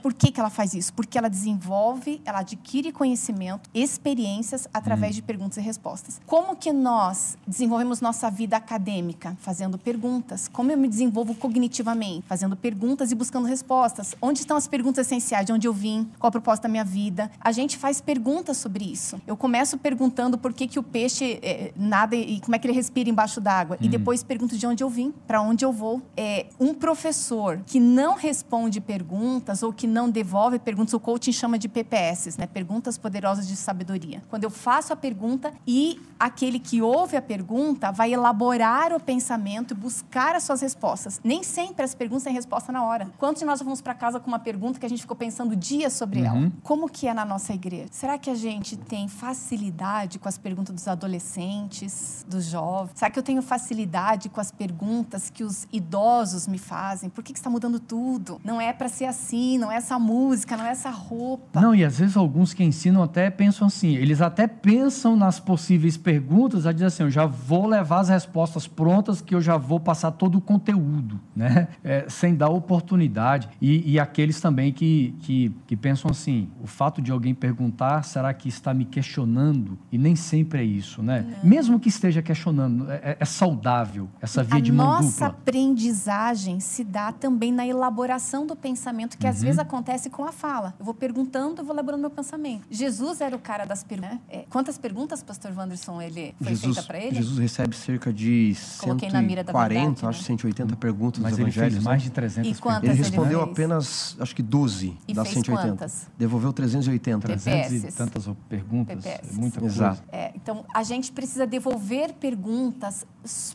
Por 0.02 0.14
que, 0.14 0.30
que 0.30 0.38
ela 0.38 0.50
faz 0.50 0.74
isso? 0.74 0.92
Porque 0.92 1.18
ela 1.18 1.28
desenvolve, 1.28 2.20
ela 2.24 2.40
adquire 2.40 2.92
conhecimento, 2.92 3.68
experiências 3.74 4.68
através 4.72 5.12
hum. 5.12 5.16
de 5.16 5.22
perguntas 5.22 5.56
e 5.56 5.60
respostas. 5.60 6.20
Como 6.26 6.54
que 6.54 6.72
nós 6.72 7.36
desenvolvemos 7.46 8.00
nossa 8.00 8.30
vida 8.30 8.56
acadêmica? 8.56 9.36
Fazendo 9.40 9.78
perguntas. 9.78 10.48
Como 10.48 10.70
eu 10.70 10.78
me 10.78 10.88
desenvolvo 10.88 11.34
cognitivamente? 11.34 12.24
Fazendo 12.26 12.56
perguntas 12.56 13.10
e 13.10 13.14
buscando 13.14 13.46
respostas. 13.46 14.14
Onde 14.20 14.40
estão 14.40 14.56
as 14.56 14.68
perguntas 14.68 15.06
essenciais? 15.06 15.46
De 15.46 15.52
onde 15.52 15.66
eu 15.66 15.72
vim? 15.72 16.08
Qual 16.18 16.28
a 16.28 16.32
proposta 16.32 16.64
da 16.64 16.68
minha 16.68 16.84
vida? 16.84 17.30
A 17.40 17.52
gente 17.52 17.76
faz 17.76 18.00
perguntas 18.00 18.56
sobre 18.56 18.84
isso. 18.84 19.20
Eu 19.26 19.36
começo 19.36 19.78
perguntando 19.78 20.38
por 20.38 20.52
que, 20.52 20.66
que 20.66 20.78
o 20.78 20.82
peixe 20.82 21.38
é, 21.42 21.72
nada 21.76 22.14
e 22.14 22.40
como 22.40 22.54
é 22.54 22.58
que 22.58 22.66
ele 22.66 22.74
respira 22.74 23.08
embaixo 23.08 23.40
d'água. 23.40 23.76
Hum. 23.76 23.84
E 23.84 23.88
depois 23.88 24.22
pergunto 24.22 24.56
de 24.56 24.66
onde 24.66 24.82
eu 24.82 24.88
vim, 24.88 25.12
para 25.26 25.40
onde 25.40 25.64
eu 25.64 25.72
vou. 25.72 26.02
É, 26.16 26.46
um 26.60 26.74
professor 26.74 27.60
que 27.66 27.80
não 27.80 28.14
responde 28.14 28.41
perguntas 28.80 29.62
ou 29.62 29.72
que 29.72 29.86
não 29.86 30.10
devolve 30.10 30.58
perguntas, 30.58 30.94
o 30.94 31.00
coaching 31.00 31.32
chama 31.32 31.58
de 31.58 31.68
PPS, 31.68 32.36
né? 32.38 32.46
Perguntas 32.46 32.98
poderosas 32.98 33.46
de 33.46 33.56
sabedoria. 33.56 34.22
Quando 34.28 34.44
eu 34.44 34.50
faço 34.50 34.92
a 34.92 34.96
pergunta 34.96 35.52
e 35.66 36.00
aquele 36.18 36.58
que 36.58 36.80
ouve 36.80 37.16
a 37.16 37.22
pergunta 37.22 37.90
vai 37.90 38.12
elaborar 38.12 38.92
o 38.92 39.00
pensamento 39.00 39.72
e 39.72 39.76
buscar 39.76 40.36
as 40.36 40.44
suas 40.44 40.60
respostas. 40.60 41.20
Nem 41.24 41.42
sempre 41.42 41.84
as 41.84 41.94
perguntas 41.94 42.24
têm 42.24 42.32
resposta 42.32 42.70
na 42.70 42.84
hora. 42.84 43.10
Quantos 43.18 43.40
de 43.40 43.46
nós 43.46 43.60
vamos 43.60 43.80
para 43.80 43.94
casa 43.94 44.20
com 44.20 44.28
uma 44.28 44.38
pergunta 44.38 44.78
que 44.78 44.86
a 44.86 44.88
gente 44.88 45.00
ficou 45.00 45.16
pensando 45.16 45.56
dias 45.56 45.92
sobre 45.92 46.20
uhum. 46.20 46.26
ela? 46.26 46.52
Como 46.62 46.88
que 46.88 47.08
é 47.08 47.14
na 47.14 47.24
nossa 47.24 47.52
igreja? 47.52 47.88
Será 47.90 48.18
que 48.18 48.30
a 48.30 48.34
gente 48.34 48.76
tem 48.76 49.08
facilidade 49.08 50.18
com 50.18 50.28
as 50.28 50.38
perguntas 50.38 50.74
dos 50.74 50.86
adolescentes, 50.86 52.24
dos 52.28 52.44
jovens? 52.46 52.92
Será 52.94 53.10
que 53.10 53.18
eu 53.18 53.22
tenho 53.22 53.42
facilidade 53.42 54.28
com 54.28 54.40
as 54.40 54.50
perguntas 54.50 55.28
que 55.28 55.42
os 55.42 55.66
idosos 55.72 56.46
me 56.46 56.58
fazem? 56.58 57.10
Por 57.10 57.24
que, 57.24 57.32
que 57.32 57.38
está 57.38 57.50
mudando 57.50 57.80
tudo? 57.80 58.31
Vestido, 58.32 58.40
não 58.44 58.60
é 58.60 58.72
para 58.72 58.88
ser 58.88 59.06
assim, 59.06 59.58
não 59.58 59.70
é 59.70 59.76
essa 59.76 59.98
música, 59.98 60.56
não 60.56 60.64
é 60.64 60.70
essa 60.70 60.90
roupa. 60.90 61.60
Não, 61.60 61.74
e 61.74 61.84
às 61.84 61.98
vezes 61.98 62.16
alguns 62.16 62.54
que 62.54 62.62
ensinam 62.62 63.02
até 63.02 63.30
pensam 63.30 63.66
assim, 63.66 63.94
eles 63.96 64.20
até 64.20 64.46
pensam 64.46 65.16
nas 65.16 65.40
possíveis 65.40 65.96
perguntas, 65.96 66.66
a 66.66 66.72
dizer 66.72 66.86
assim, 66.86 67.02
eu 67.02 67.10
já 67.10 67.26
vou 67.26 67.66
levar 67.66 68.00
as 68.00 68.08
respostas 68.08 68.66
prontas, 68.66 69.20
que 69.20 69.34
eu 69.34 69.40
já 69.40 69.56
vou 69.56 69.80
passar 69.80 70.12
todo 70.12 70.36
o 70.36 70.40
conteúdo, 70.40 71.20
né? 71.34 71.68
É, 71.82 72.06
sem 72.08 72.34
dar 72.34 72.48
oportunidade. 72.48 73.48
E, 73.60 73.92
e 73.92 73.98
aqueles 73.98 74.40
também 74.40 74.72
que, 74.72 75.14
que, 75.20 75.54
que 75.66 75.76
pensam 75.76 76.10
assim, 76.10 76.48
o 76.62 76.66
fato 76.66 77.02
de 77.02 77.10
alguém 77.10 77.34
perguntar, 77.34 78.04
será 78.04 78.32
que 78.32 78.48
está 78.48 78.72
me 78.72 78.84
questionando? 78.84 79.78
E 79.90 79.98
nem 79.98 80.14
sempre 80.14 80.60
é 80.60 80.64
isso, 80.64 81.02
né? 81.02 81.26
Não. 81.42 81.50
Mesmo 81.50 81.80
que 81.80 81.88
esteja 81.88 82.22
questionando, 82.22 82.90
é, 82.90 82.96
é, 82.96 83.16
é 83.20 83.24
saudável 83.24 84.08
essa 84.20 84.42
via 84.42 84.58
a 84.58 84.60
de 84.60 84.72
mão 84.72 84.86
dupla. 84.86 85.02
Nossa 85.02 85.26
aprendizagem 85.26 86.60
se 86.60 86.84
dá 86.84 87.12
também 87.12 87.52
na 87.52 87.66
elaboração 87.66 88.21
do 88.46 88.56
pensamento, 88.56 89.16
que 89.16 89.26
uhum. 89.26 89.30
às 89.30 89.40
vezes 89.40 89.58
acontece 89.58 90.10
com 90.10 90.24
a 90.24 90.32
fala. 90.32 90.74
Eu 90.78 90.84
vou 90.84 90.94
perguntando, 90.94 91.60
eu 91.60 91.64
vou 91.64 91.74
elaborando 91.74 92.00
meu 92.00 92.10
pensamento. 92.10 92.66
Jesus 92.70 93.20
era 93.20 93.34
o 93.34 93.38
cara 93.38 93.64
das 93.64 93.82
perguntas. 93.82 93.92
Né? 94.02 94.20
É, 94.28 94.44
quantas 94.48 94.78
perguntas, 94.78 95.22
pastor 95.22 95.52
Wanderson, 95.56 96.00
ele 96.00 96.34
foi 96.38 96.48
Jesus, 96.48 96.74
feita 96.74 96.82
para 96.82 96.98
ele? 96.98 97.16
Jesus 97.16 97.38
recebe 97.38 97.76
cerca 97.76 98.12
de 98.12 98.54
140, 98.54 99.34
verdade, 99.34 100.06
acho 100.06 100.20
né? 100.20 100.26
180 100.26 100.76
perguntas 100.76 101.22
Mas 101.22 101.38
ele 101.38 101.52
fez 101.52 101.78
mais 101.82 102.02
de 102.02 102.10
300 102.10 102.50
e 102.50 102.54
perguntas. 102.54 102.82
Ele 102.82 102.94
respondeu 102.94 103.42
ele 103.42 103.50
apenas, 103.50 104.16
acho 104.18 104.34
que 104.34 104.42
12 104.42 104.96
e 105.06 105.14
das 105.14 105.28
180. 105.28 105.68
Quantas? 105.68 106.10
Devolveu 106.18 106.52
380. 106.52 107.26
300 107.26 107.84
e 107.84 107.92
tantas 107.92 108.28
perguntas, 108.48 109.04
PPS. 109.04 109.36
muita 109.36 109.60
coisa. 109.60 109.74
Exato. 109.74 110.02
É, 110.10 110.32
então, 110.34 110.64
a 110.74 110.82
gente 110.82 111.12
precisa 111.12 111.46
devolver 111.46 112.14
perguntas, 112.14 113.06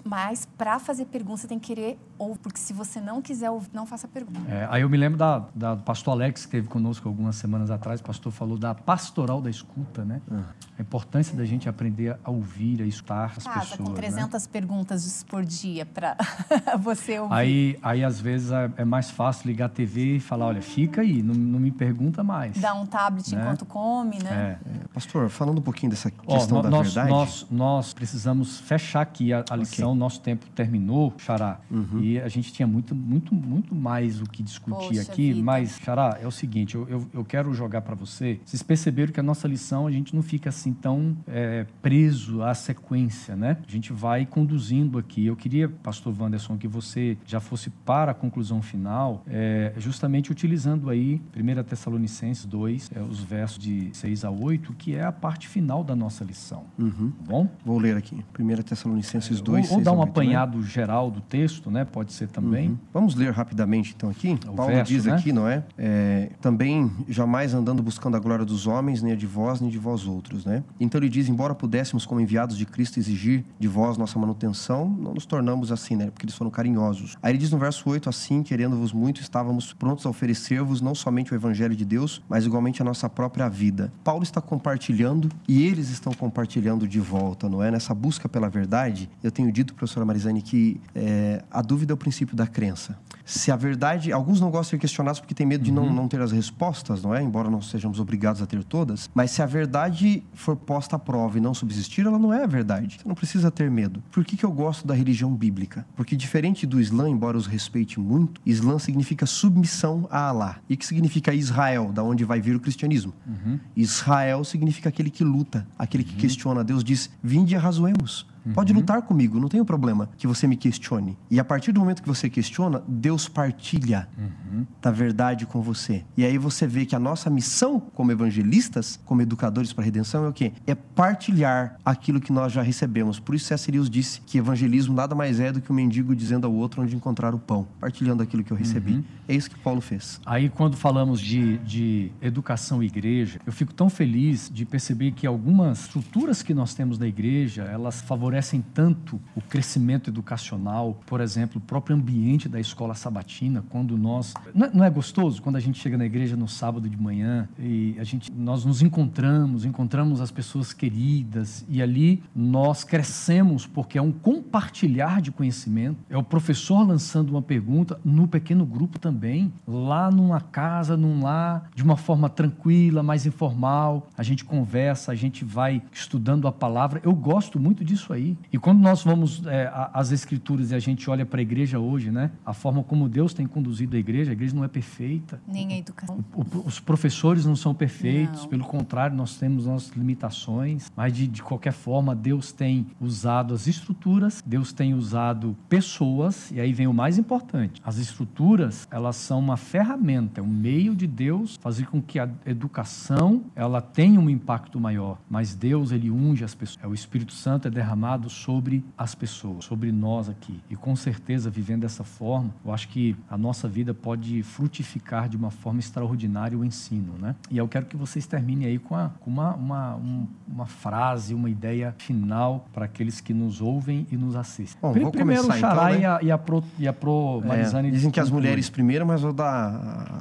mas 0.04 0.48
para 0.58 0.80
fazer 0.80 1.06
pergunta 1.06 1.42
você 1.42 1.48
tem 1.48 1.60
que 1.60 1.68
querer 1.68 2.00
ouvir, 2.18 2.40
porque 2.40 2.60
se 2.60 2.74
você 2.74 3.00
não 3.00 3.22
quiser 3.22 3.50
ouvir, 3.50 3.70
não 3.74 3.86
faça 3.86 4.08
pergunta. 4.08 4.50
É, 4.50 4.68
aí 4.70 4.82
eu 4.82 4.90
me 4.90 4.98
lembro 4.98 5.18
da, 5.18 5.46
da 5.54 5.76
do 5.76 5.84
pastor 5.84 6.14
Alex, 6.14 6.42
que 6.42 6.48
esteve 6.48 6.68
conosco 6.68 7.08
algumas 7.08 7.36
semanas 7.36 7.72
atrás, 7.72 8.00
o 8.00 8.04
pastor 8.04 8.32
falou 8.32 8.58
da 8.58 8.74
pastoral 8.74 9.42
da 9.42 9.50
escuta, 9.50 10.04
né? 10.04 10.22
Uhum. 10.30 10.44
A 10.78 10.82
importância 10.82 11.36
da 11.36 11.46
gente 11.46 11.68
aprender 11.68 12.18
a 12.24 12.32
ouvir, 12.32 12.82
a 12.82 12.86
escutar 12.86 13.34
as 13.38 13.44
Casa, 13.44 13.72
pessoas. 13.72 13.90
com 13.90 13.96
300 13.96 14.44
né? 14.44 14.50
perguntas 14.52 15.26
por 15.28 15.44
dia 15.44 15.86
para 15.86 16.16
você 16.80 17.20
ouvir. 17.20 17.34
Aí, 17.34 17.80
aí, 17.82 18.04
às 18.04 18.20
vezes, 18.20 18.52
é, 18.52 18.72
é, 18.78 18.86
mais 18.86 19.10
fácil 19.10 19.48
ligar 19.48 19.66
a 19.66 19.70
TV 19.70 20.18
e 20.18 20.20
falar, 20.20 20.48
olha, 20.48 20.62
fica 20.62 21.02
aí, 21.02 21.22
não, 21.22 21.34
não 21.34 21.60
me 21.60 21.72
pergunta 21.72 22.24
mais. 22.24 22.58
Dá 22.58 22.74
um 22.74 22.86
tablet 22.86 23.34
né? 23.34 23.42
enquanto 23.42 23.66
come, 23.66 24.20
né? 24.24 24.60
É. 24.66 24.70
É, 24.70 24.88
pastor, 24.94 25.30
falando 25.30 25.60
um 25.60 25.64
pouquinho 25.64 25.90
dessa 25.90 26.12
questão 26.12 26.62
da 26.62 26.70
nós, 26.70 26.94
verdade... 26.94 27.10
Nós, 27.10 27.48
nós 27.50 27.94
precisamos 27.94 28.60
fechar 28.60 29.02
aqui 29.02 29.34
a, 29.34 29.44
a 29.50 29.56
lição, 29.56 29.90
okay. 29.90 30.00
nosso 30.00 30.22
tempo 30.22 30.46
terminou, 30.56 31.14
Xará, 31.18 31.60
uhum. 31.72 32.00
e 32.00 32.07
a 32.20 32.28
gente 32.28 32.52
tinha 32.54 32.68
muito, 32.68 32.96
muito, 32.96 33.34
muito 33.34 33.76
mais 33.76 34.22
o 34.22 34.26
que 34.26 34.42
discutir 34.42 34.88
Poxa 34.88 35.02
aqui, 35.02 35.34
vida. 35.34 35.44
mas, 35.44 35.78
Xará, 35.78 36.18
é 36.22 36.28
o 36.28 36.32
seguinte, 36.32 36.76
eu, 36.76 36.88
eu, 36.88 37.08
eu 37.14 37.26
quero 37.26 37.54
jogar 37.54 37.82
para 37.82 37.96
você, 37.96 38.40
vocês 38.46 38.62
perceberam 38.64 39.12
que 39.12 39.20
a 39.20 39.24
nossa 39.24 39.48
lição, 39.48 39.88
a 39.88 39.92
gente 39.92 40.16
não 40.16 40.22
fica 40.22 40.50
assim 40.50 40.74
tão 40.74 41.18
é, 41.28 41.66
preso 41.82 42.42
à 42.42 42.54
sequência, 42.54 43.36
né? 43.36 43.58
A 43.68 43.72
gente 43.72 43.92
vai 43.92 44.26
conduzindo 44.26 44.98
aqui. 44.98 45.26
Eu 45.26 45.36
queria, 45.36 45.68
pastor 45.70 46.16
Wanderson, 46.20 46.58
que 46.58 46.68
você 46.68 47.18
já 47.26 47.40
fosse 47.40 47.70
para 47.70 48.12
a 48.12 48.14
conclusão 48.14 48.62
final, 48.62 49.24
é, 49.28 49.74
justamente 49.78 50.32
utilizando 50.32 50.90
aí 50.90 51.22
1 51.36 51.64
Tessalonicenses 51.64 52.46
2, 52.46 52.92
é, 52.96 53.02
os 53.02 53.20
versos 53.22 53.60
de 53.60 53.90
6 53.94 54.24
a 54.24 54.32
8, 54.32 54.74
que 54.74 54.96
é 54.96 55.04
a 55.04 55.12
parte 55.12 55.48
final 55.48 55.84
da 55.84 55.96
nossa 55.96 56.24
lição. 56.24 56.66
Uhum. 56.78 57.12
Tá 57.12 57.32
bom? 57.32 57.50
Vou 57.66 57.80
ler 57.80 57.98
aqui. 57.98 58.24
1 58.38 58.56
Tessalonicenses 58.64 59.42
2, 59.42 59.72
Ou, 59.72 59.78
ou 59.78 59.84
dar 59.84 59.92
um 59.92 60.00
8, 60.00 60.10
apanhado 60.10 60.58
né? 60.58 60.64
geral 60.66 61.10
do 61.10 61.22
texto, 61.22 61.72
né? 61.72 61.86
Pode 61.98 62.14
ser 62.14 62.28
também. 62.28 62.70
Uhum. 62.70 62.78
Vamos 62.94 63.16
ler 63.16 63.34
rapidamente, 63.34 63.96
então, 63.98 64.08
aqui. 64.08 64.38
O 64.48 64.54
Paulo 64.54 64.72
verso, 64.72 64.94
diz 64.94 65.06
né? 65.06 65.14
aqui, 65.14 65.34
não 65.34 65.48
é? 65.48 65.64
é? 65.76 66.30
Também 66.40 66.92
jamais 67.10 67.56
andando 67.56 67.82
buscando 67.82 68.16
a 68.16 68.20
glória 68.20 68.46
dos 68.46 68.68
homens, 68.68 69.02
nem 69.02 69.14
a 69.14 69.16
de 69.16 69.26
vós, 69.26 69.60
nem 69.60 69.68
de 69.68 69.80
vós 69.80 70.06
outros, 70.06 70.46
né? 70.46 70.64
Então 70.80 71.00
ele 71.00 71.10
diz, 71.10 71.28
embora 71.28 71.56
pudéssemos, 71.56 72.06
como 72.06 72.22
enviados 72.22 72.56
de 72.56 72.68
Cristo, 72.68 73.00
exigir 73.00 73.44
de 73.58 73.68
vós 73.68 73.98
nossa 73.98 74.20
manutenção, 74.20 74.88
não 74.88 75.16
nos 75.16 75.26
tornamos 75.26 75.72
assim, 75.72 75.96
né? 75.96 76.12
Porque 76.12 76.28
eles 76.28 76.36
foram 76.36 76.52
carinhosos. 76.52 77.18
Aí 77.20 77.32
ele 77.32 77.40
diz 77.40 77.50
no 77.50 77.58
verso 77.58 77.90
8, 77.90 78.08
assim, 78.08 78.44
querendo-vos 78.44 78.94
muito, 78.94 79.20
estávamos 79.20 79.74
prontos 79.74 80.06
a 80.06 80.10
oferecer-vos 80.12 80.82
não 80.82 80.94
somente 80.94 81.34
o 81.34 81.36
evangelho 81.36 81.76
de 81.76 81.84
Deus, 81.84 82.22
mas 82.30 82.46
igualmente 82.46 82.80
a 82.80 82.86
nossa 82.86 83.10
própria 83.10 83.50
vida. 83.50 83.92
Paulo 84.04 84.22
está 84.22 84.40
compartilhando 84.40 85.30
e 85.48 85.66
eles 85.66 85.90
estão 85.90 86.14
compartilhando 86.14 86.88
de 86.88 87.00
volta, 87.00 87.50
não 87.50 87.64
é? 87.64 87.72
Nessa 87.72 87.96
busca 87.96 88.30
pela 88.30 88.50
verdade, 88.50 89.10
eu 89.24 89.32
tenho 89.32 89.52
dito, 89.52 89.74
professora 89.74 90.06
Marizane, 90.06 90.44
que 90.44 90.80
é, 90.94 91.44
a 91.50 91.64
dúvida 91.64 91.87
é 91.92 91.94
o 91.94 91.98
princípio 91.98 92.36
da 92.36 92.48
crença. 92.48 92.98
Se 93.26 93.52
a 93.52 93.56
verdade, 93.58 94.12
alguns 94.12 94.40
não 94.40 94.50
gostam 94.50 94.62
de 94.62 94.70
ser 94.70 94.78
questionados 94.80 95.20
porque 95.20 95.34
tem 95.34 95.46
medo 95.46 95.64
de 95.64 95.70
uhum. 95.70 95.86
não, 95.88 95.94
não 95.94 96.08
ter 96.08 96.22
as 96.22 96.32
respostas, 96.32 97.04
não 97.04 97.14
é? 97.14 97.22
Embora 97.22 97.50
não 97.50 97.62
sejamos 97.62 98.00
obrigados 98.00 98.42
a 98.42 98.46
ter 98.46 98.64
todas, 98.64 99.10
mas 99.14 99.32
se 99.32 99.42
a 99.42 99.46
verdade 99.46 100.24
for 100.34 100.56
posta 100.56 100.96
à 100.96 101.00
prova 101.00 101.38
e 101.38 101.42
não 101.42 101.54
subsistir, 101.54 102.06
ela 102.06 102.18
não 102.18 102.34
é 102.34 102.44
a 102.44 102.48
verdade. 102.48 102.98
Você 103.00 103.08
não 103.08 103.16
precisa 103.16 103.52
ter 103.52 103.70
medo. 103.70 104.02
Por 104.12 104.24
que, 104.24 104.38
que 104.38 104.46
eu 104.46 104.52
gosto 104.52 104.88
da 104.88 104.94
religião 104.94 105.34
bíblica? 105.36 105.86
Porque 105.96 106.16
diferente 106.16 106.66
do 106.66 106.80
Islã, 106.80 107.10
embora 107.10 107.38
os 107.38 107.48
respeite 107.48 108.00
muito, 108.00 108.40
Islã 108.46 108.80
significa 108.80 109.26
submissão 109.26 110.08
a 110.10 110.30
Allah. 110.30 110.58
E 110.70 110.78
que 110.78 110.86
significa 110.86 111.34
Israel, 111.34 111.92
da 111.92 112.04
onde 112.04 112.24
vai 112.24 112.40
vir 112.40 112.56
o 112.56 112.60
cristianismo. 112.60 113.14
Uhum. 113.26 113.60
Israel 113.76 114.44
significa 114.44 114.90
aquele 114.90 115.10
que 115.10 115.24
luta, 115.24 115.68
aquele 115.78 116.04
que 116.04 116.14
uhum. 116.14 116.20
questiona. 116.20 116.64
Deus 116.64 116.84
diz: 116.84 117.10
vinde 117.22 117.54
e 117.54 117.58
arrazoemos. 117.58 118.26
Pode 118.54 118.74
uhum. 118.74 118.80
lutar 118.80 119.02
comigo, 119.02 119.40
não 119.40 119.50
tem 119.50 119.64
problema 119.64 120.10
que 120.18 120.28
você 120.28 120.48
me 120.48 120.56
questione. 120.56 121.18
E 121.30 121.40
a 121.40 121.44
partir 121.44 121.72
do 121.72 121.80
momento 121.80 122.02
que 122.02 122.08
você 122.08 122.30
questiona, 122.30 122.84
Deus 122.88 123.28
partilha 123.28 124.08
uhum. 124.18 124.66
da 124.82 124.92
verdade 124.92 125.46
com 125.46 125.62
você. 125.62 126.04
E 126.16 126.26
aí 126.26 126.38
você 126.38 126.66
vê 126.66 126.86
que 126.86 126.96
a 126.96 127.00
nossa 127.00 127.30
missão 127.30 127.80
como 127.80 128.12
evangelistas, 128.12 129.00
como 129.06 129.22
educadores 129.22 129.74
para 129.74 129.84
a 129.84 129.86
redenção, 129.86 130.26
é 130.26 130.30
o 130.30 130.34
quê? 130.34 130.54
É 130.66 130.76
partilhar 130.76 131.78
aquilo 131.86 132.20
que 132.20 132.32
nós 132.32 132.52
já 132.52 132.62
recebemos. 132.62 133.20
Por 133.20 133.36
isso 133.36 133.46
C.S. 133.46 133.72
Lewis 133.72 133.90
disse 133.90 134.22
que 134.22 134.38
evangelismo 134.38 134.96
nada 134.96 135.14
mais 135.16 135.40
é 135.40 135.52
do 135.52 135.62
que 135.62 135.70
o 135.70 135.74
um 135.74 135.76
mendigo 135.76 136.16
dizendo 136.16 136.48
ao 136.48 136.54
outro 136.54 136.82
onde 136.82 136.96
encontrar 136.96 137.36
o 137.36 137.40
pão, 137.40 137.68
partilhando 137.80 138.24
aquilo 138.24 138.44
que 138.44 138.52
eu 138.52 138.58
recebi. 138.58 138.94
Uhum. 138.94 139.04
É 139.28 139.36
isso 139.36 139.50
que 139.50 139.58
Paulo 139.60 139.82
fez. 139.82 140.22
Aí 140.26 140.50
quando 140.50 140.78
falamos 140.78 141.20
de, 141.20 141.58
de 141.60 142.12
educação 142.22 142.82
e 142.82 142.86
igreja, 142.86 143.40
eu 143.46 143.52
fico 143.52 143.74
tão 143.74 143.90
feliz 143.90 144.50
de 144.54 144.66
perceber 144.66 145.12
que 145.12 145.28
algumas 145.28 145.82
estruturas 145.82 146.42
que 146.42 146.54
nós 146.54 146.74
temos 146.74 146.98
na 146.98 147.08
igreja, 147.08 147.64
elas 147.64 148.02
favorecem 148.02 148.37
favorecem 148.38 148.64
tanto 148.74 149.20
o 149.36 149.42
crescimento 149.42 150.10
educacional, 150.10 151.00
por 151.06 151.22
exemplo, 151.22 151.58
o 151.58 151.62
próprio 151.62 151.96
ambiente 151.96 152.48
da 152.48 152.60
escola 152.60 152.94
sabatina, 152.94 153.64
quando 153.70 153.98
nós 153.98 154.34
não 154.54 154.84
é, 154.84 154.88
é 154.88 154.90
gostoso 154.90 155.42
quando 155.42 155.56
a 155.56 155.60
gente 155.60 155.80
chega 155.80 155.98
na 155.98 156.06
igreja 156.06 156.36
no 156.36 156.48
sábado 156.48 156.90
de 156.90 156.98
manhã 156.98 157.48
e 157.60 157.96
a 158.00 158.04
gente 158.04 158.32
nós 158.32 158.64
nos 158.64 158.82
encontramos, 158.82 159.66
encontramos 159.66 160.22
as 160.22 160.32
pessoas 160.32 160.72
queridas 160.72 161.66
e 161.68 161.82
ali 161.82 162.24
nós 162.36 162.84
crescemos 162.84 163.66
porque 163.66 163.98
é 163.98 164.02
um 164.02 164.12
compartilhar 164.12 165.22
de 165.22 165.32
conhecimento, 165.32 165.98
é 166.10 166.18
o 166.18 166.24
professor 166.24 166.88
lançando 166.88 167.32
uma 167.32 167.42
pergunta 167.42 168.00
no 168.04 168.28
pequeno 168.28 168.66
grupo 168.66 169.00
também, 169.00 169.52
lá 169.68 170.12
numa 170.12 170.42
casa, 170.42 170.96
num 170.96 171.24
lar, 171.24 171.70
de 171.74 171.84
uma 171.84 171.98
forma 171.98 172.30
tranquila, 172.30 173.02
mais 173.02 173.26
informal, 173.26 174.10
a 174.18 174.24
gente 174.24 174.46
conversa, 174.46 175.12
a 175.12 175.16
gente 175.16 175.44
vai 175.44 175.82
estudando 175.92 176.48
a 176.48 176.52
palavra. 176.52 177.02
Eu 177.04 177.14
gosto 177.14 177.60
muito 177.60 177.84
disso 177.84 178.14
aí. 178.14 178.27
E 178.52 178.58
quando 178.58 178.80
nós 178.80 179.04
vamos 179.04 179.46
é, 179.46 179.70
às 179.94 180.12
escrituras 180.12 180.72
e 180.72 180.76
a 180.76 180.80
gente 180.80 181.10
olha 181.10 181.26
para 181.26 181.40
a 181.40 181.42
igreja 181.42 181.80
hoje, 181.80 182.10
né? 182.10 182.32
A 182.46 182.54
forma 182.54 182.84
como 182.84 183.08
Deus 183.08 183.34
tem 183.34 183.46
conduzido 183.46 183.96
a 183.96 184.00
igreja, 184.00 184.32
a 184.32 184.34
igreja 184.34 184.56
não 184.56 184.64
é 184.64 184.68
perfeita. 184.68 185.40
Nem 185.48 185.74
a 185.74 185.78
educação. 185.78 186.24
O, 186.34 186.42
o, 186.42 186.66
os 186.66 186.80
professores 186.80 187.46
não 187.46 187.56
são 187.56 187.74
perfeitos, 187.74 188.42
não. 188.42 188.50
pelo 188.50 188.64
contrário, 188.64 189.16
nós 189.16 189.38
temos 189.38 189.66
nossas 189.66 189.92
limitações, 189.96 190.92
mas 190.96 191.14
de, 191.14 191.28
de 191.28 191.44
qualquer 191.44 191.74
forma, 191.74 192.16
Deus 192.16 192.52
tem 192.52 192.88
usado 193.00 193.54
as 193.54 193.68
estruturas, 193.68 194.44
Deus 194.46 194.74
tem 194.74 194.94
usado 194.94 195.56
pessoas, 195.70 196.52
e 196.52 196.60
aí 196.60 196.74
vem 196.74 196.88
o 196.88 196.94
mais 196.94 197.18
importante. 197.18 197.82
As 197.86 197.98
estruturas, 197.98 198.88
elas 198.90 199.16
são 199.16 199.40
uma 199.40 199.58
ferramenta, 199.58 200.42
é 200.42 200.44
um 200.44 200.48
meio 200.48 200.96
de 200.96 201.06
Deus 201.06 201.58
fazer 201.62 201.88
com 201.88 202.02
que 202.02 202.20
a 202.20 202.30
educação, 202.46 203.44
ela 203.56 203.82
tenha 203.82 204.20
um 204.20 204.30
impacto 204.30 204.80
maior, 204.80 205.20
mas 205.30 205.54
Deus, 205.54 205.92
ele 205.92 206.10
unge 206.10 206.44
as 206.44 206.56
pessoas. 206.56 206.84
É 206.84 206.88
o 206.88 206.94
Espírito 206.94 207.34
Santo 207.34 207.68
é 207.68 207.72
derramado 207.72 208.17
derramado 208.18 208.30
sobre 208.30 208.84
as 208.98 209.14
pessoas, 209.14 209.66
sobre 209.66 209.92
nós 209.92 210.28
aqui. 210.28 210.60
E 210.70 210.76
com 210.76 210.96
certeza, 210.96 211.50
vivendo 211.50 211.82
dessa 211.82 212.04
forma, 212.04 212.54
eu 212.66 212.74
acho 212.74 212.90
que 212.90 213.16
a 213.30 213.38
nossa 213.38 213.68
vida 213.68 213.94
pode 213.94 214.42
frutificar 214.44 215.30
de 215.30 215.38
uma 215.38 215.52
forma 215.52 215.80
extraordinária 215.80 216.58
o 216.58 216.66
ensino, 216.66 217.14
né? 217.20 217.36
E 217.50 217.58
eu 217.58 217.68
quero 217.68 217.86
que 217.86 217.96
vocês 217.96 218.26
terminem 218.26 218.68
aí 218.68 218.80
com, 218.80 218.96
a, 218.96 219.12
com 219.20 219.30
uma, 219.30 219.54
uma, 219.54 219.96
um, 219.96 220.28
uma 220.48 220.66
frase, 220.66 221.34
uma 221.34 221.50
ideia 221.50 221.94
final 221.98 222.68
para 222.74 222.86
aqueles 222.86 223.22
que 223.22 223.34
nos 223.34 223.62
ouvem 223.62 224.08
e 224.12 224.18
nos 224.18 224.36
assistem. 224.36 224.80
Bom, 224.82 224.94
vou 224.94 225.12
primeiro 225.12 225.44
começar, 225.44 225.58
o 225.58 225.60
Xará 225.60 225.92
então, 225.92 226.02
né? 226.02 226.02
e, 226.02 226.06
a, 226.06 226.20
e, 226.24 226.32
a 226.32 226.38
Pro, 226.38 226.64
e 226.80 226.88
a 226.88 226.94
Pro 226.94 227.42
é, 227.44 227.48
Marizane. 227.48 227.92
Dizem 227.92 228.12
que 228.12 228.20
as 228.20 228.32
mulheres 228.32 228.70
primeiro, 228.70 229.06
mas 229.06 229.22
vou 229.22 229.34
dar 229.34 229.46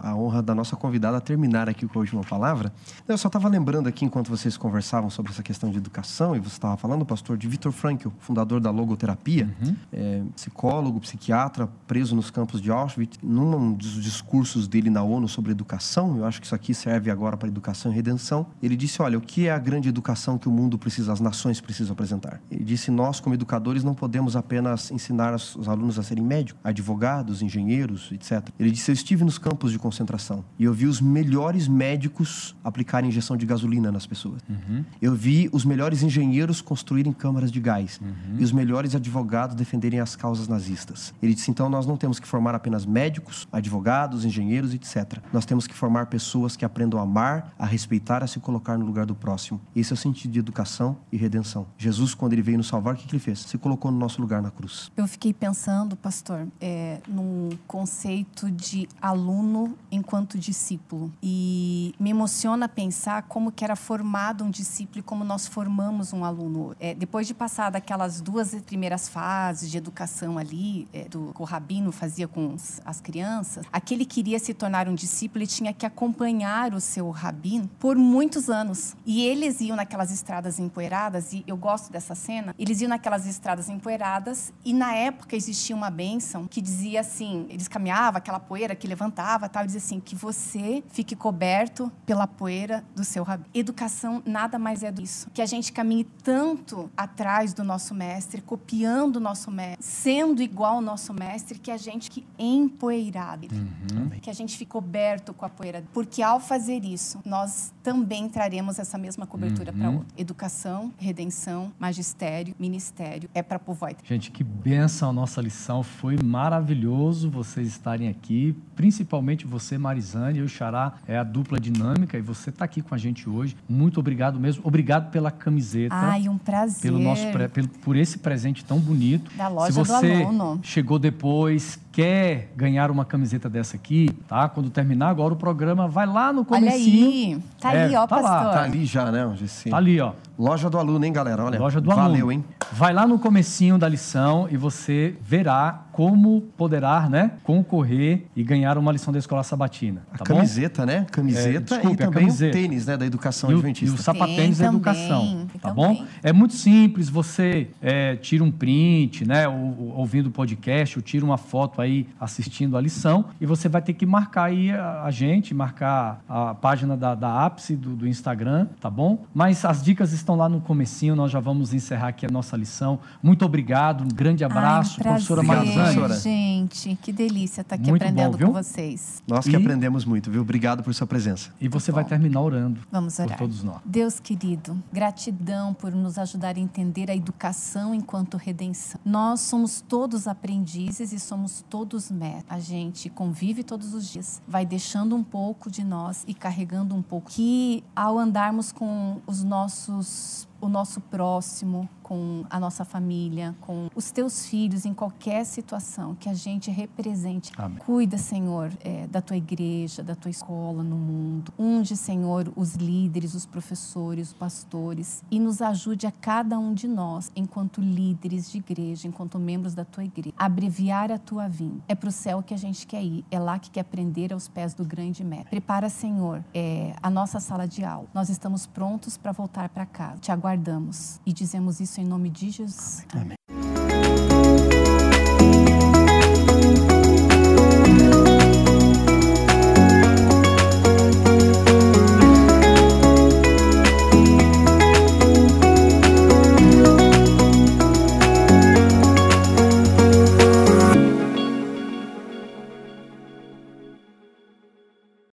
a, 0.02 0.10
a 0.10 0.16
honra 0.16 0.42
da 0.42 0.54
nossa 0.54 0.76
convidada 0.76 1.16
a 1.16 1.20
terminar 1.20 1.68
aqui 1.68 1.86
com 1.86 1.98
a 1.98 2.00
última 2.00 2.22
palavra. 2.22 2.72
Eu 3.08 3.16
só 3.16 3.28
estava 3.28 3.48
lembrando 3.48 3.88
aqui, 3.88 4.04
enquanto 4.04 4.28
vocês 4.28 4.56
conversavam 4.56 5.08
sobre 5.08 5.32
essa 5.32 5.42
questão 5.42 5.70
de 5.70 5.78
educação, 5.78 6.36
e 6.36 6.40
você 6.40 6.56
estava 6.56 6.76
falando, 6.76 7.04
pastor, 7.04 7.36
de 7.36 7.48
Vitor 7.48 7.72
Frankl, 7.76 8.08
fundador 8.18 8.60
da 8.60 8.70
logoterapia, 8.70 9.48
uhum. 9.62 9.76
é, 9.92 10.22
psicólogo, 10.34 11.00
psiquiatra, 11.00 11.68
preso 11.86 12.16
nos 12.16 12.30
campos 12.30 12.60
de 12.60 12.70
Auschwitz, 12.70 13.18
num 13.22 13.72
dos 13.72 14.02
discursos 14.02 14.66
dele 14.66 14.90
na 14.90 15.02
ONU 15.02 15.28
sobre 15.28 15.52
educação, 15.52 16.16
eu 16.16 16.24
acho 16.24 16.40
que 16.40 16.46
isso 16.46 16.54
aqui 16.54 16.74
serve 16.74 17.10
agora 17.10 17.36
para 17.36 17.48
educação 17.48 17.92
e 17.92 17.94
redenção, 17.94 18.46
ele 18.62 18.76
disse: 18.76 19.00
olha, 19.00 19.18
o 19.18 19.20
que 19.20 19.46
é 19.46 19.52
a 19.52 19.58
grande 19.58 19.88
educação 19.88 20.38
que 20.38 20.48
o 20.48 20.52
mundo 20.52 20.78
precisa, 20.78 21.12
as 21.12 21.20
nações 21.20 21.60
precisam 21.60 21.92
apresentar? 21.92 22.40
Ele 22.50 22.64
disse: 22.64 22.90
nós, 22.90 23.20
como 23.20 23.34
educadores, 23.34 23.84
não 23.84 23.94
podemos 23.94 24.36
apenas 24.36 24.90
ensinar 24.90 25.34
os 25.34 25.68
alunos 25.68 25.98
a 25.98 26.02
serem 26.02 26.24
médicos, 26.24 26.60
advogados, 26.64 27.42
engenheiros, 27.42 28.10
etc. 28.12 28.48
Ele 28.58 28.70
disse: 28.70 28.90
eu 28.90 28.94
estive 28.94 29.24
nos 29.24 29.38
campos 29.38 29.72
de 29.72 29.78
concentração 29.78 30.44
e 30.58 30.64
eu 30.64 30.72
vi 30.72 30.86
os 30.86 31.00
melhores 31.00 31.68
médicos 31.68 32.56
aplicarem 32.64 33.08
injeção 33.08 33.36
de 33.36 33.46
gasolina 33.46 33.92
nas 33.92 34.06
pessoas. 34.06 34.40
Uhum. 34.48 34.84
Eu 35.00 35.14
vi 35.14 35.48
os 35.52 35.64
melhores 35.64 36.02
engenheiros 36.02 36.60
construírem 36.60 37.12
câmaras 37.12 37.52
de 37.52 37.60
gás 37.66 37.98
uhum. 38.00 38.36
e 38.38 38.44
os 38.44 38.52
melhores 38.52 38.94
advogados 38.94 39.56
defenderem 39.56 39.98
as 39.98 40.14
causas 40.14 40.46
nazistas. 40.46 41.12
Ele 41.20 41.34
disse: 41.34 41.50
então 41.50 41.68
nós 41.68 41.84
não 41.84 41.96
temos 41.96 42.20
que 42.20 42.28
formar 42.28 42.54
apenas 42.54 42.86
médicos, 42.86 43.48
advogados, 43.52 44.24
engenheiros, 44.24 44.72
etc. 44.72 45.18
Nós 45.32 45.44
temos 45.44 45.66
que 45.66 45.74
formar 45.74 46.06
pessoas 46.06 46.56
que 46.56 46.64
aprendam 46.64 47.00
a 47.00 47.02
amar, 47.02 47.52
a 47.58 47.66
respeitar, 47.66 48.22
a 48.22 48.28
se 48.28 48.38
colocar 48.38 48.78
no 48.78 48.86
lugar 48.86 49.04
do 49.04 49.16
próximo. 49.16 49.60
Esse 49.74 49.92
é 49.92 49.94
o 49.94 49.96
sentido 49.96 50.30
de 50.30 50.38
educação 50.38 50.96
e 51.10 51.16
redenção. 51.16 51.66
Jesus, 51.76 52.14
quando 52.14 52.34
ele 52.34 52.42
veio 52.42 52.58
nos 52.58 52.68
salvar, 52.68 52.94
o 52.94 52.96
que, 52.96 53.06
que 53.06 53.16
ele 53.16 53.22
fez? 53.22 53.40
Se 53.40 53.58
colocou 53.58 53.90
no 53.90 53.98
nosso 53.98 54.20
lugar 54.20 54.40
na 54.40 54.50
cruz. 54.50 54.92
Eu 54.96 55.08
fiquei 55.08 55.34
pensando, 55.34 55.96
pastor, 55.96 56.46
é, 56.60 57.00
num 57.08 57.50
conceito 57.66 58.48
de 58.50 58.88
aluno 59.02 59.76
enquanto 59.90 60.38
discípulo. 60.38 61.12
E 61.20 61.94
me 61.98 62.10
emociona 62.10 62.68
pensar 62.68 63.22
como 63.22 63.50
que 63.50 63.64
era 63.64 63.74
formado 63.74 64.44
um 64.44 64.50
discípulo 64.50 65.00
e 65.00 65.02
como 65.02 65.24
nós 65.24 65.46
formamos 65.46 66.12
um 66.12 66.24
aluno. 66.24 66.76
É, 66.78 66.94
depois 66.94 67.26
de 67.26 67.34
passar 67.34 67.55
daquelas 67.70 68.20
duas 68.20 68.54
primeiras 68.54 69.08
fases 69.08 69.70
de 69.70 69.78
educação 69.78 70.38
ali, 70.38 70.88
é, 70.92 71.08
do 71.08 71.32
que 71.34 71.40
o 71.40 71.44
rabino 71.44 71.90
fazia 71.92 72.28
com 72.28 72.54
as 72.84 73.00
crianças, 73.00 73.64
aquele 73.72 74.04
que 74.04 74.16
queria 74.16 74.38
se 74.38 74.54
tornar 74.54 74.88
um 74.88 74.94
discípulo 74.94 75.44
e 75.44 75.46
tinha 75.46 75.74
que 75.74 75.84
acompanhar 75.84 76.72
o 76.72 76.80
seu 76.80 77.10
rabino 77.10 77.68
por 77.78 77.96
muitos 77.96 78.48
anos. 78.48 78.96
E 79.04 79.26
eles 79.26 79.60
iam 79.60 79.76
naquelas 79.76 80.10
estradas 80.10 80.58
empoeiradas, 80.58 81.34
e 81.34 81.44
eu 81.46 81.54
gosto 81.54 81.92
dessa 81.92 82.14
cena, 82.14 82.54
eles 82.58 82.80
iam 82.80 82.88
naquelas 82.88 83.26
estradas 83.26 83.68
empoeiradas, 83.68 84.54
e 84.64 84.72
na 84.72 84.94
época 84.94 85.36
existia 85.36 85.76
uma 85.76 85.90
bênção 85.90 86.46
que 86.46 86.62
dizia 86.62 87.00
assim: 87.00 87.46
eles 87.50 87.68
caminhavam, 87.68 88.16
aquela 88.16 88.40
poeira 88.40 88.74
que 88.74 88.86
levantava, 88.86 89.50
tal, 89.50 89.64
e 89.64 89.66
dizia 89.66 89.80
assim: 89.80 90.00
que 90.00 90.16
você 90.16 90.82
fique 90.88 91.14
coberto 91.14 91.92
pela 92.06 92.26
poeira 92.26 92.82
do 92.94 93.04
seu 93.04 93.22
rabino. 93.22 93.50
Educação 93.52 94.22
nada 94.24 94.58
mais 94.58 94.82
é 94.82 94.90
disso. 94.90 95.28
Que 95.34 95.42
a 95.42 95.46
gente 95.46 95.72
caminhe 95.72 96.04
tanto 96.04 96.90
atrás 96.96 97.45
do 97.52 97.64
nosso 97.64 97.94
mestre, 97.94 98.40
copiando 98.40 99.16
o 99.16 99.20
nosso 99.20 99.50
mestre, 99.50 99.84
sendo 99.84 100.42
igual 100.42 100.76
ao 100.76 100.82
nosso 100.82 101.12
mestre, 101.12 101.58
que 101.58 101.70
a 101.70 101.76
gente 101.76 102.10
que 102.10 102.26
empoeirado. 102.38 103.48
Uhum. 103.52 104.10
Que 104.20 104.30
a 104.30 104.32
gente 104.32 104.56
fique 104.56 104.70
coberto 104.70 105.32
com 105.32 105.44
a 105.44 105.48
poeira. 105.48 105.82
Porque 105.92 106.22
ao 106.22 106.40
fazer 106.40 106.84
isso, 106.84 107.20
nós 107.24 107.72
também 107.82 108.28
traremos 108.28 108.78
essa 108.78 108.98
mesma 108.98 109.26
cobertura 109.26 109.72
uhum. 109.72 109.78
para 109.78 109.90
outro. 109.90 110.06
Educação, 110.16 110.92
redenção, 110.98 111.72
magistério, 111.78 112.54
ministério. 112.58 113.28
É 113.34 113.42
para 113.42 113.58
povoar. 113.58 113.94
Gente, 114.04 114.30
que 114.30 114.42
benção 114.42 115.10
a 115.10 115.12
nossa 115.12 115.40
lição. 115.40 115.82
Foi 115.82 116.16
maravilhoso 116.22 117.30
vocês 117.30 117.68
estarem 117.68 118.08
aqui. 118.08 118.56
Principalmente 118.74 119.46
você, 119.46 119.78
Marizane. 119.78 120.40
Eu, 120.40 120.48
Xará, 120.48 120.94
é 121.06 121.16
a 121.16 121.24
dupla 121.24 121.60
dinâmica. 121.60 122.18
E 122.18 122.20
você 122.20 122.50
está 122.50 122.64
aqui 122.64 122.82
com 122.82 122.94
a 122.94 122.98
gente 122.98 123.28
hoje. 123.28 123.56
Muito 123.68 124.00
obrigado 124.00 124.38
mesmo. 124.40 124.62
Obrigado 124.64 125.10
pela 125.10 125.30
camiseta. 125.30 125.94
Ai, 125.94 126.28
um 126.28 126.38
prazer. 126.38 126.82
Pelo 126.82 126.98
nosso, 126.98 127.26
pelo, 127.48 127.68
por 127.68 127.96
esse 127.96 128.18
presente 128.18 128.64
tão 128.64 128.78
bonito. 128.78 129.30
Da 129.36 129.48
loja 129.48 129.72
Se 129.72 129.78
você 129.78 130.20
do 130.20 130.24
aluno. 130.26 130.60
chegou 130.62 130.98
depois, 130.98 131.78
quer 131.96 132.52
ganhar 132.54 132.90
uma 132.90 133.06
camiseta 133.06 133.48
dessa 133.48 133.74
aqui, 133.74 134.10
tá? 134.28 134.50
Quando 134.50 134.68
terminar 134.68 135.08
agora 135.08 135.32
o 135.32 135.36
programa, 135.36 135.88
vai 135.88 136.04
lá 136.04 136.30
no 136.30 136.44
comecinho. 136.44 136.68
Olha 136.68 137.36
aí. 137.36 137.42
Tá 137.58 137.74
é, 137.74 137.84
ali, 137.84 137.96
ó, 137.96 138.06
tá 138.06 138.16
pastor. 138.16 138.30
Lá, 138.30 138.52
tá 138.52 138.62
ali 138.64 138.84
já, 138.84 139.10
né, 139.10 139.32
Gessi? 139.34 139.70
Tá 139.70 139.78
ali, 139.78 139.98
ó. 139.98 140.12
Loja 140.38 140.68
do 140.68 140.76
aluno, 140.76 141.02
hein, 141.06 141.12
galera? 141.14 141.42
Olha. 141.42 141.58
Loja 141.58 141.80
do 141.80 141.88
Valeu, 141.88 142.04
aluno. 142.04 142.18
Valeu, 142.18 142.32
hein? 142.32 142.44
Vai 142.70 142.92
lá 142.92 143.06
no 143.06 143.18
comecinho 143.18 143.78
da 143.78 143.88
lição 143.88 144.46
e 144.50 144.58
você 144.58 145.16
verá 145.22 145.86
como 145.90 146.42
poderá, 146.58 147.08
né, 147.08 147.30
concorrer 147.42 148.26
e 148.36 148.42
ganhar 148.42 148.76
uma 148.76 148.92
lição 148.92 149.10
da 149.10 149.18
escola 149.18 149.42
sabatina. 149.42 150.02
Tá 150.10 150.24
a 150.24 150.26
camiseta, 150.26 150.82
bom? 150.82 150.92
né? 150.92 151.06
Camiseta 151.10 151.56
é, 151.56 151.78
desculpe, 151.78 151.94
e 151.94 151.96
também 151.96 152.28
o 152.28 152.36
tênis, 152.36 152.84
né, 152.84 152.98
da 152.98 153.06
educação 153.06 153.50
e 153.50 153.54
o, 153.54 153.56
adventista. 153.56 153.96
E 153.96 153.98
o 153.98 154.02
sapatênis 154.02 154.58
da 154.58 154.66
educação, 154.66 155.46
tá 155.58 155.72
bom? 155.72 156.04
É 156.22 156.34
muito 156.34 156.52
simples, 156.52 157.08
você 157.08 157.70
é, 157.80 158.14
tira 158.16 158.44
um 158.44 158.50
print, 158.50 159.26
né, 159.26 159.48
ou, 159.48 159.94
ouvindo 159.96 160.26
o 160.26 160.30
podcast, 160.30 160.98
ou 160.98 161.02
tira 161.02 161.24
uma 161.24 161.38
foto 161.38 161.80
aí 161.80 161.85
assistindo 162.20 162.76
a 162.76 162.80
lição 162.80 163.26
e 163.40 163.46
você 163.46 163.68
vai 163.68 163.82
ter 163.82 163.94
que 163.94 164.06
marcar 164.06 164.44
aí 164.44 164.70
a, 164.70 165.02
a 165.04 165.10
gente, 165.10 165.54
marcar 165.54 166.20
a 166.28 166.54
página 166.54 166.96
da, 166.96 167.14
da 167.14 167.44
ápice 167.44 167.74
do, 167.74 167.96
do 167.96 168.06
Instagram, 168.06 168.66
tá 168.80 168.90
bom? 168.90 169.24
Mas 169.34 169.64
as 169.64 169.82
dicas 169.82 170.12
estão 170.12 170.36
lá 170.36 170.48
no 170.48 170.60
comecinho, 170.60 171.16
nós 171.16 171.30
já 171.30 171.40
vamos 171.40 171.72
encerrar 171.72 172.08
aqui 172.08 172.26
a 172.26 172.30
nossa 172.30 172.56
lição. 172.56 172.98
Muito 173.22 173.44
obrigado, 173.44 174.04
um 174.04 174.08
grande 174.08 174.44
abraço, 174.44 174.96
Ai, 174.98 175.04
professora 175.04 175.42
Marzana 175.42 175.86
professora. 175.96 176.16
Gente, 176.16 176.98
que 177.00 177.12
delícia 177.12 177.62
estar 177.62 177.76
tá 177.76 177.82
aqui 177.82 177.90
muito 177.90 178.02
aprendendo 178.02 178.38
bom, 178.38 178.46
com 178.46 178.52
vocês. 178.52 179.22
Nós 179.26 179.44
que 179.44 179.52
e... 179.52 179.56
aprendemos 179.56 180.04
muito, 180.04 180.30
viu? 180.30 180.42
Obrigado 180.42 180.82
por 180.82 180.94
sua 180.94 181.06
presença. 181.06 181.50
E 181.60 181.68
você 181.68 181.90
vai 181.92 182.04
terminar 182.04 182.40
orando. 182.40 182.80
Vamos 182.90 183.18
orar. 183.18 183.36
Por 183.36 183.38
todos 183.38 183.62
nós. 183.62 183.80
Deus 183.84 184.20
querido, 184.20 184.80
gratidão 184.92 185.74
por 185.74 185.92
nos 185.92 186.18
ajudar 186.18 186.56
a 186.56 186.60
entender 186.60 187.10
a 187.10 187.16
educação 187.16 187.94
enquanto 187.94 188.36
redenção. 188.36 189.00
Nós 189.04 189.40
somos 189.40 189.80
todos 189.80 190.26
aprendizes 190.26 191.12
e 191.12 191.18
somos 191.18 191.64
todos 191.68 191.75
mestres. 192.10 192.44
A 192.48 192.58
gente 192.58 193.10
convive 193.10 193.62
todos 193.62 193.92
os 193.92 194.08
dias, 194.08 194.40
vai 194.46 194.64
deixando 194.64 195.14
um 195.14 195.22
pouco 195.22 195.70
de 195.70 195.84
nós 195.84 196.24
e 196.26 196.34
carregando 196.34 196.94
um 196.94 197.02
pouco. 197.02 197.30
Que 197.30 197.82
ao 197.94 198.18
andarmos 198.18 198.72
com 198.72 199.20
os 199.26 199.42
nossos 199.42 200.48
o 200.60 200.68
nosso 200.68 201.00
próximo, 201.00 201.88
com 202.02 202.44
a 202.48 202.60
nossa 202.60 202.84
família, 202.84 203.54
com 203.60 203.88
os 203.94 204.12
teus 204.12 204.46
filhos, 204.46 204.86
em 204.86 204.94
qualquer 204.94 205.44
situação 205.44 206.14
que 206.14 206.28
a 206.28 206.34
gente 206.34 206.70
represente. 206.70 207.52
Amém. 207.56 207.78
Cuida, 207.78 208.16
Senhor, 208.16 208.72
é, 208.80 209.08
da 209.08 209.20
tua 209.20 209.36
igreja, 209.36 210.04
da 210.04 210.14
tua 210.14 210.30
escola 210.30 210.84
no 210.84 210.96
mundo. 210.96 211.52
Unge, 211.58 211.96
Senhor, 211.96 212.52
os 212.54 212.74
líderes, 212.74 213.34
os 213.34 213.44
professores, 213.44 214.28
os 214.28 214.32
pastores 214.32 215.24
e 215.30 215.40
nos 215.40 215.60
ajude 215.60 216.06
a 216.06 216.12
cada 216.12 216.58
um 216.58 216.72
de 216.74 216.86
nós, 216.86 217.30
enquanto 217.34 217.80
líderes 217.80 218.50
de 218.50 218.58
igreja, 218.58 219.08
enquanto 219.08 219.38
membros 219.38 219.74
da 219.74 219.84
tua 219.84 220.04
igreja, 220.04 220.34
abreviar 220.38 221.10
a 221.10 221.18
tua 221.18 221.48
vinda. 221.48 221.82
É 221.88 221.94
para 221.94 222.08
o 222.08 222.12
céu 222.12 222.42
que 222.42 222.54
a 222.54 222.56
gente 222.56 222.86
quer 222.86 223.02
ir, 223.02 223.24
é 223.30 223.38
lá 223.38 223.58
que 223.58 223.70
quer 223.70 223.80
aprender 223.80 224.32
aos 224.32 224.48
pés 224.48 224.74
do 224.74 224.84
grande 224.84 225.24
mestre. 225.24 225.50
Prepara, 225.50 225.88
Senhor, 225.88 226.44
é, 226.54 226.94
a 227.02 227.10
nossa 227.10 227.40
sala 227.40 227.66
de 227.66 227.84
aula. 227.84 228.06
Nós 228.14 228.28
estamos 228.28 228.66
prontos 228.66 229.16
para 229.16 229.32
voltar 229.32 229.68
para 229.68 229.84
casa. 229.84 230.18
Te 230.18 230.30
aguardamos 230.46 231.20
e 231.26 231.32
dizemos 231.32 231.80
isso 231.80 232.00
em 232.00 232.04
nome 232.04 232.30
de 232.30 232.50
Jesus. 232.50 233.04
Amém. 233.12 233.36
Amém. 233.48 233.85